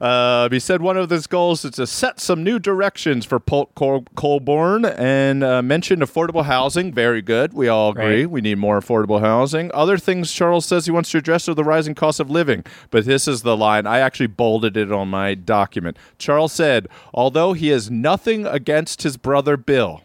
Uh, 0.00 0.48
he 0.48 0.60
said 0.60 0.80
one 0.80 0.96
of 0.96 1.10
his 1.10 1.26
goals 1.26 1.64
is 1.64 1.72
to 1.72 1.86
set 1.86 2.20
some 2.20 2.44
new 2.44 2.58
directions 2.58 3.24
for 3.26 3.40
Pol- 3.40 3.70
Col- 3.74 4.04
Colborne 4.14 4.84
and 4.84 5.42
uh, 5.42 5.60
mentioned 5.62 6.02
affordable 6.02 6.44
housing. 6.44 6.92
Very 6.92 7.20
good. 7.20 7.52
We 7.52 7.68
all 7.68 7.90
agree. 7.90 8.20
Right. 8.22 8.30
We 8.30 8.40
need 8.40 8.58
more 8.58 8.80
affordable 8.80 9.20
housing. 9.20 9.70
Other 9.74 9.98
things 9.98 10.32
Charles 10.32 10.66
says 10.66 10.86
he 10.86 10.92
wants 10.92 11.10
to 11.10 11.18
address 11.18 11.48
are 11.48 11.54
the 11.54 11.64
rising 11.64 11.94
cost 11.94 12.20
of 12.20 12.30
living. 12.30 12.64
But 12.90 13.06
this 13.06 13.26
is 13.26 13.42
the 13.42 13.56
line. 13.56 13.86
I 13.86 13.98
actually 13.98 14.28
bolded 14.28 14.76
it 14.76 14.92
on 14.92 15.08
my 15.08 15.34
document. 15.34 15.96
Charles 16.18 16.52
said, 16.52 16.88
although 17.12 17.52
he 17.52 17.68
has 17.68 17.90
nothing 17.90 18.46
against 18.46 19.02
his 19.02 19.16
brother 19.16 19.56
Bill, 19.56 20.02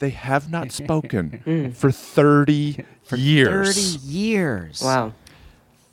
they 0.00 0.10
have 0.10 0.50
not 0.50 0.70
spoken 0.72 1.72
for 1.74 1.90
30 1.90 2.84
years. 3.16 3.96
30 3.96 4.06
years. 4.06 4.82
Wow. 4.82 5.14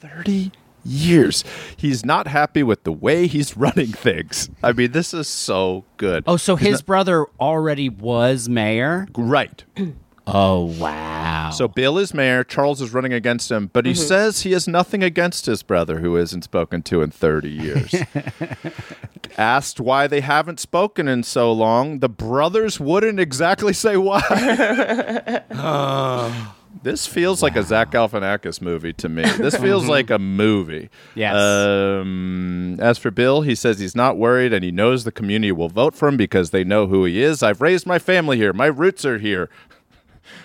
30 0.01 0.51
years. 0.88 1.43
He's 1.75 2.05
not 2.05 2.27
happy 2.27 2.63
with 2.63 2.83
the 2.83 2.91
way 2.91 3.27
he's 3.27 3.57
running 3.57 3.88
things. 3.88 4.49
I 4.63 4.71
mean, 4.71 4.91
this 4.91 5.13
is 5.13 5.27
so 5.27 5.85
good. 5.97 6.23
Oh, 6.27 6.38
so 6.38 6.55
his 6.55 6.81
brother 6.81 7.25
already 7.39 7.89
was 7.89 8.49
mayor? 8.49 9.07
right. 9.15 9.63
Oh, 10.29 10.65
wow. 10.77 11.51
So 11.51 11.69
Bill 11.69 11.97
is 11.97 12.13
mayor, 12.13 12.43
Charles 12.43 12.81
is 12.81 12.93
running 12.93 13.13
against 13.13 13.49
him, 13.49 13.69
but 13.71 13.85
he 13.85 13.93
mm-hmm. 13.93 14.01
says 14.01 14.41
he 14.41 14.51
has 14.51 14.67
nothing 14.67 15.01
against 15.01 15.45
his 15.45 15.63
brother 15.63 15.99
who 15.99 16.17
isn't 16.17 16.43
spoken 16.43 16.81
to 16.83 17.01
in 17.01 17.11
30 17.11 17.49
years. 17.49 17.95
Asked 19.38 19.79
why 19.79 20.05
they 20.07 20.19
haven't 20.19 20.59
spoken 20.59 21.07
in 21.07 21.23
so 21.23 21.49
long, 21.53 21.99
the 21.99 22.09
brothers 22.09 22.77
wouldn't 22.77 23.21
exactly 23.21 23.71
say 23.71 23.95
why. 23.95 24.19
This 26.84 27.07
feels 27.07 27.41
like 27.43 27.55
a 27.55 27.63
Zach 27.63 27.91
Galifianakis 27.91 28.61
movie 28.61 28.93
to 28.93 29.09
me. 29.09 29.23
This 29.23 29.55
feels 29.59 29.88
like 29.88 30.09
a 30.09 30.19
movie. 30.19 30.89
Yes. 31.15 31.36
Um, 31.36 32.78
as 32.80 32.97
for 32.97 33.11
Bill, 33.11 33.41
he 33.41 33.55
says 33.55 33.80
he's 33.80 33.95
not 33.95 34.17
worried 34.17 34.53
and 34.53 34.63
he 34.63 34.71
knows 34.71 35.03
the 35.03 35.11
community 35.11 35.51
will 35.51 35.69
vote 35.69 35.95
for 35.95 36.07
him 36.07 36.17
because 36.17 36.51
they 36.51 36.63
know 36.63 36.88
who 36.88 37.05
he 37.05 37.21
is. 37.21 37.43
I've 37.43 37.61
raised 37.61 37.86
my 37.86 37.99
family 37.99 38.38
here. 38.38 38.53
My 38.53 38.67
roots 38.67 39.05
are 39.05 39.17
here. 39.17 39.49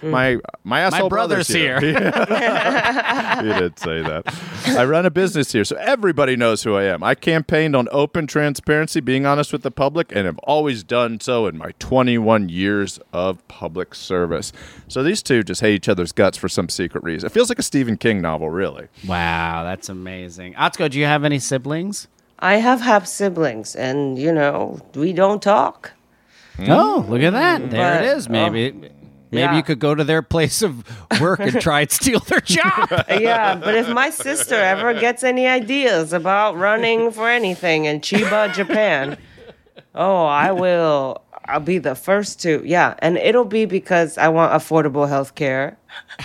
Mm. 0.03 0.11
My 0.11 0.39
my 0.65 0.81
asshole 0.81 1.09
brother's 1.09 1.47
here. 1.47 1.81
he 1.81 1.93
did 1.93 3.79
say 3.79 4.03
that. 4.03 4.23
I 4.67 4.85
run 4.85 5.07
a 5.07 5.11
business 5.11 5.53
here, 5.53 5.65
so 5.65 5.77
everybody 5.77 6.35
knows 6.35 6.65
who 6.65 6.75
I 6.75 6.85
am. 6.85 7.05
I 7.05 7.15
campaigned 7.15 7.77
on 7.77 7.89
open 7.93 8.27
transparency, 8.27 9.01
being 9.01 9.27
honest 9.27 9.53
with 9.53 9.63
the 9.63 9.71
public, 9.71 10.11
and 10.15 10.27
have 10.27 10.39
always 10.39 10.83
done 10.83 11.21
so 11.21 11.47
in 11.47 11.57
my 11.57 11.73
21 11.79 12.49
years 12.49 12.99
of 13.13 13.47
public 13.47 13.95
service. 13.95 14.53
So 14.89 15.05
these 15.05 15.23
two 15.23 15.43
just 15.45 15.61
hate 15.61 15.75
each 15.75 15.89
other's 15.89 16.11
guts 16.13 16.37
for 16.37 16.49
some 16.49 16.69
secret 16.69 17.05
reason. 17.05 17.29
It 17.29 17.33
feels 17.33 17.49
like 17.49 17.61
a 17.61 17.65
Stephen 17.65 17.97
King 17.97 18.21
novel, 18.21 18.51
really. 18.51 18.89
Wow, 19.07 19.63
that's 19.63 19.89
amazing. 19.89 20.55
Atsuko, 20.55 20.91
do 20.91 20.99
you 20.99 21.07
have 21.07 21.23
any 21.23 21.39
siblings? 21.39 22.09
I 22.41 22.57
have 22.57 22.81
half 22.81 23.07
siblings, 23.07 23.77
and 23.77 24.19
you 24.19 24.33
know 24.33 24.81
we 24.97 25.13
don't 25.13 25.41
talk. 25.41 25.93
Oh, 26.59 27.07
look 27.09 27.23
at 27.23 27.33
that. 27.33 27.71
There 27.71 27.95
But, 27.99 28.05
it 28.05 28.17
is. 28.17 28.29
Maybe 28.29 28.71
um, 28.71 28.91
maybe 29.33 29.41
yeah. 29.41 29.57
you 29.57 29.63
could 29.63 29.79
go 29.79 29.95
to 29.95 30.05
their 30.05 30.23
place 30.23 30.63
of 30.63 30.85
work 31.21 31.41
and 31.41 31.61
try 31.61 31.81
and 31.81 31.91
steal 31.91 32.21
their 32.21 32.41
job. 32.45 32.89
Yeah, 33.09 33.57
but 33.57 33.75
if 33.75 33.89
my 33.89 34.11
sister 34.11 34.55
ever 34.55 34.95
gets 34.95 35.25
any 35.25 35.49
ideas 35.49 36.13
about 36.13 36.57
running 36.57 37.11
for 37.11 37.29
anything 37.29 37.87
in 37.87 38.01
Chiba, 38.01 38.55
Japan, 38.55 39.19
oh, 39.95 40.25
I 40.25 40.53
will. 40.53 41.23
I'll 41.47 41.61
be 41.61 41.79
the 41.79 41.97
first 41.97 42.41
to. 42.43 42.63
Yeah, 42.65 42.95
and 43.01 43.19
it'll 43.19 43.45
be 43.45 43.65
because 43.65 44.17
I 44.17 44.29
want 44.29 44.53
affordable 44.53 45.09
health 45.09 45.35
care. 45.35 45.79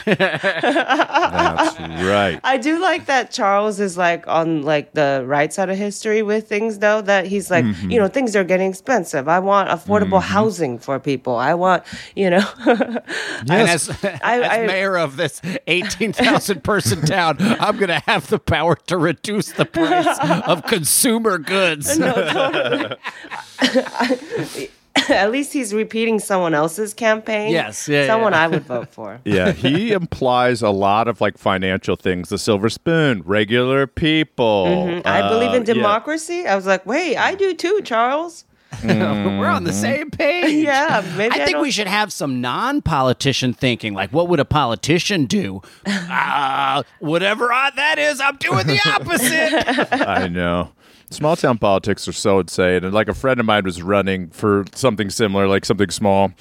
That's 0.05 1.79
right. 1.79 2.39
I 2.43 2.57
do 2.57 2.79
like 2.79 3.05
that 3.07 3.31
Charles 3.31 3.79
is 3.79 3.97
like 3.97 4.27
on 4.27 4.61
like 4.63 4.93
the 4.93 5.23
right 5.25 5.51
side 5.51 5.69
of 5.69 5.77
history 5.77 6.21
with 6.21 6.47
things 6.47 6.79
though 6.79 7.01
that 7.01 7.25
he's 7.27 7.49
like, 7.51 7.65
Mm-hmm. 7.65 7.91
you 7.91 7.99
know, 7.99 8.07
things 8.07 8.35
are 8.35 8.43
getting 8.43 8.69
expensive. 8.69 9.27
I 9.27 9.39
want 9.39 9.69
affordable 9.69 10.21
housing 10.21 10.77
for 10.79 10.99
people. 10.99 11.35
I 11.35 11.53
want, 11.53 11.83
you 12.15 12.29
know, 12.29 12.47
And 12.65 13.51
as, 13.51 13.89
I- 14.03 14.19
as 14.21 14.59
I- 14.59 14.65
mayor 14.67 14.97
of 14.97 15.17
this 15.17 15.41
18,000 15.67 16.63
person 16.63 17.01
town, 17.05 17.37
I'm 17.39 17.77
going 17.77 17.89
to 17.89 18.01
have 18.07 18.27
the 18.27 18.39
power 18.39 18.75
to 18.87 18.97
reduce 18.97 19.51
the 19.51 19.65
price 19.65 20.17
of 20.47 20.63
consumer 20.67 21.37
goods. 21.39 21.97
at 25.09 25.31
least 25.31 25.53
he's 25.53 25.73
repeating 25.73 26.19
someone 26.19 26.53
else's 26.53 26.93
campaign. 26.93 27.51
Yes, 27.51 27.87
yeah, 27.87 28.07
someone 28.07 28.33
yeah. 28.33 28.43
I 28.43 28.47
would 28.47 28.63
vote 28.75 28.89
for. 28.89 29.19
Yeah, 29.25 29.51
he 29.51 29.91
implies 30.01 30.61
a 30.61 30.69
lot 30.69 31.07
of 31.07 31.21
like 31.21 31.37
financial 31.37 31.95
things. 31.95 32.29
The 32.29 32.37
silver 32.37 32.69
spoon, 32.69 33.21
regular 33.25 33.87
people. 33.87 34.65
Mm-hmm. 34.67 35.07
I 35.07 35.27
believe 35.29 35.53
in 35.53 35.63
Uh, 35.63 35.65
yeah. 35.67 35.73
democracy. 35.73 36.45
I 36.47 36.55
was 36.55 36.65
like, 36.65 36.85
wait, 36.85 37.17
I 37.17 37.35
do 37.35 37.53
too, 37.53 37.81
Charles. 37.83 38.43
We're 38.83 39.47
on 39.47 39.63
the 39.63 39.71
same 39.73 40.11
page. 40.11 40.65
Yeah, 40.65 41.01
maybe 41.17 41.33
I 41.39 41.43
I 41.43 41.45
think 41.45 41.55
don't- 41.55 41.61
we 41.61 41.71
should 41.71 41.87
have 41.87 42.11
some 42.11 42.41
non 42.41 42.81
politician 42.81 43.53
thinking. 43.53 43.93
Like, 43.93 44.11
what 44.11 44.27
would 44.27 44.39
a 44.41 44.45
politician 44.45 45.25
do? 45.25 45.61
uh, 45.85 46.83
whatever 46.99 47.51
I, 47.51 47.71
that 47.75 47.97
is, 47.97 48.19
I'm 48.19 48.35
doing 48.35 48.67
the 48.67 48.79
opposite. 48.85 49.97
I 50.07 50.27
know. 50.27 50.71
Small 51.09 51.35
town 51.35 51.57
politics 51.57 52.07
are 52.07 52.13
so 52.13 52.39
insane. 52.39 52.83
And 52.83 52.93
like 52.93 53.07
a 53.07 53.13
friend 53.13 53.39
of 53.39 53.45
mine 53.45 53.63
was 53.63 53.81
running 53.81 54.29
for 54.29 54.65
something 54.75 55.09
similar, 55.09 55.47
like 55.47 55.63
something 55.65 55.89
small. 55.89 56.31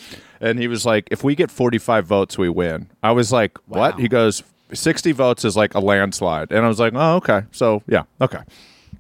And 0.41 0.59
he 0.59 0.69
was 0.69 0.85
like, 0.85 1.09
if 1.11 1.23
we 1.23 1.35
get 1.35 1.51
45 1.51 2.07
votes, 2.07 2.37
we 2.37 2.49
win. 2.49 2.91
I 3.03 3.13
was 3.13 3.33
like, 3.33 3.59
what? 3.67 3.95
Wow. 3.95 3.99
He 3.99 4.09
goes, 4.09 4.43
60 4.73 5.13
votes 5.13 5.45
is 5.45 5.57
like 5.57 5.75
a 5.75 5.81
landslide. 5.81 6.51
And 6.51 6.65
I 6.65 6.69
was 6.69 6.81
like, 6.81 6.93
oh, 6.97 7.17
okay. 7.17 7.43
So, 7.53 7.83
yeah, 7.87 8.03
okay. 8.21 8.41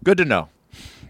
Good 0.04 0.18
to 0.18 0.24
know. 0.24 0.48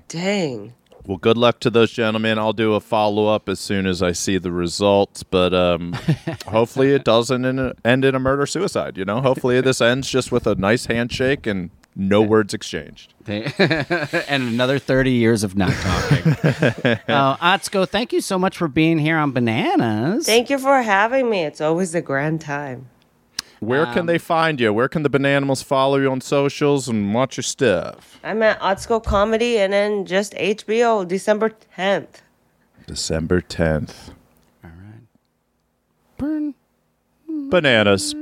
Dang. 0.08 0.72
Well, 1.06 1.18
good 1.18 1.36
luck 1.36 1.60
to 1.60 1.70
those 1.70 1.92
gentlemen. 1.92 2.38
I'll 2.38 2.52
do 2.52 2.74
a 2.74 2.80
follow 2.80 3.28
up 3.28 3.48
as 3.48 3.60
soon 3.60 3.86
as 3.86 4.02
I 4.02 4.10
see 4.10 4.38
the 4.38 4.50
results, 4.50 5.22
but 5.22 5.54
um, 5.54 5.92
hopefully 6.48 6.92
it 6.92 7.04
doesn't 7.04 7.44
end 7.84 8.04
in 8.04 8.14
a 8.14 8.18
murder 8.18 8.44
suicide. 8.44 8.96
You 8.96 9.04
know, 9.04 9.20
hopefully 9.20 9.60
this 9.60 9.80
ends 9.80 10.10
just 10.10 10.32
with 10.32 10.48
a 10.48 10.56
nice 10.56 10.86
handshake 10.86 11.46
and 11.46 11.70
no 11.96 12.20
words 12.20 12.52
exchanged. 12.52 13.14
and 13.26 14.42
another 14.42 14.78
30 14.78 15.10
years 15.12 15.42
of 15.42 15.56
not 15.56 15.72
talking. 15.72 16.32
uh, 17.08 17.36
Atsuko, 17.38 17.88
thank 17.88 18.12
you 18.12 18.20
so 18.20 18.38
much 18.38 18.56
for 18.56 18.68
being 18.68 18.98
here 18.98 19.16
on 19.16 19.32
Bananas. 19.32 20.26
Thank 20.26 20.50
you 20.50 20.58
for 20.58 20.82
having 20.82 21.30
me. 21.30 21.44
It's 21.44 21.60
always 21.60 21.94
a 21.94 22.02
grand 22.02 22.42
time. 22.42 22.88
Where 23.60 23.86
can 23.86 24.04
they 24.04 24.18
find 24.18 24.60
you? 24.60 24.72
Where 24.72 24.88
can 24.88 25.02
the 25.02 25.08
Bananimals 25.08 25.64
follow 25.64 25.96
you 25.96 26.10
on 26.10 26.20
socials 26.20 26.88
and 26.88 27.14
watch 27.14 27.38
your 27.38 27.42
stuff? 27.42 28.20
I'm 28.22 28.42
at 28.42 28.60
Atsuko 28.60 29.02
Comedy 29.02 29.58
and 29.58 29.72
then 29.72 30.04
just 30.04 30.34
HBO 30.34 31.08
December 31.08 31.52
10th. 31.78 32.20
December 32.86 33.40
10th. 33.40 34.10
All 34.62 34.70
right. 34.70 35.00
Burn. 36.18 36.54
Bananas. 37.48 38.14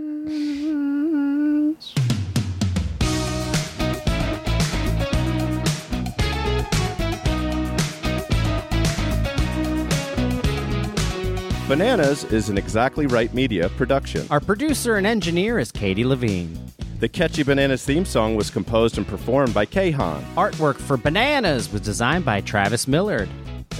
Bananas 11.67 12.25
is 12.25 12.51
an 12.51 12.59
Exactly 12.59 13.07
Right 13.07 13.33
Media 13.33 13.71
production. 13.71 14.27
Our 14.29 14.39
producer 14.39 14.97
and 14.97 15.07
engineer 15.07 15.59
is 15.59 15.73
Katie 15.73 16.05
Levine. 16.05 16.59
The 17.01 17.09
Catchy 17.09 17.43
Bananas 17.43 17.83
theme 17.83 18.05
song 18.05 18.37
was 18.37 18.51
composed 18.51 18.99
and 18.99 19.09
performed 19.09 19.55
by 19.55 19.65
Kahan. 19.65 20.23
Artwork 20.35 20.77
for 20.77 20.99
Bananas 20.99 21.73
was 21.73 21.81
designed 21.81 22.27
by 22.27 22.43
Travis 22.43 22.87
Millard. 22.87 23.31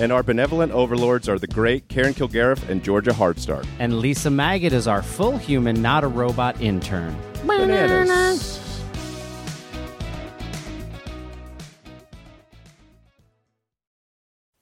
And 0.01 0.13
our 0.13 0.23
benevolent 0.23 0.73
overlords 0.73 1.29
are 1.29 1.39
the 1.39 1.47
great 1.47 1.87
Karen 1.89 2.15
Kilgariff 2.15 2.67
and 2.71 2.83
Georgia 2.83 3.11
Hardstark. 3.11 3.67
And 3.79 3.99
Lisa 3.99 4.31
Maggot 4.31 4.73
is 4.73 4.89
our 4.89 5.03
full 5.03 5.37
human, 5.37 5.83
not 5.83 6.05
a 6.05 6.09
robot 6.09 6.59
intern. 6.63 7.15
Bananas. 7.47 8.64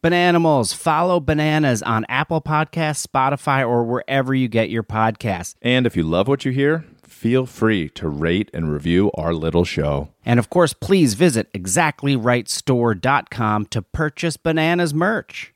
Bananimals, 0.03 0.75
follow 0.75 1.21
Bananas 1.21 1.81
on 1.81 2.05
Apple 2.09 2.41
Podcasts, 2.41 3.07
Spotify, 3.07 3.65
or 3.65 3.85
wherever 3.85 4.35
you 4.35 4.49
get 4.49 4.69
your 4.69 4.83
podcasts. 4.83 5.55
And 5.63 5.87
if 5.87 5.97
you 5.97 6.03
love 6.03 6.27
what 6.27 6.45
you 6.45 6.51
hear, 6.51 6.85
feel 7.05 7.47
free 7.47 7.89
to 7.91 8.09
rate 8.09 8.51
and 8.53 8.73
review 8.73 9.13
our 9.15 9.33
little 9.33 9.65
show. 9.65 10.09
And 10.27 10.41
of 10.41 10.51
course, 10.51 10.73
please 10.73 11.15
visit 11.15 11.53
exactlyrightstore.com 11.53 13.67
to 13.67 13.83
purchase 13.83 14.37
Bananas 14.37 14.93
merch. 14.93 15.52